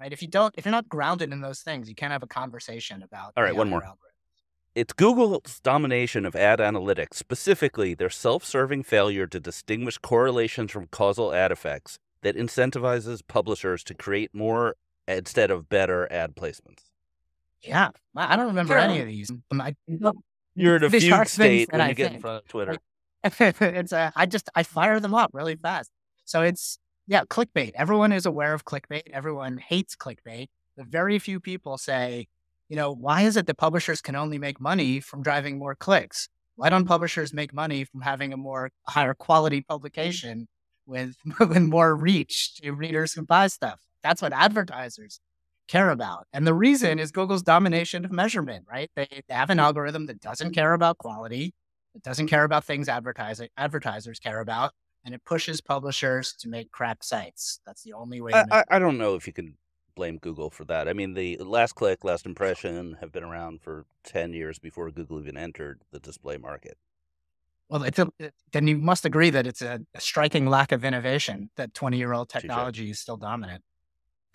Right? 0.01 0.11
If 0.11 0.21
you 0.21 0.27
don't, 0.27 0.53
if 0.57 0.65
you're 0.65 0.71
not 0.73 0.89
grounded 0.89 1.31
in 1.31 1.39
those 1.39 1.61
things, 1.61 1.87
you 1.87 1.95
can't 1.95 2.11
have 2.11 2.23
a 2.23 2.27
conversation 2.27 3.03
about. 3.03 3.31
All 3.37 3.43
right, 3.43 3.55
one 3.55 3.69
more. 3.69 3.79
or 3.79 3.83
algorithms. 3.83 3.97
It's 4.75 4.91
Google's 4.91 5.61
domination 5.61 6.25
of 6.25 6.35
ad 6.35 6.59
analytics, 6.59 7.13
specifically 7.13 7.93
their 7.93 8.09
self-serving 8.09 8.83
failure 8.83 9.27
to 9.27 9.39
distinguish 9.39 9.97
correlations 9.97 10.71
from 10.71 10.87
causal 10.87 11.33
ad 11.33 11.53
effects 11.53 11.99
that 12.21 12.35
incentivizes 12.35 13.21
publishers 13.25 13.81
to 13.85 13.93
create 13.93 14.31
more 14.33 14.75
instead 15.07 15.51
of 15.51 15.69
better 15.69 16.11
ad 16.11 16.35
placements. 16.35 16.83
Yeah, 17.61 17.89
I 18.15 18.33
I 18.33 18.35
don't 18.35 18.47
remember 18.47 18.77
any 18.77 18.99
of 18.99 19.07
these. 19.07 19.31
I, 19.51 19.75
You're 20.55 20.75
in 20.75 20.83
a 20.83 20.89
These 20.89 21.03
fugue 21.03 21.13
are 21.13 21.25
state 21.25 21.67
that 21.71 21.77
when 21.77 21.81
I 21.81 21.89
you 21.89 21.95
get 21.95 22.13
in 22.13 22.19
front 22.19 22.43
of 22.43 22.47
Twitter. 22.47 22.77
it's 23.23 23.93
uh, 23.93 24.11
I 24.15 24.25
just 24.25 24.49
I 24.55 24.63
fire 24.63 24.99
them 24.99 25.13
up 25.13 25.31
really 25.33 25.55
fast. 25.55 25.89
So 26.25 26.41
it's 26.41 26.77
yeah, 27.07 27.23
clickbait. 27.23 27.71
Everyone 27.75 28.11
is 28.11 28.25
aware 28.25 28.53
of 28.53 28.65
clickbait. 28.65 29.09
Everyone 29.11 29.57
hates 29.57 29.95
clickbait. 29.95 30.47
But 30.77 30.87
very 30.87 31.19
few 31.19 31.39
people 31.39 31.77
say, 31.77 32.27
you 32.69 32.75
know, 32.75 32.91
why 32.91 33.21
is 33.21 33.37
it 33.37 33.45
that 33.47 33.57
publishers 33.57 34.01
can 34.01 34.15
only 34.15 34.37
make 34.39 34.59
money 34.59 34.99
from 34.99 35.21
driving 35.21 35.57
more 35.57 35.75
clicks? 35.75 36.29
Why 36.55 36.69
don't 36.69 36.85
publishers 36.85 37.33
make 37.33 37.53
money 37.53 37.83
from 37.83 38.01
having 38.01 38.33
a 38.33 38.37
more 38.37 38.71
higher 38.87 39.13
quality 39.13 39.61
publication 39.61 40.47
with 40.85 41.15
with 41.39 41.61
more 41.61 41.95
reach 41.95 42.55
to 42.55 42.71
readers 42.71 43.13
who 43.13 43.23
buy 43.23 43.47
stuff? 43.47 43.79
That's 44.03 44.21
what 44.21 44.33
advertisers 44.33 45.19
care 45.67 45.89
about. 45.89 46.27
And 46.33 46.45
the 46.45 46.53
reason 46.53 46.99
is 46.99 47.11
Google's 47.11 47.41
domination 47.41 48.05
of 48.05 48.11
measurement, 48.11 48.65
right? 48.69 48.91
They, 48.95 49.07
they 49.27 49.33
have 49.33 49.49
an 49.49 49.59
algorithm 49.59 50.07
that 50.07 50.19
doesn't 50.19 50.53
care 50.53 50.73
about 50.73 50.97
quality, 50.97 51.53
it 51.95 52.03
doesn't 52.03 52.27
care 52.27 52.43
about 52.43 52.65
things 52.65 52.89
advertising 52.89 53.49
advertisers 53.57 54.19
care 54.19 54.39
about, 54.39 54.73
and 55.05 55.13
it 55.13 55.23
pushes 55.25 55.61
publishers 55.61 56.33
to 56.39 56.49
make 56.49 56.71
crap 56.71 57.03
sites. 57.03 57.59
That's 57.65 57.83
the 57.83 57.93
only 57.93 58.19
way. 58.19 58.33
I, 58.33 58.45
I, 58.51 58.63
I 58.71 58.79
don't 58.79 58.97
know 58.97 59.15
if 59.15 59.27
you 59.27 59.33
can 59.33 59.55
blame 59.95 60.17
Google 60.17 60.49
for 60.49 60.65
that. 60.65 60.87
I 60.87 60.93
mean, 60.93 61.13
the 61.13 61.37
last 61.37 61.73
click, 61.73 62.03
last 62.03 62.25
impression 62.25 62.97
have 62.99 63.11
been 63.11 63.23
around 63.23 63.61
for 63.61 63.85
10 64.05 64.33
years 64.33 64.59
before 64.59 64.89
Google 64.91 65.19
even 65.19 65.37
entered 65.37 65.81
the 65.91 65.99
display 65.99 66.37
market. 66.37 66.77
Well, 67.69 67.83
it's 67.83 67.99
a, 67.99 68.07
then 68.51 68.67
you 68.67 68.77
must 68.77 69.05
agree 69.05 69.29
that 69.29 69.47
it's 69.47 69.61
a, 69.61 69.79
a 69.95 70.01
striking 70.01 70.47
lack 70.47 70.71
of 70.71 70.83
innovation 70.83 71.49
that 71.55 71.73
20 71.73 71.97
year 71.97 72.13
old 72.13 72.29
technology 72.29 72.89
is 72.89 72.99
still 72.99 73.17
dominant. 73.17 73.63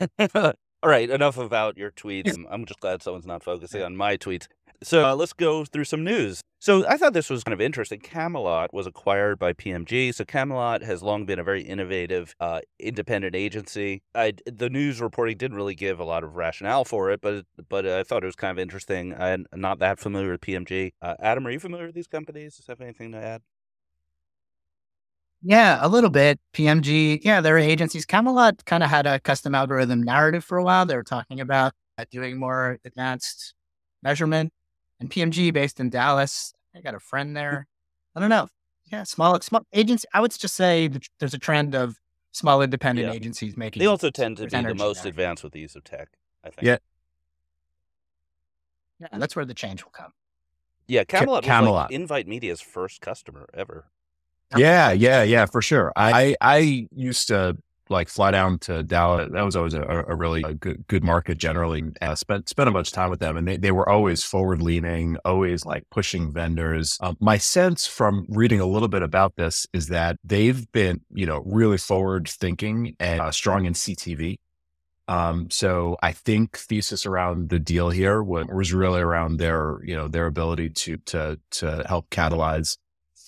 All 0.81 0.91
right, 0.91 1.11
enough 1.11 1.39
about 1.39 1.77
your 1.77 1.91
tweets. 1.91 2.37
I'm, 2.51 2.65
just 2.65 2.81
glad 2.81 3.03
someone's 3.03 3.27
not 3.27 3.43
focusing 3.43 3.83
on 3.83 3.97
my 3.97 4.17
tweets. 4.17 4.47
So 4.81 5.05
uh, 5.05 5.17
let's 5.17 5.33
go 5.33 5.65
through 5.65 5.85
some 5.85 6.05
news. 6.05 6.41
So 6.61 6.87
I 6.87 6.97
thought 6.97 7.13
this 7.13 7.31
was 7.31 7.43
kind 7.43 7.53
of 7.53 7.61
interesting. 7.61 7.99
Camelot 7.99 8.73
was 8.73 8.87
acquired 8.87 9.39
by 9.39 9.53
PMG. 9.53 10.15
So 10.15 10.25
Camelot 10.25 10.83
has 10.83 11.03
long 11.03 11.27
been 11.27 11.41
a 11.41 11.45
very 11.45 11.63
innovative, 11.63 12.33
uh, 12.39 12.61
independent 12.79 13.35
agency. 13.35 14.03
I, 14.15 14.35
the 14.47 14.71
news 14.71 15.01
reporting 15.01 15.37
didn't 15.37 15.57
really 15.57 15.75
give 15.75 15.99
a 15.99 16.05
lot 16.05 16.23
of 16.23 16.37
rationale 16.37 16.85
for 16.85 17.11
it, 17.11 17.21
but 17.21 17.45
but 17.69 17.87
I 17.87 18.05
thought 18.05 18.23
it 18.23 18.27
was 18.27 18.37
kind 18.37 18.53
of 18.53 18.61
interesting. 18.61 19.15
I'm 19.15 19.47
not 19.55 19.81
that 19.81 19.99
familiar 19.99 20.31
with 20.31 20.41
PMG. 20.41 20.93
Uh, 21.03 21.15
Adam, 21.21 21.47
are 21.47 21.51
you 21.51 21.61
familiar 21.61 21.87
with 21.87 21.95
these 21.97 22.09
companies? 22.09 22.57
Does 22.57 22.67
have 22.69 22.81
anything 22.81 23.13
to 23.13 23.19
add? 23.19 23.43
Yeah, 25.43 25.79
a 25.81 25.89
little 25.89 26.11
bit. 26.11 26.41
PMG, 26.53 27.21
yeah, 27.23 27.41
there 27.41 27.55
their 27.55 27.59
agencies. 27.59 28.05
Camelot 28.05 28.65
kind 28.65 28.83
of 28.83 28.91
had 28.91 29.07
a 29.07 29.21
custom 29.21 29.55
algorithm 29.55 30.03
narrative 30.03 30.45
for 30.45 30.59
a 30.59 30.65
while. 30.65 30.85
They 30.85 30.97
were 30.97 31.05
talking 31.05 31.41
about 31.41 31.73
uh, 31.97 32.05
doing 32.11 32.39
more 32.39 32.79
advanced 32.85 33.55
measurement. 34.03 34.53
And 35.01 35.11
PMG, 35.11 35.53
based 35.53 35.79
in 35.79 35.91
Dallas, 35.91 36.53
I 36.75 36.81
got 36.81 36.95
a 36.95 37.01
friend 37.01 37.37
there. 37.37 37.67
I 38.17 38.21
don't 38.21 38.31
know. 38.31 38.49
Yeah, 38.91 39.05
small, 39.05 39.41
small 39.41 39.63
agency. 39.73 40.09
I 40.13 40.21
would 40.21 40.37
just 40.37 40.55
say 40.55 40.91
there's 41.21 41.35
a 41.35 41.39
trend 41.39 41.75
of 41.75 41.97
small 42.33 42.63
independent 42.63 43.09
yeah. 43.09 43.15
agencies 43.15 43.57
making. 43.57 43.81
They 43.81 43.87
also 43.87 44.11
tend 44.11 44.39
to 44.39 44.47
be 44.47 44.63
the 44.63 44.75
most 44.75 45.03
there. 45.03 45.11
advanced 45.11 45.45
with 45.45 45.53
the 45.53 45.61
use 45.61 45.77
of 45.77 45.85
tech. 45.85 46.09
I 46.43 46.51
think. 46.51 46.67
Yeah. 46.67 46.79
Yeah, 49.01 49.19
that's 49.19 49.37
where 49.37 49.45
the 49.45 49.55
change 49.55 49.85
will 49.85 49.93
come. 49.93 50.13
Yeah, 50.89 51.05
Camelot, 51.05 51.45
Camelot. 51.45 51.73
was 51.73 51.83
like 51.85 51.93
Invite 51.93 52.27
Media's 52.27 52.61
first 52.61 53.01
customer 53.01 53.49
ever. 53.55 53.87
Yeah, 54.57 54.93
yeah, 54.93 55.23
yeah, 55.23 55.47
for 55.47 55.61
sure. 55.61 55.93
I 55.97 56.35
I 56.41 56.89
used 56.95 57.29
to 57.29 57.57
like 57.91 58.09
fly 58.09 58.31
down 58.31 58.59
to 58.61 58.83
Dallas. 58.83 59.29
That 59.33 59.43
was 59.43 59.57
always 59.57 59.75
a, 59.75 59.83
a 59.83 60.15
really 60.15 60.43
a 60.43 60.55
good 60.55 60.87
good 60.89 61.05
market 61.05 61.39
generally. 61.39 61.85
Uh, 62.01 62.15
spent 62.15 62.49
spent 62.49 62.69
a 62.69 62.73
bunch 62.73 62.89
of 62.89 62.95
time 62.95 63.11
with 63.11 63.21
them, 63.21 63.37
and 63.37 63.47
they, 63.47 63.57
they 63.57 63.71
were 63.71 63.89
always 63.89 64.25
forward 64.25 64.63
leaning, 64.63 65.17
always 65.25 65.65
like 65.65 65.85
pushing 65.91 66.33
vendors. 66.33 66.97
Um, 67.01 67.17
my 67.21 67.39
sense 67.39 67.87
from 67.87 68.27
reading 68.29 68.61
a 68.61 68.67
little 68.67 68.89
bit 68.89 69.03
about 69.03 69.37
this 69.37 69.67
is 69.73 69.89
that 69.89 70.17
they've 70.25 70.71
been 70.73 71.01
you 71.13 71.27
know 71.27 71.43
really 71.45 71.79
forward 71.79 72.29
thinking 72.29 72.97
and 73.01 73.21
uh, 73.21 73.31
strong 73.31 73.67
in 73.67 73.75
CTV. 73.75 74.39
Um, 75.09 75.51
so 75.51 75.97
I 76.03 76.13
think 76.13 76.59
thesis 76.59 77.07
around 77.07 77.49
the 77.49 77.59
deal 77.59 77.89
here 77.89 78.23
was, 78.23 78.47
was 78.53 78.75
really 78.75 79.01
around 79.01 79.39
their 79.39 79.79
you 79.83 79.97
know 79.97 80.09
their 80.09 80.27
ability 80.27 80.71
to 80.71 80.97
to 81.07 81.39
to 81.53 81.85
help 81.89 82.11
catalyze 82.11 82.77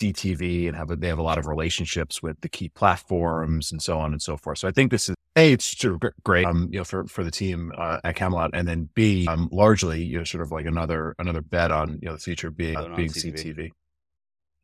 CTV 0.00 0.66
and 0.66 0.76
have 0.76 0.90
a, 0.90 0.96
they 0.96 1.08
have 1.08 1.18
a 1.18 1.22
lot 1.22 1.38
of 1.38 1.46
relationships 1.46 2.22
with 2.22 2.40
the 2.40 2.48
key 2.48 2.68
platforms 2.68 3.70
and 3.70 3.82
so 3.82 3.98
on 3.98 4.12
and 4.12 4.22
so 4.22 4.36
forth. 4.36 4.58
So 4.58 4.68
I 4.68 4.70
think 4.70 4.90
this 4.90 5.08
is 5.08 5.16
a 5.36 5.52
it's 5.52 5.84
great, 6.24 6.46
um, 6.46 6.68
you 6.72 6.78
know, 6.78 6.84
for 6.84 7.06
for 7.06 7.22
the 7.22 7.30
team 7.30 7.72
uh, 7.76 7.98
at 8.02 8.16
Camelot, 8.16 8.50
and 8.54 8.66
then 8.66 8.88
B, 8.94 9.26
um, 9.28 9.48
largely 9.52 10.02
you 10.02 10.18
know, 10.18 10.24
sort 10.24 10.42
of 10.42 10.50
like 10.50 10.66
another 10.66 11.14
another 11.18 11.40
bet 11.40 11.70
on 11.70 11.98
you 12.02 12.08
know 12.08 12.14
the 12.14 12.18
future 12.20 12.50
being 12.50 12.74
being 12.96 13.10
CTV. 13.10 13.54
CTV. 13.56 13.70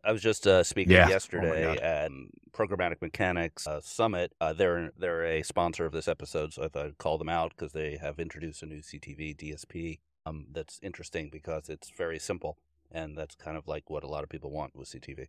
I 0.05 0.13
was 0.13 0.23
just 0.23 0.47
uh, 0.47 0.63
speaking 0.63 0.93
yeah. 0.93 1.07
Oh 1.07 1.11
yesterday 1.11 1.67
oh 1.67 1.85
at 1.85 2.13
Programmatic 2.53 3.03
Mechanics 3.03 3.67
uh, 3.67 3.81
Summit. 3.83 4.33
Uh, 4.41 4.53
they're 4.53 4.93
they're 4.97 5.25
a 5.25 5.43
sponsor 5.43 5.85
of 5.85 5.93
this 5.93 6.09
episode, 6.09 6.53
so 6.53 6.63
I 6.63 6.69
thought 6.69 6.87
I'd 6.87 6.99
call 6.99 7.19
them 7.19 7.29
out 7.29 7.53
because 7.57 7.73
they 7.73 7.97
have 8.01 8.21
introduced 8.21 8.63
a 8.63 8.67
new 8.67 8.81
CTV 8.81 9.37
DSP. 9.37 9.99
Um, 10.25 10.47
that's 10.53 10.81
interesting 10.83 11.29
because 11.31 11.69
it's 11.69 11.91
very 11.91 12.19
simple. 12.19 12.57
And 12.91 13.17
that's 13.17 13.35
kind 13.35 13.57
of 13.57 13.67
like 13.67 13.91
what 13.91 14.05
a 14.05 14.09
lot 14.09 14.23
of 14.23 14.29
people 14.29 14.51
want 14.51 14.75
with 14.75 14.89
CTV. 14.89 15.27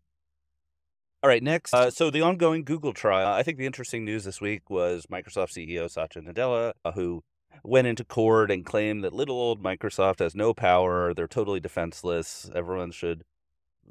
All 1.24 1.30
right, 1.30 1.42
next. 1.42 1.74
Uh, 1.74 1.90
so 1.90 2.10
the 2.12 2.22
ongoing 2.22 2.64
Google 2.64 2.94
trial. 2.94 3.28
I 3.28 3.42
think 3.44 3.58
the 3.58 3.66
interesting 3.66 4.06
news 4.06 4.24
this 4.24 4.40
week 4.40 4.70
was 4.70 5.08
Microsoft 5.08 5.52
CEO 5.52 5.90
Satya 5.90 6.22
Nadella, 6.22 6.74
uh, 6.86 6.92
who 6.92 7.24
went 7.64 7.88
into 7.88 8.04
court 8.04 8.52
and 8.52 8.66
claimed 8.66 9.04
that 9.04 9.14
little 9.14 9.36
old 9.36 9.62
Microsoft 9.62 10.20
has 10.20 10.36
no 10.36 10.54
power. 10.54 11.14
They're 11.14 11.28
totally 11.28 11.60
defenseless. 11.60 12.50
Everyone 12.54 12.92
should 12.92 13.24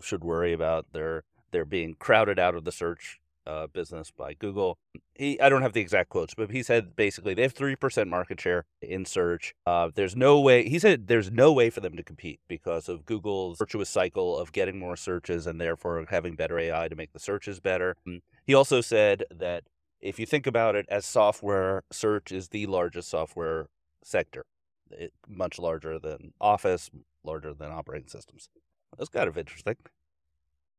should 0.00 0.22
worry 0.22 0.52
about 0.52 0.86
their 0.92 1.24
they're 1.50 1.64
being 1.64 1.94
crowded 1.98 2.38
out 2.38 2.54
of 2.54 2.64
the 2.64 2.72
search 2.72 3.18
uh, 3.46 3.66
business 3.68 4.10
by 4.10 4.34
Google. 4.34 4.78
He, 5.14 5.40
I 5.40 5.48
don't 5.48 5.62
have 5.62 5.72
the 5.72 5.80
exact 5.80 6.10
quotes, 6.10 6.34
but 6.34 6.50
he 6.50 6.62
said 6.62 6.96
basically 6.96 7.34
they 7.34 7.42
have 7.42 7.52
three 7.52 7.76
percent 7.76 8.08
market 8.08 8.40
share 8.40 8.64
in 8.82 9.04
search. 9.04 9.54
Uh, 9.66 9.90
there's 9.94 10.16
no 10.16 10.40
way. 10.40 10.68
He 10.68 10.78
said 10.78 11.06
there's 11.06 11.30
no 11.30 11.52
way 11.52 11.70
for 11.70 11.80
them 11.80 11.96
to 11.96 12.02
compete 12.02 12.40
because 12.48 12.88
of 12.88 13.04
Google's 13.04 13.58
virtuous 13.58 13.88
cycle 13.88 14.38
of 14.38 14.52
getting 14.52 14.78
more 14.78 14.96
searches 14.96 15.46
and 15.46 15.60
therefore 15.60 16.04
having 16.08 16.34
better 16.34 16.58
AI 16.58 16.88
to 16.88 16.96
make 16.96 17.12
the 17.12 17.18
searches 17.18 17.60
better. 17.60 17.96
Mm, 18.06 18.20
he 18.46 18.54
also 18.54 18.80
said 18.80 19.24
that 19.30 19.64
if 20.00 20.18
you 20.18 20.26
think 20.26 20.46
about 20.46 20.76
it 20.76 20.86
as 20.88 21.06
software, 21.06 21.82
search 21.90 22.32
is 22.32 22.48
the 22.48 22.66
largest 22.66 23.08
software 23.08 23.68
sector, 24.04 24.44
it, 24.90 25.12
much 25.28 25.58
larger 25.58 25.98
than 25.98 26.32
Office, 26.40 26.90
larger 27.24 27.54
than 27.54 27.72
operating 27.72 28.08
systems. 28.08 28.48
That's 28.96 29.10
kind 29.10 29.28
of 29.28 29.36
interesting. 29.36 29.76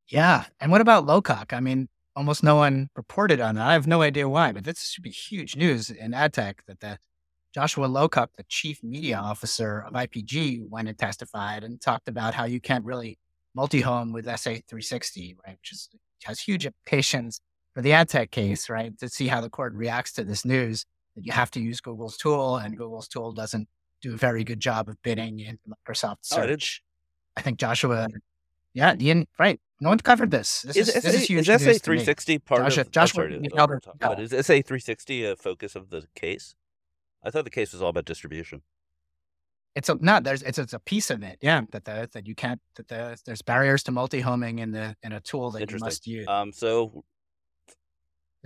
Yeah. 0.08 0.46
And 0.60 0.72
what 0.72 0.82
about 0.82 1.06
Lowcock? 1.06 1.54
I 1.54 1.60
mean, 1.60 1.90
almost 2.18 2.42
no 2.42 2.56
one 2.56 2.90
reported 2.96 3.40
on 3.40 3.56
that. 3.56 3.68
I 3.68 3.74
have 3.74 3.86
no 3.86 4.02
idea 4.02 4.28
why, 4.28 4.52
but 4.52 4.64
this 4.64 4.90
should 4.90 5.04
be 5.04 5.12
huge 5.12 5.56
news 5.56 5.92
in 5.92 6.16
ad 6.16 6.34
tech 6.34 6.64
that 6.66 6.80
the 6.80 6.98
Joshua 7.54 7.88
Lowcock, 7.88 8.30
the 8.36 8.44
chief 8.50 8.84
media 8.84 9.18
officer 9.18 9.86
of 9.88 9.94
IPG, 9.94 10.68
went 10.68 10.90
and 10.90 10.98
testified 10.98 11.64
and 11.64 11.80
talked 11.80 12.08
about 12.08 12.34
how 12.34 12.46
you 12.46 12.60
can't 12.60 12.84
really 12.84 13.20
multi-home 13.54 14.14
with 14.14 14.26
SA360, 14.26 15.36
right? 15.46 15.58
Which 15.62 15.72
is, 15.72 15.90
has 16.24 16.40
huge 16.40 16.66
implications 16.66 17.40
for 17.74 17.84
the 17.84 17.94
ad 17.94 18.10
tech 18.10 18.32
case, 18.32 18.68
right? 18.68 18.98
To 18.98 19.10
see 19.10 19.28
how 19.28 19.40
the 19.40 19.50
court 19.50 19.74
reacts 19.74 20.14
to 20.14 20.24
this 20.24 20.44
news 20.44 20.86
that 21.16 21.24
you 21.24 21.32
have 21.32 21.52
to 21.52 21.60
use 21.60 21.82
Google's 21.82 22.18
tool 22.18 22.58
and 22.58 22.76
Google's 22.76 23.08
tool 23.08 23.32
doesn't 23.32 23.68
do 24.02 24.16
a 24.16 24.18
very 24.18 24.44
good 24.44 24.60
job 24.60 24.90
of 24.90 25.02
bidding 25.04 25.40
in 25.40 25.60
Microsoft 25.70 26.18
oh, 26.32 26.36
search. 26.36 26.82
Oh, 26.84 27.38
I 27.38 27.42
think 27.42 27.60
Joshua, 27.60 28.08
yeah, 28.78 28.96
Ian, 29.02 29.28
right. 29.40 29.60
No 29.82 29.90
one 29.90 29.98
covered 29.98 30.30
this. 30.30 30.62
This 30.62 30.78
is, 30.78 30.90
is, 30.90 31.04
this 31.04 31.14
is, 31.16 31.28
huge 31.28 31.50
is 31.50 31.64
SA 31.64 31.74
three 31.84 32.00
sixty 32.00 32.38
part 32.38 32.62
Josh, 32.62 32.78
of 32.78 32.92
Josh, 32.92 33.14
sorry, 33.14 33.42
Albert, 33.58 33.86
but 34.00 34.20
is 34.20 34.46
SA 34.46 34.62
three 34.64 34.80
sixty 34.80 35.26
a 35.26 35.36
focus 35.36 35.76
of 35.76 35.90
the 35.90 36.06
case? 36.16 36.54
I 37.24 37.32
thought 37.32 37.44
the 37.44 37.50
case 37.50 37.74
was 37.74 37.82
all 37.82 37.90
about 37.90 38.06
distribution. 38.06 38.62
It's 39.76 39.90
a 39.90 39.98
not 40.00 40.24
there's 40.24 40.44
it's 40.44 40.60
it's 40.60 40.74
a 40.74 40.80
piece 40.80 41.10
of 41.10 41.24
it, 41.24 41.40
yeah. 41.42 41.62
That 41.72 41.86
the, 41.86 42.08
that 42.14 42.28
you 42.28 42.36
can't 42.36 42.62
that 42.76 42.88
the, 42.88 43.20
there's 43.26 43.42
barriers 43.42 43.82
to 43.84 43.92
multi 43.92 44.20
homing 44.20 44.60
in 44.60 44.72
the 44.72 44.96
in 45.02 45.12
a 45.12 45.22
tool 45.22 45.50
that 45.52 45.72
you 45.72 45.78
must 45.80 46.06
use. 46.06 46.28
Um, 46.28 46.52
so 46.52 47.04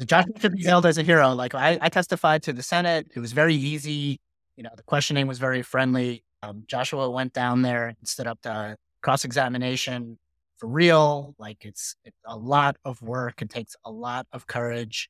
Josh 0.06 0.26
should 0.40 0.54
be 0.54 0.64
hailed 0.64 0.86
as 0.86 0.98
a 0.98 1.04
hero. 1.04 1.34
Like 1.34 1.56
I, 1.56 1.78
I 1.82 1.90
testified 1.90 2.44
to 2.44 2.54
the 2.54 2.64
Senate. 2.64 3.08
It 3.14 3.20
was 3.20 3.34
very 3.34 3.56
easy. 3.56 4.22
You 4.56 4.64
know, 4.64 4.72
the 4.78 4.84
questioning 4.84 5.28
was 5.28 5.40
very 5.40 5.62
friendly. 5.62 6.24
Um, 6.42 6.64
Joshua 6.68 7.10
went 7.10 7.34
down 7.34 7.64
there 7.64 7.88
and 7.88 7.98
stood 8.06 8.28
up 8.28 8.42
to 8.44 8.78
cross 9.02 9.26
examination 9.26 10.18
for 10.58 10.68
real. 10.68 11.36
Like 11.40 11.66
it's, 11.66 11.96
it's 12.06 12.18
a 12.26 12.38
lot 12.38 12.78
of 12.86 13.02
work. 13.02 13.42
It 13.42 13.50
takes 13.50 13.76
a 13.86 13.92
lot 13.92 14.28
of 14.32 14.48
courage. 14.48 15.10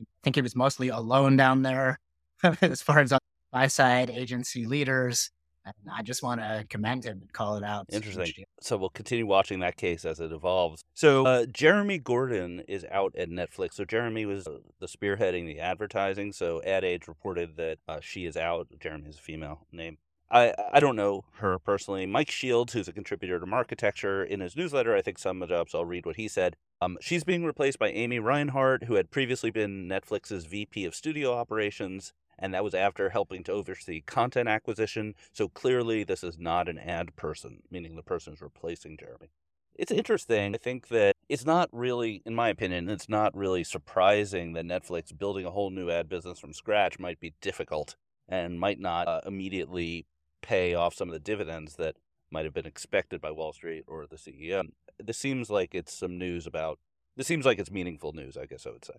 I 0.00 0.04
think 0.22 0.36
he 0.36 0.42
was 0.42 0.56
mostly 0.56 0.88
alone 0.88 1.36
down 1.36 1.62
there 1.62 1.98
as 2.60 2.82
far 2.82 3.00
as 3.00 3.12
my 3.52 3.66
side 3.66 4.10
agency 4.10 4.66
leaders. 4.66 5.30
And 5.64 5.74
I 5.92 6.02
just 6.02 6.22
want 6.22 6.40
to 6.40 6.64
commend 6.68 7.04
him 7.04 7.18
and 7.22 7.32
call 7.32 7.56
it 7.56 7.64
out. 7.64 7.86
Interesting. 7.90 8.44
So 8.60 8.76
we'll 8.76 8.88
continue 8.90 9.26
watching 9.26 9.58
that 9.60 9.76
case 9.76 10.04
as 10.04 10.20
it 10.20 10.30
evolves. 10.30 10.84
So 10.94 11.26
uh, 11.26 11.44
Jeremi 11.46 12.02
Gorman 12.02 12.60
is 12.68 12.86
out 12.90 13.16
at 13.16 13.30
Netflix. 13.30 13.74
So 13.74 13.84
Jeremi 13.84 14.26
was 14.26 14.46
uh, 14.46 14.58
the 14.78 14.86
spearheading 14.86 15.44
the 15.44 15.58
advertising. 15.58 16.32
So 16.32 16.62
Ad 16.62 16.84
Age 16.84 17.08
reported 17.08 17.56
that 17.56 17.78
uh, 17.88 17.98
she 18.00 18.26
is 18.26 18.36
out. 18.36 18.68
Jeremi 18.78 19.08
is 19.08 19.16
a 19.16 19.20
female 19.20 19.66
name. 19.72 19.98
I, 20.30 20.54
I 20.72 20.80
don't 20.80 20.96
know 20.96 21.24
her 21.34 21.58
personally. 21.58 22.04
Mike 22.04 22.30
Shields, 22.30 22.72
who's 22.72 22.88
a 22.88 22.92
contributor 22.92 23.38
to 23.38 23.46
Marketecture, 23.46 24.24
in 24.24 24.40
his 24.40 24.56
newsletter, 24.56 24.94
I 24.94 25.02
think 25.02 25.18
some 25.18 25.40
of 25.42 25.48
the 25.48 25.64
so 25.68 25.78
I'll 25.78 25.84
read 25.84 26.06
what 26.06 26.16
he 26.16 26.26
said. 26.26 26.56
Um, 26.80 26.98
she's 27.00 27.24
being 27.24 27.44
replaced 27.44 27.78
by 27.78 27.90
Amy 27.90 28.18
Reinhard, 28.18 28.84
who 28.84 28.94
had 28.94 29.10
previously 29.10 29.50
been 29.50 29.88
Netflix's 29.88 30.46
VP 30.46 30.84
of 30.84 30.94
studio 30.94 31.32
operations, 31.32 32.12
and 32.38 32.52
that 32.52 32.64
was 32.64 32.74
after 32.74 33.10
helping 33.10 33.44
to 33.44 33.52
oversee 33.52 34.02
content 34.02 34.48
acquisition. 34.48 35.14
So 35.32 35.48
clearly, 35.48 36.02
this 36.02 36.24
is 36.24 36.38
not 36.38 36.68
an 36.68 36.78
ad 36.78 37.14
person, 37.16 37.62
meaning 37.70 37.94
the 37.94 38.02
person 38.02 38.32
is 38.32 38.42
replacing 38.42 38.98
Jeremi. 38.98 39.28
It's 39.74 39.92
interesting. 39.92 40.54
I 40.54 40.58
think 40.58 40.88
that 40.88 41.14
it's 41.28 41.46
not 41.46 41.68
really, 41.72 42.22
in 42.26 42.34
my 42.34 42.48
opinion, 42.48 42.88
it's 42.88 43.08
not 43.08 43.36
really 43.36 43.62
surprising 43.62 44.54
that 44.54 44.64
Netflix 44.64 45.16
building 45.16 45.46
a 45.46 45.50
whole 45.50 45.70
new 45.70 45.90
ad 45.90 46.08
business 46.08 46.38
from 46.38 46.52
scratch 46.52 46.98
might 46.98 47.20
be 47.20 47.34
difficult 47.40 47.94
and 48.28 48.58
might 48.58 48.80
not 48.80 49.06
uh, 49.06 49.20
immediately 49.26 50.06
pay 50.46 50.74
off 50.74 50.94
some 50.94 51.08
of 51.08 51.12
the 51.12 51.18
dividends 51.18 51.74
that 51.76 51.96
might 52.30 52.44
have 52.44 52.54
been 52.54 52.66
expected 52.66 53.20
by 53.20 53.30
Wall 53.30 53.52
Street 53.52 53.84
or 53.86 54.06
the 54.06 54.16
CEO. 54.16 54.64
This 54.98 55.18
seems 55.18 55.50
like 55.50 55.74
it's 55.74 55.92
some 55.92 56.18
news 56.18 56.46
about. 56.46 56.78
This 57.16 57.26
seems 57.26 57.44
like 57.44 57.58
it's 57.58 57.70
meaningful 57.70 58.12
news. 58.12 58.36
I 58.36 58.46
guess 58.46 58.66
I 58.66 58.70
would 58.70 58.84
say. 58.84 58.94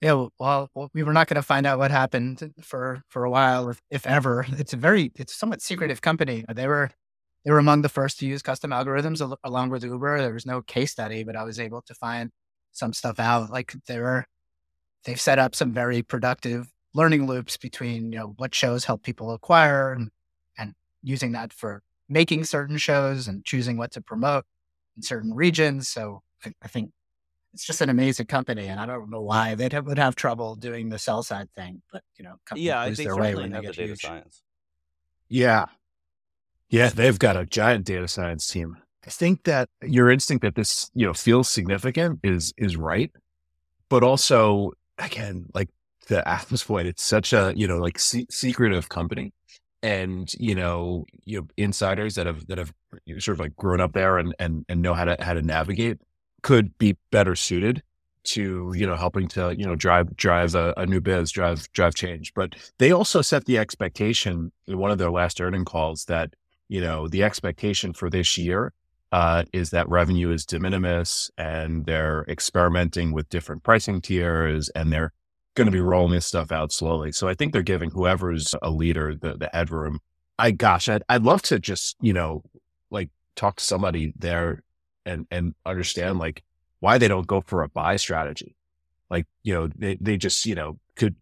Yeah, 0.00 0.26
well, 0.38 0.70
we 0.94 1.02
were 1.02 1.12
not 1.12 1.26
going 1.26 1.36
to 1.36 1.42
find 1.42 1.66
out 1.66 1.78
what 1.78 1.90
happened 1.90 2.52
for 2.62 3.02
for 3.08 3.24
a 3.24 3.30
while, 3.30 3.68
if, 3.70 3.80
if 3.90 4.06
ever. 4.06 4.46
It's 4.50 4.72
a 4.72 4.76
very, 4.76 5.10
it's 5.16 5.34
somewhat 5.34 5.60
secretive 5.60 6.00
company. 6.02 6.44
They 6.48 6.68
were 6.68 6.90
they 7.44 7.50
were 7.50 7.58
among 7.58 7.82
the 7.82 7.88
first 7.88 8.18
to 8.18 8.26
use 8.26 8.42
custom 8.42 8.70
algorithms 8.70 9.20
al- 9.20 9.38
along 9.42 9.70
with 9.70 9.82
Uber. 9.82 10.20
There 10.20 10.34
was 10.34 10.46
no 10.46 10.62
case 10.62 10.92
study, 10.92 11.24
but 11.24 11.36
I 11.36 11.44
was 11.44 11.58
able 11.58 11.82
to 11.82 11.94
find 11.94 12.30
some 12.72 12.92
stuff 12.92 13.18
out. 13.18 13.50
Like 13.50 13.74
they 13.86 13.98
were, 13.98 14.24
they've 15.04 15.20
set 15.20 15.38
up 15.38 15.54
some 15.54 15.72
very 15.72 16.02
productive 16.02 16.68
learning 16.94 17.26
loops 17.26 17.56
between 17.56 18.12
you 18.12 18.18
know 18.18 18.34
what 18.36 18.54
shows 18.54 18.84
help 18.84 19.02
people 19.02 19.32
acquire 19.32 19.92
and 19.92 20.10
using 21.08 21.32
that 21.32 21.52
for 21.52 21.82
making 22.08 22.44
certain 22.44 22.76
shows 22.76 23.28
and 23.28 23.44
choosing 23.44 23.76
what 23.76 23.90
to 23.92 24.00
promote 24.00 24.44
in 24.96 25.02
certain 25.02 25.34
regions. 25.34 25.88
So 25.88 26.22
I, 26.44 26.52
I 26.62 26.68
think 26.68 26.90
it's 27.54 27.66
just 27.66 27.80
an 27.80 27.88
amazing 27.88 28.26
company, 28.26 28.66
and 28.66 28.78
I 28.78 28.86
don't 28.86 29.10
know 29.10 29.22
why 29.22 29.54
they 29.54 29.68
would 29.80 29.98
have 29.98 30.14
trouble 30.14 30.54
doing 30.54 30.90
the 30.90 30.98
sell 30.98 31.22
side 31.22 31.48
thing. 31.56 31.82
But 31.90 32.02
you 32.18 32.24
know, 32.24 32.36
yeah, 32.54 32.84
lose 32.84 32.98
they 32.98 33.04
their 33.04 33.16
way 33.16 33.34
when 33.34 33.50
they 33.50 33.56
have 33.56 33.64
the 33.64 33.72
data 33.72 33.88
huge. 33.88 34.02
science. 34.02 34.42
Yeah. 35.28 35.66
Yeah, 36.70 36.90
they've 36.90 37.18
got 37.18 37.36
a 37.38 37.46
giant 37.46 37.86
data 37.86 38.06
science 38.06 38.46
team. 38.46 38.76
I 39.06 39.10
think 39.10 39.44
that 39.44 39.70
your 39.82 40.10
instinct 40.10 40.42
that 40.42 40.54
this, 40.54 40.90
you 40.94 41.06
know, 41.06 41.14
feels 41.14 41.48
significant 41.48 42.20
is 42.22 42.52
is 42.58 42.76
right. 42.76 43.10
But 43.88 44.02
also, 44.02 44.72
again, 44.98 45.46
like 45.54 45.70
the 46.08 46.26
Atlas 46.28 46.64
point, 46.64 46.88
it's 46.88 47.02
such 47.02 47.32
a, 47.32 47.54
you 47.56 47.66
know, 47.66 47.78
like 47.78 47.98
se- 47.98 48.26
secretive 48.30 48.90
company. 48.90 49.32
And, 49.82 50.32
you 50.38 50.54
know, 50.54 51.06
you 51.24 51.40
know, 51.40 51.46
insiders 51.56 52.16
that 52.16 52.26
have 52.26 52.46
that 52.48 52.58
have 52.58 52.72
sort 53.18 53.36
of 53.36 53.40
like 53.40 53.56
grown 53.56 53.80
up 53.80 53.92
there 53.92 54.18
and 54.18 54.34
and 54.38 54.64
and 54.68 54.82
know 54.82 54.94
how 54.94 55.04
to 55.04 55.16
how 55.20 55.34
to 55.34 55.42
navigate 55.42 55.98
could 56.42 56.76
be 56.78 56.96
better 57.10 57.36
suited 57.36 57.82
to 58.24 58.72
you 58.76 58.86
know 58.86 58.96
helping 58.96 59.26
to 59.28 59.54
you 59.56 59.64
know 59.64 59.74
drive 59.74 60.14
drive 60.16 60.54
a, 60.54 60.74
a, 60.76 60.86
new 60.86 61.00
biz 61.00 61.30
drive 61.30 61.70
drive 61.72 61.94
change. 61.94 62.34
But 62.34 62.54
they 62.78 62.92
also 62.92 63.22
set 63.22 63.44
the 63.46 63.58
expectation 63.58 64.52
in 64.66 64.78
one 64.78 64.90
of 64.90 64.98
their 64.98 65.10
last 65.10 65.40
earning 65.40 65.64
calls 65.64 66.04
that 66.06 66.34
you 66.68 66.80
know 66.80 67.08
the 67.08 67.22
expectation 67.22 67.92
for 67.92 68.10
this 68.10 68.36
year 68.36 68.72
uh, 69.12 69.44
is 69.52 69.70
that 69.70 69.88
revenue 69.88 70.30
is 70.30 70.44
de 70.44 70.58
minimis 70.58 71.30
and 71.38 71.86
they're 71.86 72.24
experimenting 72.28 73.12
with 73.12 73.28
different 73.30 73.62
pricing 73.62 74.00
tiers 74.00 74.68
and 74.70 74.92
they're 74.92 75.12
going 75.58 75.66
to 75.66 75.72
be 75.72 75.80
rolling 75.80 76.12
this 76.12 76.26
stuff 76.26 76.50
out 76.50 76.72
slowly 76.72 77.12
so 77.12 77.28
i 77.28 77.34
think 77.34 77.52
they're 77.52 77.62
giving 77.62 77.90
whoever's 77.90 78.54
a 78.62 78.70
leader 78.70 79.14
the, 79.14 79.34
the 79.34 79.50
headroom 79.52 80.00
i 80.38 80.50
gosh 80.50 80.88
I'd, 80.88 81.02
I'd 81.08 81.22
love 81.22 81.42
to 81.42 81.58
just 81.58 81.96
you 82.00 82.12
know 82.12 82.42
like 82.90 83.10
talk 83.36 83.56
to 83.56 83.64
somebody 83.64 84.12
there 84.16 84.62
and 85.04 85.26
and 85.30 85.54
understand 85.66 86.18
like 86.18 86.42
why 86.80 86.98
they 86.98 87.08
don't 87.08 87.26
go 87.26 87.40
for 87.40 87.62
a 87.62 87.68
buy 87.68 87.96
strategy. 87.96 88.54
Like, 89.10 89.26
you 89.42 89.54
know, 89.54 89.68
they, 89.74 89.96
they 90.00 90.16
just, 90.16 90.44
you 90.46 90.54
know, 90.54 90.78
could 90.96 91.16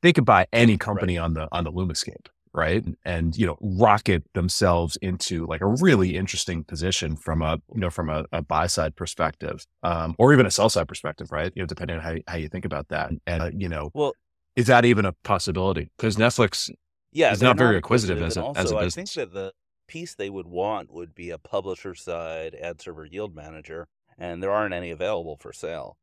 they 0.00 0.12
could 0.12 0.24
buy 0.24 0.46
any 0.52 0.76
company 0.76 1.18
right. 1.18 1.24
on 1.24 1.34
the 1.34 1.48
on 1.52 1.64
the 1.64 1.72
Lumascape, 1.72 2.26
right? 2.58 2.84
And, 3.04 3.36
you 3.36 3.46
know, 3.46 3.56
rocket 3.60 4.24
themselves 4.34 4.98
into 5.00 5.46
like 5.46 5.60
a 5.60 5.66
really 5.66 6.16
interesting 6.16 6.64
position 6.64 7.16
from 7.16 7.40
a, 7.40 7.58
you 7.72 7.80
know, 7.80 7.90
from 7.90 8.10
a, 8.10 8.24
a 8.32 8.42
buy 8.42 8.66
side 8.66 8.96
perspective, 8.96 9.64
um, 9.84 10.16
or 10.18 10.32
even 10.32 10.44
a 10.44 10.50
sell 10.50 10.68
side 10.68 10.88
perspective, 10.88 11.30
right? 11.30 11.52
You 11.54 11.62
know, 11.62 11.66
depending 11.66 11.98
on 11.98 12.02
how, 12.02 12.16
how 12.26 12.36
you 12.36 12.48
think 12.48 12.64
about 12.64 12.88
that. 12.88 13.10
And, 13.26 13.42
uh, 13.42 13.50
you 13.54 13.68
know, 13.68 13.90
well, 13.94 14.12
is 14.56 14.66
that 14.66 14.84
even 14.84 15.04
a 15.04 15.12
possibility? 15.22 15.90
Because 15.96 16.16
Netflix 16.16 16.68
yeah, 17.12 17.32
is 17.32 17.40
not 17.40 17.56
very 17.56 17.76
acquisitive, 17.76 18.20
as 18.20 18.36
a, 18.36 18.42
also, 18.42 18.60
as 18.60 18.70
a 18.72 18.74
business. 18.74 19.16
I 19.16 19.22
think 19.22 19.32
that 19.32 19.34
the 19.38 19.52
piece 19.86 20.16
they 20.16 20.28
would 20.28 20.48
want 20.48 20.92
would 20.92 21.14
be 21.14 21.30
a 21.30 21.38
publisher 21.38 21.94
side 21.94 22.56
ad 22.56 22.80
server 22.80 23.06
yield 23.06 23.34
manager 23.34 23.86
and 24.18 24.42
there 24.42 24.50
aren't 24.50 24.74
any 24.74 24.90
available 24.90 25.36
for 25.36 25.52
sale. 25.52 25.96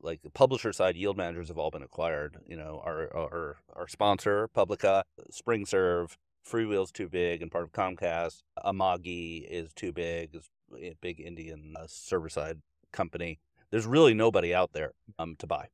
Like 0.00 0.22
the 0.22 0.30
publisher 0.30 0.72
side 0.72 0.96
yield 0.96 1.16
managers 1.16 1.48
have 1.48 1.58
all 1.58 1.70
been 1.70 1.82
acquired. 1.82 2.38
You 2.46 2.56
know, 2.56 2.82
our 2.84 3.14
our, 3.16 3.56
our 3.74 3.88
sponsor, 3.88 4.48
Publica, 4.48 5.04
SpringServe, 5.30 6.16
Freewheel's 6.48 6.92
too 6.92 7.08
big 7.08 7.42
and 7.42 7.50
part 7.50 7.64
of 7.64 7.72
Comcast. 7.72 8.42
Amagi 8.64 9.44
is 9.48 9.72
too 9.72 9.92
big, 9.92 10.34
is 10.34 10.48
a 10.76 10.94
big 11.00 11.20
Indian 11.20 11.74
uh, 11.78 11.84
server 11.86 12.28
side 12.28 12.58
company. 12.92 13.38
There's 13.70 13.86
really 13.86 14.14
nobody 14.14 14.54
out 14.54 14.72
there 14.72 14.92
um, 15.18 15.36
to 15.40 15.46
buy. 15.46 15.68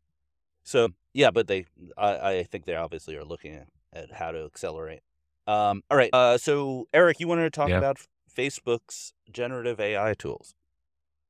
So 0.65 0.89
yeah, 1.13 1.31
but 1.31 1.47
they, 1.47 1.67
I, 1.97 2.39
I 2.39 2.43
think 2.43 2.65
they 2.65 2.75
obviously 2.75 3.17
are 3.17 3.25
looking 3.25 3.55
at, 3.55 3.69
at 3.93 4.13
how 4.13 4.33
to 4.33 4.45
accelerate. 4.45 5.01
Um, 5.47 5.83
all 5.91 5.97
right. 5.97 6.11
Uh, 6.13 6.39
so 6.39 6.89
Eric, 6.93 7.21
you 7.21 7.29
wanted 7.29 7.45
to 7.45 7.51
talk 7.51 7.69
Yeah. 7.69 7.79
about 7.79 7.99
Facebook's 8.35 9.13
generative 9.31 9.79
AI 9.79 10.15
tools. 10.15 10.55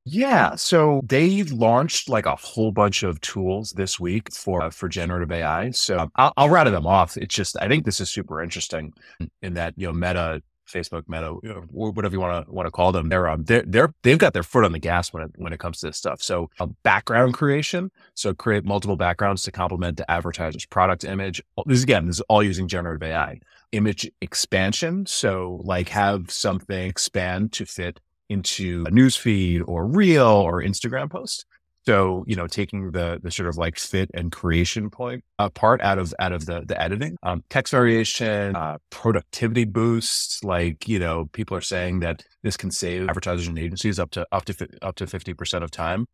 Yeah, 0.07 0.55
so 0.57 1.01
they've 1.07 1.51
launched 1.51 2.11
like 2.11 2.27
a 2.27 2.37
whole 2.37 2.73
bunch 2.73 3.03
of 3.03 3.21
tools 3.23 3.73
this 3.73 3.99
week 3.99 4.31
for 4.35 4.63
uh, 4.63 4.71
for 4.71 4.87
generative 4.89 5.33
AI. 5.33 5.71
So 5.71 5.99
um, 5.99 6.13
I'll, 6.17 6.33
I'll 6.37 6.51
rattle 6.51 6.73
them 6.75 6.87
off. 6.87 7.17
It's 7.17 7.35
just 7.35 7.57
I 7.61 7.69
think 7.69 7.87
this 7.87 8.01
is 8.01 8.11
super 8.11 8.43
interesting 8.43 8.93
in 9.41 9.55
that 9.55 9.73
you 9.79 9.87
know 9.87 9.95
Meta, 9.95 10.43
Facebook, 10.69 11.05
Meta, 11.09 11.35
you 11.43 11.49
know, 11.49 11.61
wh- 11.71 11.97
whatever 11.97 12.15
you 12.15 12.21
want 12.21 12.47
to 12.47 12.53
want 12.53 12.67
to 12.67 12.71
call 12.71 12.93
them. 12.93 13.09
They're 13.09 13.29
um 13.29 13.45
they're 13.45 13.65
they're 13.67 13.95
they've 14.03 14.19
got 14.19 14.35
their 14.35 14.43
foot 14.43 14.65
on 14.67 14.73
the 14.73 14.79
gas 14.79 15.11
when 15.15 15.23
it 15.23 15.31
when 15.37 15.55
it 15.55 15.59
comes 15.59 15.81
to 15.81 15.87
this 15.87 15.97
stuff. 15.97 16.21
So 16.23 16.51
um, 16.61 16.77
background 16.85 17.33
creation, 17.33 17.91
so 18.13 18.35
create 18.35 18.67
multiple 18.67 18.97
backgrounds 18.97 19.43
to 19.45 19.53
complement 19.53 19.97
the 19.97 20.11
advertiser's 20.11 20.67
product 20.67 21.05
image. 21.05 21.43
This 21.65 21.83
again, 21.83 22.07
this 22.09 22.17
is 22.17 22.23
all 22.29 22.43
using 22.43 22.69
generative 22.69 23.03
AI. 23.09 23.41
Image 23.73 24.11
expansion, 24.21 25.07
so 25.07 25.61
like 25.65 25.89
have 25.89 26.31
something 26.31 26.87
expand 26.89 27.53
to 27.55 27.65
fit 27.65 28.01
into 28.35 28.85
a 28.87 28.91
news 28.91 29.17
feed 29.17 29.63
or 29.67 29.87
reel 29.87 30.27
or 30.27 30.63
Instagram 30.63 31.09
post. 31.11 31.47
So, 31.87 32.25
you 32.27 32.35
know, 32.35 32.47
taking 32.47 32.93
the 32.93 33.21
the 33.23 33.31
sort 33.31 33.49
of 33.49 33.57
like 33.59 33.79
fit 33.79 34.11
and 34.15 34.33
creation 34.33 34.89
point 34.89 35.23
uh, 35.39 35.51
part 35.51 35.83
out 35.83 35.99
of 35.99 36.15
out 36.19 36.33
of 36.33 36.47
the 36.47 36.63
the 36.67 36.77
editing, 36.81 37.17
um, 37.23 37.45
text 37.51 37.73
variation, 37.73 38.57
uh, 38.57 38.79
productivity 38.89 39.67
boosts. 39.67 40.43
Like, 40.43 40.89
you 40.89 40.99
know, 40.99 41.29
people 41.33 41.55
are 41.59 41.67
saying 41.75 42.01
that 42.01 42.23
this 42.43 42.57
can 42.57 42.71
save 42.71 43.09
advertisers 43.11 43.49
and 43.49 43.59
agencies 43.59 43.99
up 43.99 44.11
to 44.13 44.27
up 44.33 44.45
to 44.47 44.55
up 44.81 44.95
to 44.97 45.07
fifty 45.07 45.35
percent 45.35 45.63
of 45.63 45.71
time. 45.71 46.07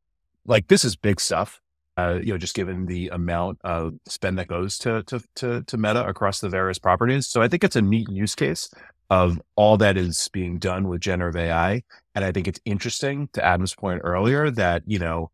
Like, 0.45 0.66
this 0.66 0.85
is 0.85 0.97
big 0.97 1.21
stuff. 1.21 1.61
Uh, 1.97 2.18
you 2.21 2.33
know, 2.33 2.39
just 2.39 2.57
given 2.57 2.87
the 2.87 3.09
amount 3.09 3.59
of 3.62 3.93
spend 4.09 4.39
that 4.39 4.49
goes 4.49 4.77
to, 4.79 5.05
to 5.05 5.21
to 5.37 5.62
to 5.62 5.77
Meta 5.77 6.05
across 6.05 6.41
the 6.41 6.49
various 6.49 6.81
properties. 6.81 7.29
So, 7.29 7.43
I 7.43 7.49
think 7.49 7.62
it's 7.62 7.77
a 7.77 7.83
neat 7.83 8.09
use 8.11 8.35
case 8.35 8.68
of 9.11 9.40
all 9.56 9.76
that 9.76 9.96
is 9.96 10.28
being 10.32 10.58
done 10.58 10.88
with 10.88 11.00
generative 11.00 11.40
AI. 11.40 11.82
And 12.14 12.24
I 12.24 12.32
think 12.32 12.46
it's 12.48 12.61
interesting 12.64 13.28
to 13.32 13.44
Adam's 13.44 13.74
point 13.74 14.00
earlier 14.04 14.50
that, 14.52 14.82
you 14.86 14.98
know, 14.98 15.30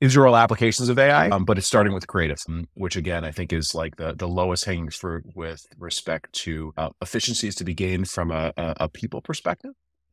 these 0.00 0.16
are 0.16 0.26
all 0.26 0.36
applications 0.36 0.88
of 0.88 0.98
AI, 0.98 1.28
um, 1.28 1.44
but 1.44 1.58
it's 1.58 1.66
starting 1.66 1.92
with 1.92 2.06
creative, 2.06 2.38
which 2.72 2.96
again, 2.96 3.22
I 3.22 3.30
think 3.32 3.52
is 3.52 3.74
like 3.74 3.96
the, 3.96 4.14
the 4.14 4.26
lowest 4.26 4.64
hanging 4.64 4.88
fruit 4.88 5.24
with 5.34 5.66
respect 5.78 6.32
to 6.44 6.72
uh, 6.78 6.88
efficiencies 7.02 7.54
to 7.56 7.64
be 7.64 7.74
gained 7.74 8.08
from 8.08 8.30
a, 8.30 8.50
a, 8.56 8.74
a 8.80 8.88
people 8.88 9.20
perspective. 9.20 9.72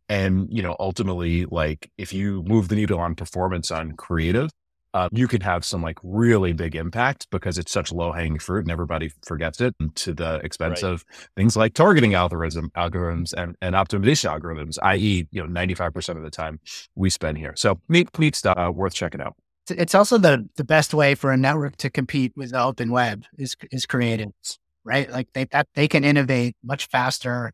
And, 0.09 0.47
you 0.51 0.61
know, 0.61 0.75
ultimately, 0.77 1.45
like 1.45 1.89
if 1.97 2.11
you 2.11 2.43
move 2.43 2.67
the 2.67 2.75
needle 2.75 2.99
on 2.99 3.15
performance 3.15 3.71
on 3.71 3.93
creative, 3.93 4.49
uh, 4.97 5.09
you 5.11 5.27
can 5.27 5.41
have 5.41 5.63
some 5.63 5.81
like 5.81 5.97
really 6.03 6.53
big 6.53 6.75
impact 6.75 7.27
because 7.29 7.57
it's 7.57 7.71
such 7.71 7.91
low 7.91 8.11
hanging 8.11 8.39
fruit 8.39 8.63
and 8.65 8.71
everybody 8.71 9.11
forgets 9.25 9.61
it 9.61 9.75
to 9.95 10.13
the 10.13 10.35
expense 10.43 10.81
Right. 10.83 10.91
of 10.93 11.05
things 11.35 11.55
like 11.55 11.73
targeting 11.73 12.13
algorithm 12.15 12.71
algorithms 12.75 13.33
and, 13.33 13.55
and 13.61 13.75
optimization 13.75 14.29
algorithms, 14.33 14.77
i.e., 14.81 15.27
you 15.31 15.45
know, 15.45 15.49
95% 15.61 16.17
of 16.17 16.23
the 16.23 16.29
time 16.31 16.59
we 16.95 17.09
spend 17.09 17.37
here. 17.37 17.53
So 17.55 17.79
neat, 17.87 18.07
neat 18.17 18.35
stuff, 18.35 18.57
uh, 18.57 18.71
worth 18.71 18.93
checking 18.93 19.21
out. 19.21 19.35
It's- 19.69 19.83
It's 19.83 19.95
also 19.95 20.17
the 20.17 20.35
the 20.55 20.63
best 20.63 20.93
way 20.93 21.13
for 21.15 21.29
a 21.31 21.37
network 21.37 21.75
to 21.83 21.89
compete 21.89 22.31
with 22.35 22.51
the 22.51 22.61
open 22.69 22.89
web 22.89 23.17
is 23.37 23.55
is 23.71 23.85
creatives, 23.85 24.57
right? 24.83 25.07
Like 25.11 25.27
they 25.33 25.45
that 25.55 25.67
they 25.75 25.87
can 25.87 26.03
innovate 26.03 26.55
much 26.63 26.83
faster, 26.87 27.51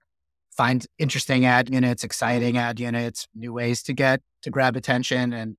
find 0.55 0.85
interesting 0.99 1.45
ad 1.45 1.65
units, 1.69 2.03
exciting 2.03 2.55
ad 2.57 2.79
units, 2.79 3.27
new 3.33 3.51
ways 3.59 3.81
to 3.83 3.93
get 3.93 4.21
to 4.43 4.49
grab 4.51 4.75
attention 4.75 5.33
and 5.33 5.57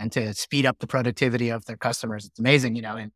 and 0.00 0.10
to 0.12 0.32
speed 0.34 0.64
up 0.66 0.78
the 0.80 0.86
productivity 0.86 1.50
of 1.50 1.66
their 1.66 1.76
customers. 1.76 2.24
It's 2.24 2.38
amazing, 2.40 2.74
you 2.74 2.82
know. 2.82 2.96
In, 2.96 3.12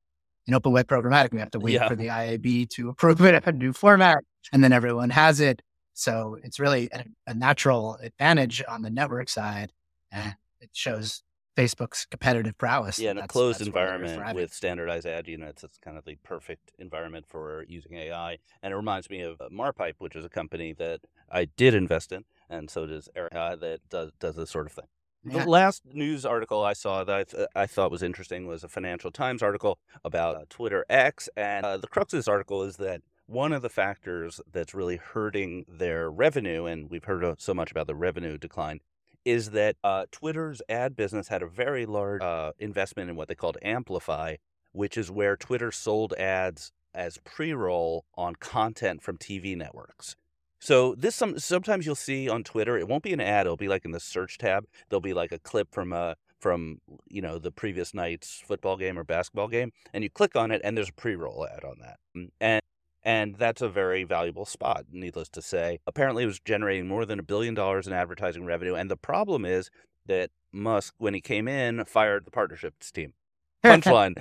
in 0.47 0.55
open 0.55 0.73
web 0.73 0.87
programmatic, 0.87 1.33
we 1.33 1.41
have 1.41 1.51
to 1.53 1.59
wait 1.59 1.73
Yeah. 1.75 1.89
for 1.89 1.97
the 1.97 2.09
IAB 2.09 2.69
to 2.71 2.91
approve 2.91 3.23
it 3.23 3.35
at 3.35 3.47
a 3.47 3.53
new 3.53 3.73
format, 3.73 4.19
and 4.53 4.63
then 4.63 4.73
everyone 4.73 5.11
has 5.11 5.41
it. 5.41 5.63
So 5.95 6.37
it's 6.45 6.61
really 6.61 6.91
a, 6.93 7.05
a 7.27 7.35
natural 7.35 7.97
advantage 8.03 8.63
on 8.69 8.83
the 8.83 8.91
network 8.91 9.31
side, 9.31 9.73
and 10.13 10.37
it 10.61 10.71
shows 10.73 11.23
Facebook's 11.57 12.05
competitive 12.11 12.59
prowess. 12.59 12.99
Yeah, 12.99 13.13
in 13.13 13.19
a 13.19 13.27
closed 13.29 13.61
that's 13.61 13.71
where 13.71 13.87
they're 13.87 13.95
environment 14.05 14.35
with 14.35 14.53
standardized 14.53 15.07
ad 15.07 15.29
units, 15.29 15.65
it's 15.65 15.79
kind 15.79 15.97
of 15.97 16.05
the 16.05 16.17
perfect 16.25 16.73
environment 16.79 17.25
for 17.29 17.65
using 17.69 17.95
AI. 17.95 18.39
And 18.63 18.73
it 18.73 18.77
reminds 18.77 19.09
me 19.09 19.21
of 19.23 19.41
uh, 19.41 19.49
Marpipe, 19.51 19.97
which 19.99 20.17
is 20.17 20.25
a 20.25 20.29
company 20.29 20.75
that 20.75 21.01
I 21.31 21.47
did 21.47 21.75
invest 21.75 22.13
in, 22.13 22.25
and 22.51 22.69
so 22.69 22.87
does 22.87 23.09
Eric, 23.17 23.35
uh, 23.35 23.57
that 23.57 23.89
does 23.89 24.11
does 24.21 24.37
this 24.37 24.51
sort 24.51 24.67
of 24.67 24.73
thing. 24.73 24.87
The 25.25 25.47
last 25.47 25.83
news 25.87 26.27
article 26.27 26.63
I 26.63 26.75
saw 26.75 27.03
that 27.05 27.17
I, 27.17 27.25
th- 27.25 27.49
I 27.55 27.67
thought 27.67 27.91
was 27.91 28.03
interesting 28.03 28.47
was 28.47 28.63
a 28.63 28.69
Financial 28.69 29.11
Times 29.11 29.43
article 29.43 29.79
about 30.05 30.37
uh, 30.37 30.45
Twitter 30.51 30.85
X, 30.91 31.29
and 31.37 31.65
uh, 31.65 31.77
the 31.79 31.87
crux 31.87 32.13
of 32.13 32.19
this 32.19 32.29
article 32.29 32.63
is 32.63 32.77
that 32.77 33.01
one 33.27 33.53
of 33.53 33.63
the 33.63 33.71
factors 33.71 34.41
that's 34.53 34.75
really 34.75 34.97
hurting 34.97 35.65
their 35.67 36.11
revenue, 36.11 36.67
and 36.67 36.91
we've 36.91 37.05
heard 37.05 37.25
uh, 37.25 37.35
so 37.39 37.55
much 37.55 37.71
about 37.71 37.87
the 37.87 37.95
revenue 37.95 38.37
decline, 38.37 38.81
is 39.25 39.51
that 39.53 39.77
uh, 39.83 40.05
Twitter's 40.11 40.61
ad 40.69 40.95
business 40.95 41.29
had 41.29 41.43
a 41.43 41.47
very 41.47 41.87
large 41.87 42.21
uh, 42.21 42.53
investment 42.59 43.09
in 43.09 43.17
what 43.17 43.29
they 43.29 43.35
called 43.35 43.57
Amplify, 43.63 44.37
which 44.73 44.99
is 44.99 45.11
where 45.11 45.37
Twitter 45.37 45.73
sold 45.73 46.13
ads 46.15 46.71
as 46.95 47.19
pre-roll 47.25 48.05
on 48.15 48.37
content 48.37 49.03
from 49.03 49.17
TV 49.17 49.57
networks. 49.57 50.17
So 50.65 50.95
this 50.95 51.15
some 51.15 51.39
sometimes 51.39 51.85
you'll 51.85 51.95
see 51.95 52.27
on 52.27 52.43
Twitter, 52.43 52.79
it 52.79 52.89
won't 52.89 53.03
be 53.03 53.13
an 53.13 53.21
ad, 53.21 53.45
it'll 53.45 53.59
be 53.59 53.69
like 53.69 53.85
in 53.85 53.91
the 53.91 54.01
search 54.01 54.39
tab. 54.39 54.65
There'll 54.89 55.03
be 55.03 55.13
like 55.13 55.31
a 55.31 55.39
clip 55.39 55.69
from 55.75 55.93
a 55.93 56.17
from 56.41 56.81
you 57.07 57.21
know 57.21 57.39
the 57.39 57.51
previous 57.51 57.93
night's 57.93 58.43
football 58.47 58.79
game 58.79 58.99
or 58.99 59.05
basketball 59.05 59.49
game, 59.49 59.73
and 59.93 60.03
you 60.03 60.09
click 60.09 60.35
on 60.35 60.51
it, 60.51 60.63
and 60.65 60.75
there's 60.75 60.89
a 60.89 60.95
pre-roll 60.95 61.47
ad 61.47 61.65
on 61.65 61.81
that, 61.83 61.99
mm, 62.17 62.31
and 62.41 62.63
and 63.03 63.35
that's 63.35 63.61
a 63.61 63.69
very 63.69 64.05
valuable 64.05 64.47
spot. 64.47 64.87
Needless 64.91 65.29
to 65.31 65.43
say, 65.43 65.81
apparently 65.87 66.23
it 66.23 66.29
was 66.29 66.41
generating 66.41 66.89
more 66.89 67.05
than 67.05 67.19
a 67.19 67.23
billion 67.23 67.53
dollars 67.53 67.87
in 67.87 67.93
advertising 67.93 68.47
revenue, 68.47 68.75
and 68.75 68.91
the 68.91 68.97
problem 68.97 69.45
is 69.45 69.69
that 70.07 70.31
Musk, 70.51 70.95
when 70.97 71.13
he 71.13 71.21
came 71.21 71.47
in, 71.47 71.85
fired 71.85 72.25
the 72.25 72.31
partnerships 72.31 72.91
team. 72.91 73.13
Punchline. 73.65 74.15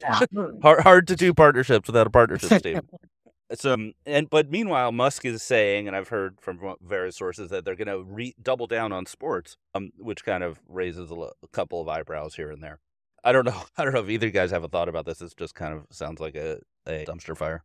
hard, 0.62 0.80
hard 0.80 1.08
to 1.08 1.16
do 1.16 1.34
partnerships 1.34 1.88
without 1.88 2.06
a 2.06 2.10
partnerships 2.10 2.62
team. 2.62 2.82
So, 3.54 3.72
um, 3.72 3.92
and 4.04 4.28
but 4.28 4.50
meanwhile, 4.50 4.92
Musk 4.92 5.24
is 5.24 5.42
saying, 5.42 5.86
and 5.86 5.96
I've 5.96 6.08
heard 6.08 6.38
from 6.40 6.74
various 6.82 7.16
sources 7.16 7.48
that 7.48 7.64
they're 7.64 7.76
going 7.76 7.88
to 7.88 8.02
re- 8.02 8.34
double 8.42 8.66
down 8.66 8.92
on 8.92 9.06
sports, 9.06 9.56
um, 9.74 9.90
which 9.96 10.24
kind 10.24 10.44
of 10.44 10.60
raises 10.68 11.10
a, 11.10 11.14
l- 11.14 11.32
a 11.42 11.48
couple 11.48 11.80
of 11.80 11.88
eyebrows 11.88 12.34
here 12.34 12.50
and 12.50 12.62
there. 12.62 12.80
I 13.24 13.32
don't 13.32 13.46
know. 13.46 13.62
I 13.78 13.84
don't 13.84 13.94
know 13.94 14.00
if 14.00 14.10
either 14.10 14.30
guys 14.30 14.50
have 14.50 14.64
a 14.64 14.68
thought 14.68 14.88
about 14.88 15.06
this. 15.06 15.22
It 15.22 15.32
just 15.36 15.54
kind 15.54 15.72
of 15.72 15.86
sounds 15.90 16.20
like 16.20 16.34
a, 16.34 16.60
a 16.86 17.06
dumpster 17.06 17.36
fire. 17.36 17.64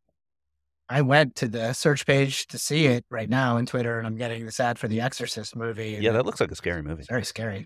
I 0.87 1.01
went 1.01 1.35
to 1.35 1.47
the 1.49 1.73
search 1.73 2.05
page 2.05 2.47
to 2.47 2.57
see 2.57 2.85
it 2.85 3.05
right 3.09 3.29
now 3.29 3.57
in 3.57 3.65
Twitter, 3.65 3.97
and 3.97 4.07
I'm 4.07 4.15
getting 4.15 4.45
this 4.45 4.59
ad 4.59 4.79
for 4.79 4.87
the 4.87 5.01
Exorcist 5.01 5.55
movie. 5.55 5.97
Yeah, 5.99 6.11
that 6.11 6.25
looks 6.25 6.39
like 6.39 6.51
a 6.51 6.55
scary 6.55 6.81
movie. 6.81 7.03
Very 7.09 7.25
scary. 7.25 7.65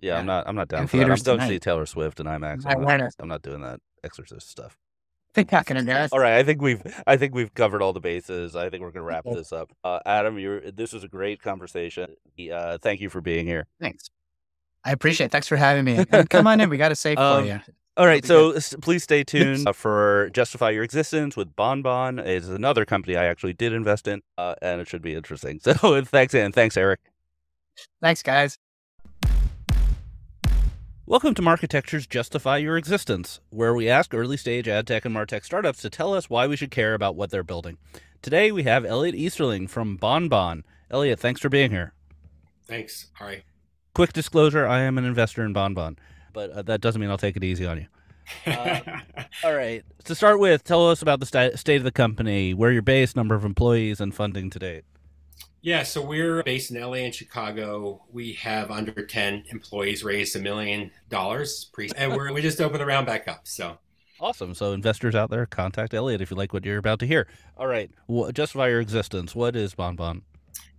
Yeah, 0.00 0.14
yeah. 0.14 0.18
I'm 0.20 0.26
not. 0.26 0.48
I'm 0.48 0.56
not 0.56 0.68
down 0.68 0.86
for 0.86 0.96
that. 0.96 1.02
I'm 1.10 1.16
going 1.16 1.38
to 1.40 1.46
see 1.48 1.58
Taylor 1.58 1.86
Swift 1.86 2.20
and 2.20 2.28
IMAX. 2.28 2.64
I'm 2.66 2.82
not, 2.82 3.14
I'm 3.18 3.28
not 3.28 3.42
doing 3.42 3.62
that 3.62 3.80
Exorcist 4.02 4.50
stuff 4.50 4.76
think 5.34 5.52
not 5.52 5.66
gonna 5.66 5.82
do 5.82 5.90
it. 5.90 6.12
All 6.12 6.20
right, 6.20 6.34
I 6.34 6.42
think 6.42 6.62
we've 6.62 6.82
I 7.06 7.16
think 7.16 7.34
we've 7.34 7.52
covered 7.52 7.82
all 7.82 7.92
the 7.92 8.00
bases. 8.00 8.56
I 8.56 8.70
think 8.70 8.82
we're 8.82 8.90
gonna 8.92 9.04
wrap 9.04 9.24
this 9.24 9.52
up. 9.52 9.70
Uh, 9.82 10.00
Adam, 10.06 10.38
you're 10.38 10.70
this 10.70 10.92
was 10.92 11.04
a 11.04 11.08
great 11.08 11.42
conversation. 11.42 12.14
Uh, 12.52 12.78
thank 12.78 13.00
you 13.00 13.10
for 13.10 13.20
being 13.20 13.46
here. 13.46 13.66
Thanks. 13.80 14.10
I 14.84 14.92
appreciate. 14.92 15.26
it. 15.26 15.32
Thanks 15.32 15.48
for 15.48 15.56
having 15.56 15.84
me. 15.84 16.04
Come 16.30 16.46
on 16.46 16.60
in. 16.60 16.70
We 16.70 16.76
got 16.76 16.92
a 16.92 16.96
safe 16.96 17.18
um, 17.18 17.42
for 17.42 17.48
you. 17.48 17.60
All 17.96 18.06
right, 18.06 18.24
so 18.24 18.52
good. 18.52 18.64
please 18.82 19.04
stay 19.04 19.22
tuned 19.22 19.68
uh, 19.68 19.72
for 19.72 20.28
Justify 20.30 20.70
Your 20.70 20.82
Existence 20.82 21.36
with 21.36 21.54
BonBon. 21.54 22.18
It's 22.18 22.48
another 22.48 22.84
company 22.84 23.16
I 23.16 23.26
actually 23.26 23.52
did 23.52 23.72
invest 23.72 24.08
in, 24.08 24.20
uh, 24.36 24.56
and 24.60 24.80
it 24.80 24.88
should 24.88 25.02
be 25.02 25.14
interesting. 25.14 25.60
So 25.64 26.02
thanks, 26.02 26.34
and 26.34 26.52
thanks, 26.52 26.76
Eric. 26.76 27.00
Thanks, 28.02 28.22
guys. 28.22 28.58
Welcome 31.06 31.34
to 31.34 31.42
Marketecture's 31.42 32.06
Justify 32.06 32.56
Your 32.58 32.78
Existence, 32.78 33.40
where 33.50 33.74
we 33.74 33.90
ask 33.90 34.14
early 34.14 34.38
stage 34.38 34.66
ad 34.66 34.86
tech 34.86 35.04
and 35.04 35.14
martech 35.14 35.44
startups 35.44 35.82
to 35.82 35.90
tell 35.90 36.14
us 36.14 36.30
why 36.30 36.46
we 36.46 36.56
should 36.56 36.70
care 36.70 36.94
about 36.94 37.14
what 37.14 37.30
they're 37.30 37.42
building. 37.42 37.76
Today 38.22 38.50
we 38.50 38.62
have 38.62 38.86
Elliott 38.86 39.14
Easterling 39.14 39.68
from 39.68 39.98
BonBon. 39.98 40.62
Elliott, 40.90 41.20
thanks 41.20 41.42
for 41.42 41.50
being 41.50 41.70
here. 41.70 41.92
Thanks. 42.66 43.10
All 43.20 43.26
right. 43.26 43.42
Quick 43.94 44.14
disclosure 44.14 44.66
I 44.66 44.80
am 44.80 44.96
an 44.96 45.04
investor 45.04 45.44
in 45.44 45.52
BonBon, 45.52 45.98
but 46.32 46.50
uh, 46.50 46.62
that 46.62 46.80
doesn't 46.80 46.98
mean 46.98 47.10
I'll 47.10 47.18
take 47.18 47.36
it 47.36 47.44
easy 47.44 47.66
on 47.66 47.78
you. 47.78 47.86
Uh, 48.46 48.80
all 49.44 49.54
right. 49.54 49.84
To 50.04 50.14
start 50.14 50.38
with, 50.40 50.64
tell 50.64 50.88
us 50.88 51.02
about 51.02 51.20
the 51.20 51.26
st- 51.26 51.58
state 51.58 51.76
of 51.76 51.84
the 51.84 51.92
company, 51.92 52.54
where 52.54 52.72
you're 52.72 52.80
based, 52.80 53.14
number 53.16 53.34
of 53.34 53.44
employees, 53.44 54.00
and 54.00 54.14
funding 54.14 54.48
to 54.48 54.58
date. 54.58 54.84
Yeah, 55.64 55.82
so 55.82 56.02
we're 56.02 56.42
based 56.42 56.70
in 56.70 56.78
LA 56.78 56.96
and 56.98 57.14
Chicago. 57.14 58.02
We 58.12 58.34
have 58.34 58.70
under 58.70 58.92
10 58.92 59.44
employees, 59.48 60.04
raised 60.04 60.36
a 60.36 60.38
million 60.38 60.90
dollars, 61.08 61.70
pre 61.72 61.88
and 61.96 62.12
we're, 62.12 62.30
we 62.34 62.42
just 62.42 62.60
opened 62.60 62.82
the 62.82 62.84
round 62.84 63.06
back 63.06 63.28
up. 63.28 63.48
So 63.48 63.78
awesome. 64.20 64.52
So 64.52 64.72
investors 64.72 65.14
out 65.14 65.30
there, 65.30 65.46
contact 65.46 65.94
Elliott 65.94 66.20
if 66.20 66.30
you 66.30 66.36
like 66.36 66.52
what 66.52 66.66
you're 66.66 66.76
about 66.76 66.98
to 66.98 67.06
hear. 67.06 67.26
All 67.56 67.66
right, 67.66 67.90
well, 68.08 68.30
justify 68.30 68.68
your 68.68 68.82
existence. 68.82 69.34
What 69.34 69.56
is 69.56 69.74
BonBon? 69.74 70.20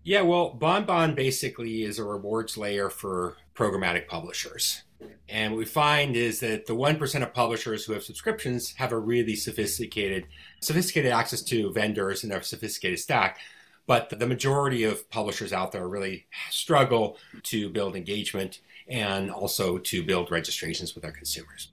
Yeah, 0.03 0.21
well, 0.21 0.55
BonBon 0.55 1.15
basically 1.15 1.81
is 1.81 1.97
a 1.97 2.03
rewards 2.03 2.55
layer 2.55 2.91
for 2.91 3.38
programmatic 3.55 4.07
publishers. 4.07 4.83
And 5.27 5.53
what 5.53 5.57
we 5.57 5.65
find 5.65 6.15
is 6.15 6.39
that 6.41 6.67
the 6.67 6.75
1% 6.75 7.23
of 7.23 7.33
publishers 7.33 7.86
who 7.86 7.93
have 7.93 8.03
subscriptions 8.03 8.73
have 8.73 8.91
a 8.91 8.99
really 8.99 9.36
sophisticated 9.36 10.27
sophisticated 10.61 11.11
access 11.11 11.41
to 11.41 11.73
vendors 11.73 12.23
and 12.23 12.31
a 12.31 12.43
sophisticated 12.43 12.99
stack 12.99 13.39
but 13.88 14.09
the 14.09 14.25
majority 14.25 14.83
of 14.83 15.09
publishers 15.09 15.53
out 15.53 15.71
there 15.71 15.88
really 15.88 16.27
struggle 16.49 17.17
to 17.43 17.69
build 17.69 17.95
engagement 17.95 18.61
and 18.88 19.31
also 19.31 19.77
to 19.77 20.03
build 20.03 20.31
registrations 20.31 20.95
with 20.95 21.03
their 21.03 21.11
consumers. 21.11 21.71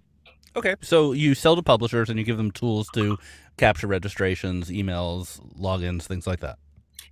Okay. 0.55 0.77
So 0.83 1.13
you 1.13 1.35
sell 1.35 1.57
to 1.57 1.63
publishers 1.63 2.11
and 2.11 2.19
you 2.19 2.25
give 2.25 2.37
them 2.37 2.51
tools 2.51 2.89
to 2.95 3.19
capture 3.57 3.87
registrations, 3.87 4.71
emails, 4.71 5.41
logins, 5.59 6.03
things 6.03 6.27
like 6.27 6.41
that. 6.41 6.59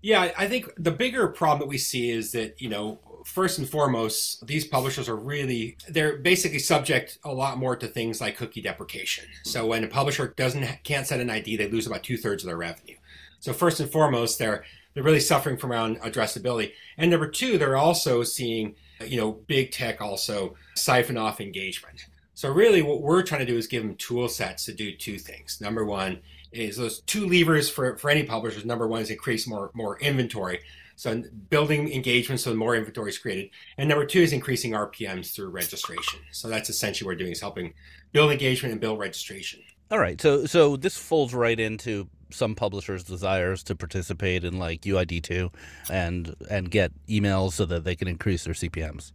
Yeah, 0.02 0.32
I 0.36 0.48
think 0.48 0.72
the 0.78 0.90
bigger 0.90 1.28
problem 1.28 1.60
that 1.60 1.68
we 1.68 1.76
see 1.76 2.10
is 2.10 2.32
that, 2.32 2.60
you 2.60 2.70
know, 2.70 3.00
first 3.26 3.58
and 3.58 3.68
foremost, 3.68 4.46
these 4.46 4.66
publishers 4.66 5.10
are 5.10 5.16
really 5.16 5.76
they're 5.88 6.16
basically 6.16 6.58
subject 6.58 7.18
a 7.24 7.32
lot 7.32 7.58
more 7.58 7.76
to 7.76 7.86
things 7.86 8.20
like 8.20 8.38
cookie 8.38 8.62
deprecation. 8.62 9.26
So 9.44 9.66
when 9.66 9.84
a 9.84 9.88
publisher 9.88 10.28
doesn't 10.36 10.84
can't 10.84 11.06
set 11.06 11.20
an 11.20 11.28
ID, 11.28 11.56
they 11.56 11.68
lose 11.68 11.86
about 11.86 12.02
two 12.02 12.16
thirds 12.16 12.42
of 12.42 12.48
their 12.48 12.56
revenue. 12.56 12.96
So 13.40 13.52
first 13.52 13.80
and 13.80 13.90
foremost, 13.90 14.38
they're 14.38 14.64
they're 14.94 15.02
really 15.02 15.20
suffering 15.20 15.56
from 15.56 15.72
around 15.72 16.00
addressability. 16.00 16.72
And 16.98 17.10
number 17.10 17.28
two, 17.28 17.58
they're 17.58 17.76
also 17.76 18.22
seeing, 18.22 18.74
you 19.04 19.18
know, 19.18 19.32
big 19.32 19.70
tech 19.70 20.00
also 20.00 20.56
siphon 20.74 21.16
off 21.16 21.40
engagement. 21.40 22.06
So 22.34 22.50
really 22.50 22.82
what 22.82 23.02
we're 23.02 23.22
trying 23.22 23.40
to 23.40 23.52
do 23.52 23.58
is 23.58 23.66
give 23.66 23.82
them 23.82 23.96
tool 23.96 24.28
sets 24.28 24.64
to 24.64 24.72
do 24.72 24.96
two 24.96 25.18
things. 25.18 25.60
Number 25.60 25.84
one 25.84 26.20
is 26.52 26.76
those 26.76 27.00
two 27.00 27.26
levers 27.26 27.70
for, 27.70 27.96
for 27.98 28.10
any 28.10 28.24
publishers. 28.24 28.64
Number 28.64 28.88
one 28.88 29.02
is 29.02 29.10
increase 29.10 29.46
more, 29.46 29.70
more 29.74 29.98
inventory. 30.00 30.60
So 30.96 31.22
building 31.48 31.90
engagement 31.92 32.40
so 32.40 32.54
more 32.54 32.76
inventory 32.76 33.10
is 33.10 33.18
created. 33.18 33.50
And 33.78 33.88
number 33.88 34.04
two 34.04 34.20
is 34.20 34.32
increasing 34.32 34.72
RPMs 34.72 35.34
through 35.34 35.48
registration. 35.48 36.20
So 36.30 36.48
that's 36.48 36.68
essentially 36.68 37.06
what 37.06 37.12
we're 37.12 37.18
doing 37.18 37.32
is 37.32 37.40
helping 37.40 37.72
build 38.12 38.32
engagement 38.32 38.72
and 38.72 38.80
build 38.80 38.98
registration. 38.98 39.60
All 39.90 39.98
right. 39.98 40.20
So 40.20 40.46
so 40.46 40.76
this 40.76 40.96
folds 40.96 41.34
right 41.34 41.58
into 41.58 42.08
some 42.32 42.54
publishers' 42.54 43.04
desires 43.04 43.62
to 43.64 43.76
participate 43.76 44.44
in 44.44 44.58
like 44.58 44.82
UID2 44.82 45.52
and 45.90 46.34
and 46.50 46.70
get 46.70 46.92
emails 47.06 47.52
so 47.52 47.66
that 47.66 47.84
they 47.84 47.96
can 47.96 48.08
increase 48.08 48.44
their 48.44 48.54
CPMs. 48.54 49.12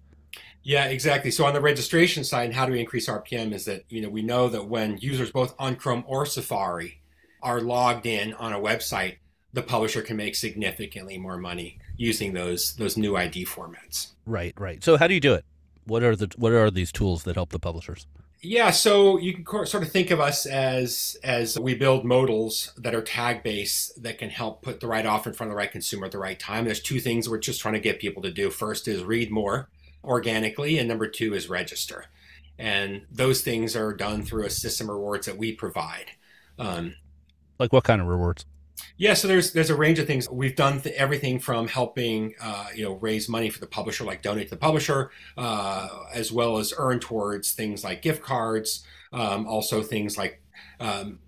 Yeah, 0.64 0.86
exactly. 0.86 1.30
So 1.30 1.46
on 1.46 1.54
the 1.54 1.62
registration 1.62 2.24
side, 2.24 2.52
how 2.52 2.66
do 2.66 2.72
we 2.72 2.80
increase 2.80 3.08
RPM 3.08 3.54
is 3.54 3.66
that, 3.66 3.84
you 3.88 4.02
know, 4.02 4.10
we 4.10 4.24
know 4.24 4.50
that 4.50 4.68
when 4.68 4.98
users 4.98 5.32
both 5.32 5.54
on 5.60 5.76
Chrome 5.76 6.04
or 6.08 6.26
Safari 6.26 7.02
are 7.44 7.62
logged 7.62 8.08
in 8.08 8.34
on 8.34 8.52
a 8.52 8.60
website, 8.60 9.18
the 9.54 9.62
publisher 9.62 10.02
can 10.02 10.18
make 10.18 10.36
significantly 10.36 11.20
more 11.20 11.38
money 11.38 11.80
using 11.98 12.34
those 12.34 12.76
those 12.76 12.98
new 12.98 13.16
ID 13.16 13.46
formats. 13.46 14.14
Right, 14.26 14.54
right. 14.60 14.84
So 14.84 14.98
how 14.98 15.08
do 15.08 15.14
you 15.14 15.20
do 15.20 15.36
it? 15.36 15.46
What 15.86 16.02
are 16.02 16.16
the 16.16 16.32
what 16.36 16.52
are 16.52 16.72
these 16.72 16.92
tools 16.92 17.24
that 17.24 17.36
help 17.36 17.52
the 17.52 17.60
publishers? 17.60 18.08
Yeah, 18.42 18.70
so 18.72 19.18
you 19.18 19.34
can 19.34 19.66
sort 19.66 19.84
of 19.84 19.92
think 19.92 20.12
of 20.12 20.20
us 20.20 20.46
as 20.46 21.18
as 21.24 21.58
we 21.58 21.74
build 21.74 22.06
modals 22.06 22.72
that 22.78 22.94
are 22.94 23.02
tag 23.02 23.42
based 23.42 24.04
that 24.04 24.20
can 24.20 24.30
help 24.30 24.62
put 24.62 24.80
the 24.80 24.88
right 24.88 25.06
offer 25.06 25.30
in 25.30 25.36
front 25.36 25.50
of 25.50 25.54
the 25.54 25.58
right 25.58 25.72
consumer 25.72 26.06
at 26.06 26.12
the 26.12 26.20
right 26.20 26.40
time. 26.40 26.66
There's 26.66 26.80
two 26.80 27.00
things 27.00 27.28
we're 27.28 27.40
just 27.40 27.60
trying 27.60 27.74
to 27.74 27.80
get 27.80 28.00
people 28.00 28.22
to 28.22 28.32
do. 28.32 28.52
First 28.52 28.88
is 28.88 29.04
read 29.04 29.32
more 29.32 29.70
organically, 30.04 30.78
and 30.78 30.88
number 30.88 31.08
two 31.08 31.34
is 31.34 31.50
register. 31.50 32.06
And 32.58 33.02
those 33.12 33.42
things 33.42 33.76
are 33.76 33.94
done 33.94 34.24
through 34.24 34.46
a 34.46 34.50
system 34.50 34.90
rewards 34.90 35.26
that 35.26 35.38
we 35.38 35.54
provide. 35.54 36.12
Um, 36.60 36.96
like 37.60 37.74
what 37.74 37.84
kind 37.84 38.02
of 38.02 38.08
rewards? 38.08 38.46
Yeah, 38.98 39.14
so 39.14 39.28
there's 39.28 39.52
there's 39.52 39.70
a 39.70 39.76
range 39.76 40.00
of 40.00 40.08
things 40.08 40.30
we've 40.30 40.56
done. 40.56 40.80
Th- 40.80 40.96
everything 40.96 41.40
from 41.40 41.68
helping 41.68 42.34
uh, 42.42 42.68
you 42.74 42.84
know 42.84 42.94
raise 42.94 43.28
money 43.28 43.50
for 43.50 43.60
the 43.60 43.68
publisher, 43.68 44.06
like 44.06 44.22
donate 44.22 44.48
to 44.48 44.52
the 44.52 44.60
publisher, 44.60 45.12
uh, 45.38 45.90
as 46.14 46.32
well 46.32 46.58
as 46.58 46.74
earn 46.78 47.00
towards 47.00 47.52
things 47.52 47.84
like 47.84 48.02
gift 48.02 48.22
cards. 48.22 48.86
Um, 49.12 49.48
also 49.48 49.82
things 49.82 50.18
like 50.18 50.42
um, 50.80 51.20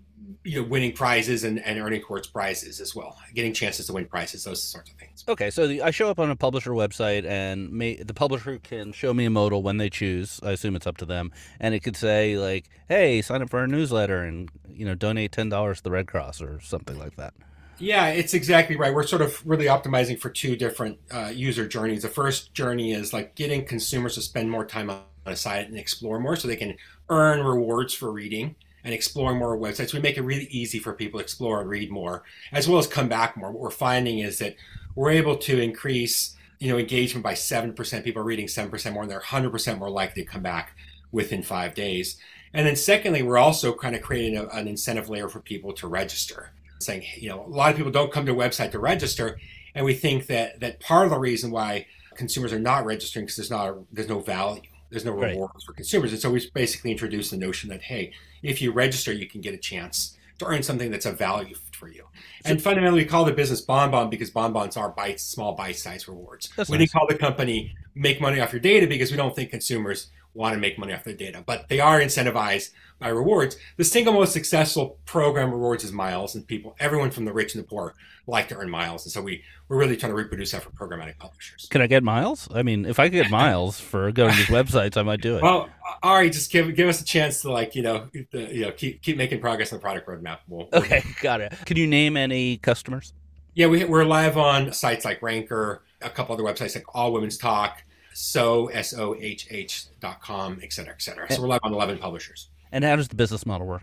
you 0.44 0.60
know 0.60 0.68
winning 0.68 0.92
prizes 0.92 1.44
and, 1.44 1.58
and 1.60 1.78
earning 1.78 2.00
towards 2.00 2.26
prizes 2.26 2.80
as 2.80 2.94
well, 2.94 3.18
getting 3.34 3.52
chances 3.52 3.86
to 3.86 3.92
win 3.92 4.06
prizes, 4.06 4.44
those 4.44 4.62
sorts 4.62 4.90
of 4.90 4.96
things. 4.96 5.24
Okay, 5.28 5.50
so 5.50 5.66
the, 5.66 5.82
I 5.82 5.90
show 5.90 6.08
up 6.08 6.18
on 6.18 6.30
a 6.30 6.36
publisher 6.36 6.70
website, 6.70 7.26
and 7.26 7.70
may, 7.70 7.96
the 7.96 8.14
publisher 8.14 8.58
can 8.58 8.92
show 8.92 9.12
me 9.12 9.26
a 9.26 9.30
modal 9.30 9.62
when 9.62 9.76
they 9.76 9.90
choose. 9.90 10.40
I 10.42 10.52
assume 10.52 10.74
it's 10.74 10.86
up 10.86 10.96
to 10.98 11.06
them, 11.06 11.32
and 11.60 11.74
it 11.74 11.80
could 11.80 11.96
say 11.96 12.38
like, 12.38 12.68
"Hey, 12.88 13.20
sign 13.20 13.42
up 13.42 13.50
for 13.50 13.60
our 13.60 13.66
newsletter 13.66 14.22
and 14.22 14.50
you 14.68 14.86
know 14.86 14.94
donate 14.94 15.32
ten 15.32 15.50
dollars 15.50 15.78
to 15.78 15.82
the 15.84 15.90
Red 15.90 16.06
Cross 16.06 16.40
or 16.40 16.60
something 16.60 16.98
like 16.98 17.16
that." 17.16 17.34
Yeah, 17.80 18.08
it's 18.08 18.34
exactly 18.34 18.76
right. 18.76 18.92
We're 18.92 19.06
sort 19.06 19.22
of 19.22 19.44
really 19.46 19.66
optimizing 19.66 20.18
for 20.20 20.30
two 20.30 20.56
different 20.56 20.98
uh, 21.12 21.30
user 21.32 21.66
journeys. 21.68 22.02
The 22.02 22.08
first 22.08 22.52
journey 22.52 22.92
is 22.92 23.12
like 23.12 23.36
getting 23.36 23.64
consumers 23.64 24.14
to 24.16 24.22
spend 24.22 24.50
more 24.50 24.66
time 24.66 24.90
on 24.90 25.02
a 25.26 25.36
site 25.36 25.68
and 25.68 25.78
explore 25.78 26.18
more 26.18 26.34
so 26.36 26.48
they 26.48 26.56
can 26.56 26.76
earn 27.08 27.44
rewards 27.44 27.94
for 27.94 28.10
reading. 28.12 28.56
and 28.84 28.94
exploring 28.94 29.38
more 29.38 29.56
websites. 29.58 29.92
We 29.92 30.00
make 30.00 30.16
it 30.16 30.22
really 30.22 30.46
easy 30.50 30.78
for 30.78 30.92
people 30.94 31.18
to 31.20 31.22
explore 31.24 31.60
and 31.60 31.68
read 31.68 31.90
more, 31.90 32.22
as 32.52 32.68
well 32.68 32.78
as 32.78 32.86
come 32.86 33.08
back 33.08 33.36
more. 33.36 33.50
What 33.50 33.60
we're 33.60 33.70
finding 33.70 34.20
is 34.20 34.38
that 34.38 34.56
we're 34.94 35.10
able 35.10 35.36
to 35.38 35.60
increase, 35.60 36.36
you 36.58 36.70
know, 36.70 36.78
engagement 36.78 37.24
by 37.24 37.34
seven 37.34 37.72
percent. 37.74 38.04
People 38.04 38.22
are 38.22 38.24
reading 38.24 38.48
seven 38.48 38.70
percent 38.70 38.94
more, 38.94 39.02
and 39.02 39.10
they're 39.10 39.20
hundred 39.20 39.50
percent 39.50 39.78
more 39.78 39.90
likely 39.90 40.22
to 40.24 40.28
come 40.30 40.42
back 40.42 40.76
within 41.12 41.42
five 41.42 41.74
days. 41.74 42.16
And 42.54 42.66
then 42.66 42.76
secondly, 42.76 43.22
we're 43.22 43.38
also 43.38 43.74
kind 43.74 43.94
of 43.94 44.02
creating 44.02 44.36
a, 44.38 44.46
an 44.48 44.68
incentive 44.68 45.08
layer 45.10 45.28
for 45.28 45.40
people 45.40 45.72
to 45.74 45.86
register, 45.88 46.52
saying, 46.78 47.04
you 47.16 47.28
know, 47.28 47.44
a 47.44 47.48
lot 47.48 47.70
of 47.70 47.76
people 47.76 47.92
don't 47.92 48.12
come 48.12 48.26
to 48.26 48.32
a 48.32 48.34
website 48.36 48.70
to 48.72 48.78
register, 48.78 49.38
and 49.74 49.84
we 49.84 49.94
think 49.94 50.26
that 50.26 50.60
that 50.60 50.80
part 50.80 51.04
of 51.06 51.10
the 51.10 51.18
reason 51.18 51.50
why 51.50 51.86
consumers 52.14 52.52
are 52.52 52.58
not 52.58 52.84
registering 52.84 53.24
because 53.26 53.36
there's 53.36 53.50
not 53.50 53.76
there's 53.92 54.08
no 54.08 54.18
value 54.18 54.60
there's 54.90 55.04
no 55.04 55.12
Right. 55.12 55.32
rewards 55.32 55.62
for 55.64 55.72
consumers 55.72 56.10
and 56.12 56.20
so 56.20 56.30
we 56.30 56.50
basically 56.52 56.90
introduced 56.90 57.30
the 57.30 57.36
notion 57.36 57.68
that 57.70 57.82
hey 57.82 58.12
if 58.42 58.60
you 58.60 58.72
register 58.72 59.12
you 59.12 59.28
can 59.28 59.40
get 59.40 59.54
a 59.54 59.58
chance 59.58 60.16
to 60.38 60.44
earn 60.46 60.62
something 60.64 60.90
that's 60.90 61.06
of 61.06 61.16
value 61.16 61.54
for 61.78 61.88
you 61.88 62.04
and 62.44 62.60
fundamentally 62.60 63.02
we 63.02 63.08
call 63.08 63.24
the 63.24 63.30
business 63.32 63.64
BonBon 63.64 64.10
because 64.10 64.30
bonbons 64.30 64.76
are 64.76 64.88
bites, 64.88 65.22
small 65.22 65.54
bite-sized 65.54 66.08
rewards 66.08 66.50
we 66.56 66.62
nice. 66.62 66.68
didn't 66.78 66.90
call 66.92 67.06
the 67.08 67.14
company 67.16 67.72
make 67.94 68.20
money 68.20 68.40
off 68.40 68.52
your 68.52 68.60
data 68.60 68.88
because 68.88 69.12
we 69.12 69.16
don't 69.16 69.36
think 69.36 69.50
consumers 69.50 70.08
want 70.34 70.54
to 70.54 70.60
make 70.60 70.76
money 70.76 70.92
off 70.92 71.04
their 71.04 71.14
data 71.14 71.40
but 71.46 71.68
they 71.68 71.78
are 71.78 72.00
incentivized 72.00 72.70
by 72.98 73.08
rewards 73.08 73.56
the 73.76 73.84
single 73.84 74.12
most 74.12 74.32
successful 74.32 74.98
program 75.04 75.50
rewards 75.50 75.84
is 75.84 75.92
miles 75.92 76.34
and 76.34 76.46
people 76.46 76.74
everyone 76.80 77.10
from 77.10 77.24
the 77.24 77.32
rich 77.32 77.54
and 77.54 77.62
the 77.62 77.68
poor 77.68 77.94
like 78.26 78.48
to 78.48 78.56
earn 78.56 78.68
miles 78.68 79.04
and 79.04 79.12
so 79.12 79.22
we 79.22 79.42
we're 79.68 79.78
really 79.78 79.96
trying 79.96 80.10
to 80.10 80.16
reproduce 80.16 80.52
that 80.52 80.62
for 80.62 80.70
programmatic 80.70 81.18
publishers 81.18 81.66
Can 81.70 81.82
I 81.82 81.86
get 81.86 82.02
miles? 82.02 82.48
I 82.54 82.62
mean, 82.62 82.86
if 82.86 82.98
I 82.98 83.06
could 83.08 83.12
get 83.22 83.30
miles 83.30 83.78
for 83.90 84.10
going 84.12 84.30
to 84.32 84.36
these 84.38 84.46
websites, 84.46 84.96
I 84.96 85.02
might 85.02 85.20
do 85.20 85.36
it. 85.36 85.42
Well, 85.42 85.68
uh, 85.86 85.94
Ari, 86.02 86.30
just 86.30 86.50
give 86.50 86.74
give 86.74 86.88
us 86.88 87.00
a 87.02 87.04
chance 87.04 87.42
to 87.42 87.52
like 87.52 87.74
you 87.74 87.82
know 87.82 88.08
the, 88.32 88.54
you 88.54 88.62
know 88.62 88.72
keep 88.72 89.02
keep 89.02 89.16
making 89.18 89.40
progress 89.40 89.72
on 89.72 89.78
the 89.78 89.82
product 89.82 90.08
roadmap. 90.08 90.38
We'll, 90.48 90.68
we'll- 90.72 90.82
Okay, 90.82 91.02
got 91.22 91.40
it. 91.42 91.52
Can 91.66 91.76
you 91.76 91.86
name 91.86 92.16
any 92.16 92.56
customers? 92.58 93.12
yeah, 93.54 93.66
we 93.66 93.84
we're 93.84 94.04
live 94.04 94.38
on 94.38 94.72
sites 94.72 95.04
like 95.04 95.20
Ranker, 95.20 95.82
a 96.00 96.08
couple 96.10 96.34
other 96.34 96.44
websites 96.44 96.74
like 96.74 96.84
All 96.94 97.12
Women's 97.12 97.34
Stalk, 97.34 97.82
so 98.14 98.68
s 98.68 98.94
o 98.94 99.14
h 99.18 99.46
h 99.50 99.86
dot 100.00 100.20
com, 100.22 100.60
et 100.62 100.72
cetera, 100.72 100.94
et 100.94 101.02
cetera. 101.02 101.26
So 101.30 101.36
eh. 101.36 101.40
we're 101.42 101.48
live 101.48 101.60
on 101.62 101.74
eleven 101.74 101.98
publishers. 101.98 102.48
And 102.72 102.84
how 102.84 102.96
does 102.96 103.08
the 103.08 103.16
business 103.16 103.46
model 103.46 103.66
work? 103.66 103.82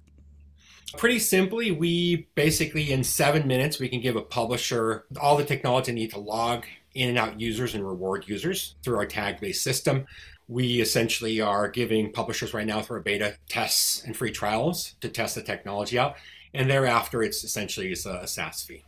Pretty 0.97 1.19
simply, 1.19 1.71
we 1.71 2.27
basically 2.36 2.91
in 2.91 3.03
seven 3.03 3.47
minutes 3.47 3.79
we 3.79 3.89
can 3.89 3.99
give 3.99 4.15
a 4.15 4.21
publisher 4.21 5.05
all 5.19 5.36
the 5.36 5.43
technology 5.43 5.91
they 5.91 5.95
need 5.95 6.11
to 6.11 6.19
log 6.19 6.65
in 6.93 7.09
and 7.09 7.17
out 7.17 7.39
users 7.39 7.75
and 7.75 7.86
reward 7.86 8.25
users 8.27 8.75
through 8.83 8.97
our 8.97 9.05
tag-based 9.05 9.61
system. 9.61 10.05
We 10.47 10.79
essentially 10.79 11.41
are 11.41 11.67
giving 11.67 12.11
publishers 12.11 12.53
right 12.53 12.65
now 12.65 12.81
through 12.81 12.97
our 12.97 13.03
beta 13.03 13.38
tests 13.49 14.03
and 14.03 14.15
free 14.15 14.31
trials 14.31 14.95
to 15.01 15.09
test 15.09 15.36
the 15.36 15.41
technology 15.41 15.99
out, 15.99 16.15
and 16.53 16.69
thereafter 16.69 17.23
it's 17.23 17.43
essentially 17.43 17.91
it's 17.91 18.05
a, 18.05 18.19
a 18.21 18.27
SaaS 18.27 18.63
fee. 18.63 18.83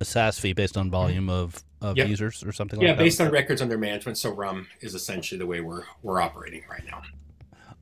A 0.00 0.04
SaaS 0.04 0.38
fee 0.38 0.52
based 0.52 0.76
on 0.76 0.90
volume 0.90 1.28
mm-hmm. 1.28 1.30
of, 1.30 1.62
of 1.80 1.96
Yep. 1.96 2.08
users 2.08 2.44
or 2.44 2.52
something 2.52 2.80
Yeah, 2.80 2.88
like 2.88 2.98
that? 2.98 3.02
Yeah, 3.02 3.06
based 3.06 3.20
on 3.20 3.30
records 3.30 3.62
under 3.62 3.78
management. 3.78 4.18
So 4.18 4.30
RUM 4.30 4.66
is 4.80 4.94
essentially 4.94 5.38
the 5.38 5.46
way 5.46 5.60
we're 5.60 5.84
we're 6.02 6.20
operating 6.20 6.62
right 6.68 6.84
now. 6.84 7.02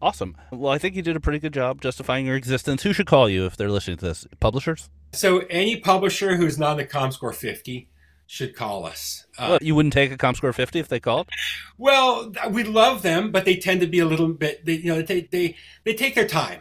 Awesome. 0.00 0.36
Well, 0.50 0.72
I 0.72 0.78
think 0.78 0.94
you 0.94 1.02
did 1.02 1.16
a 1.16 1.20
pretty 1.20 1.38
good 1.38 1.54
job 1.54 1.80
justifying 1.80 2.26
your 2.26 2.36
existence. 2.36 2.82
Who 2.82 2.92
should 2.92 3.06
call 3.06 3.28
you 3.28 3.46
if 3.46 3.56
they're 3.56 3.70
listening 3.70 3.96
to 3.98 4.04
this? 4.04 4.26
Publishers? 4.40 4.90
So 5.12 5.38
any 5.48 5.80
publisher 5.80 6.36
who's 6.36 6.58
not 6.58 6.72
in 6.72 6.78
the 6.78 6.84
ComScore 6.86 7.34
50 7.34 7.88
should 8.26 8.54
call 8.54 8.84
us. 8.84 9.26
Uh, 9.38 9.46
Well, 9.50 9.58
you 9.62 9.74
wouldn't 9.74 9.94
take 9.94 10.12
a 10.12 10.16
ComScore 10.18 10.54
50 10.54 10.78
if 10.78 10.88
they 10.88 11.00
called? 11.00 11.28
Well, 11.78 12.32
we 12.50 12.64
love 12.64 13.02
them, 13.02 13.30
but 13.30 13.44
they 13.44 13.56
tend 13.56 13.80
to 13.80 13.86
be 13.86 14.00
a 14.00 14.06
little 14.06 14.28
bit. 14.28 14.64
They, 14.64 14.74
you 14.74 14.94
know, 14.94 15.02
they 15.02 15.22
they 15.22 15.56
they 15.84 15.94
take 15.94 16.14
their 16.14 16.26
time 16.26 16.60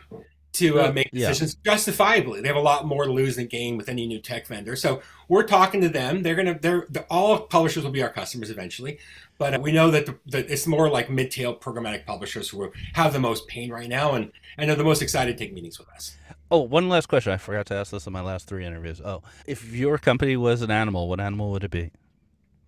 to 0.53 0.79
uh, 0.79 0.91
make 0.91 1.09
yeah. 1.11 1.27
decisions 1.27 1.55
justifiably. 1.65 2.39
They 2.39 2.47
have 2.47 2.55
a 2.55 2.61
lot 2.61 2.85
more 2.85 3.05
to 3.05 3.11
lose 3.11 3.35
than 3.35 3.47
gain 3.47 3.75
with 3.75 3.89
any 3.89 4.07
new 4.07 4.19
tech 4.19 4.47
vendor. 4.47 4.75
So 4.75 5.01
we're 5.27 5.43
talking 5.43 5.81
to 5.81 5.89
them. 5.89 6.23
They're 6.23 6.35
gonna. 6.35 6.57
They're, 6.59 6.85
they're 6.89 7.05
all 7.09 7.39
publishers 7.39 7.83
will 7.83 7.91
be 7.91 8.03
our 8.03 8.09
customers 8.09 8.49
eventually, 8.49 8.99
but 9.37 9.53
uh, 9.53 9.59
we 9.59 9.71
know 9.71 9.91
that, 9.91 10.05
the, 10.05 10.17
that 10.27 10.49
it's 10.49 10.67
more 10.67 10.89
like 10.89 11.09
mid-tail 11.09 11.55
programmatic 11.55 12.05
publishers 12.05 12.49
who 12.49 12.71
have 12.93 13.13
the 13.13 13.19
most 13.19 13.47
pain 13.47 13.71
right 13.71 13.89
now, 13.89 14.13
and 14.13 14.31
and 14.57 14.71
are 14.71 14.75
the 14.75 14.83
most 14.83 15.01
excited 15.01 15.37
to 15.37 15.43
take 15.43 15.53
meetings 15.53 15.79
with 15.79 15.89
us. 15.89 16.17
Oh, 16.51 16.59
one 16.59 16.89
last 16.89 17.07
question. 17.07 17.33
I 17.33 17.37
forgot 17.37 17.65
to 17.67 17.75
ask 17.75 17.91
this 17.91 18.07
in 18.07 18.13
my 18.13 18.21
last 18.21 18.47
three 18.47 18.65
interviews. 18.65 19.01
Oh, 19.03 19.23
if 19.45 19.73
your 19.73 19.97
company 19.97 20.37
was 20.37 20.61
an 20.61 20.71
animal, 20.71 21.09
what 21.09 21.19
animal 21.19 21.51
would 21.51 21.63
it 21.63 21.71
be? 21.71 21.91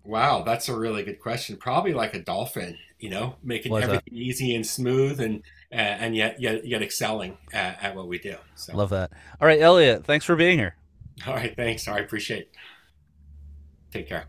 Wow, 0.04 0.42
that's 0.42 0.68
a 0.68 0.76
really 0.76 1.02
good 1.02 1.20
question. 1.20 1.56
Probably 1.56 1.92
like 1.92 2.14
a 2.14 2.18
dolphin, 2.18 2.78
you 2.98 3.10
know, 3.10 3.36
making 3.42 3.74
is 3.74 3.80
that? 3.80 3.84
everything 3.84 4.14
easy 4.14 4.54
and 4.54 4.66
smooth, 4.66 5.20
and 5.20 5.42
uh, 5.70 5.76
and 5.76 6.16
yet 6.16 6.40
yet 6.40 6.66
yet 6.66 6.82
excelling 6.82 7.36
at, 7.52 7.82
at 7.82 7.94
what 7.94 8.08
we 8.08 8.18
do. 8.18 8.36
So. 8.54 8.76
Love 8.76 8.90
that. 8.90 9.10
All 9.40 9.46
right, 9.46 9.60
Elliott, 9.60 10.04
thanks 10.04 10.24
for 10.24 10.34
being 10.34 10.58
here. 10.58 10.76
All 11.26 11.34
right, 11.34 11.54
thanks. 11.54 11.86
I 11.88 11.98
appreciate 11.98 12.40
it. 12.40 12.50
Take 13.92 14.08
care. 14.08 14.26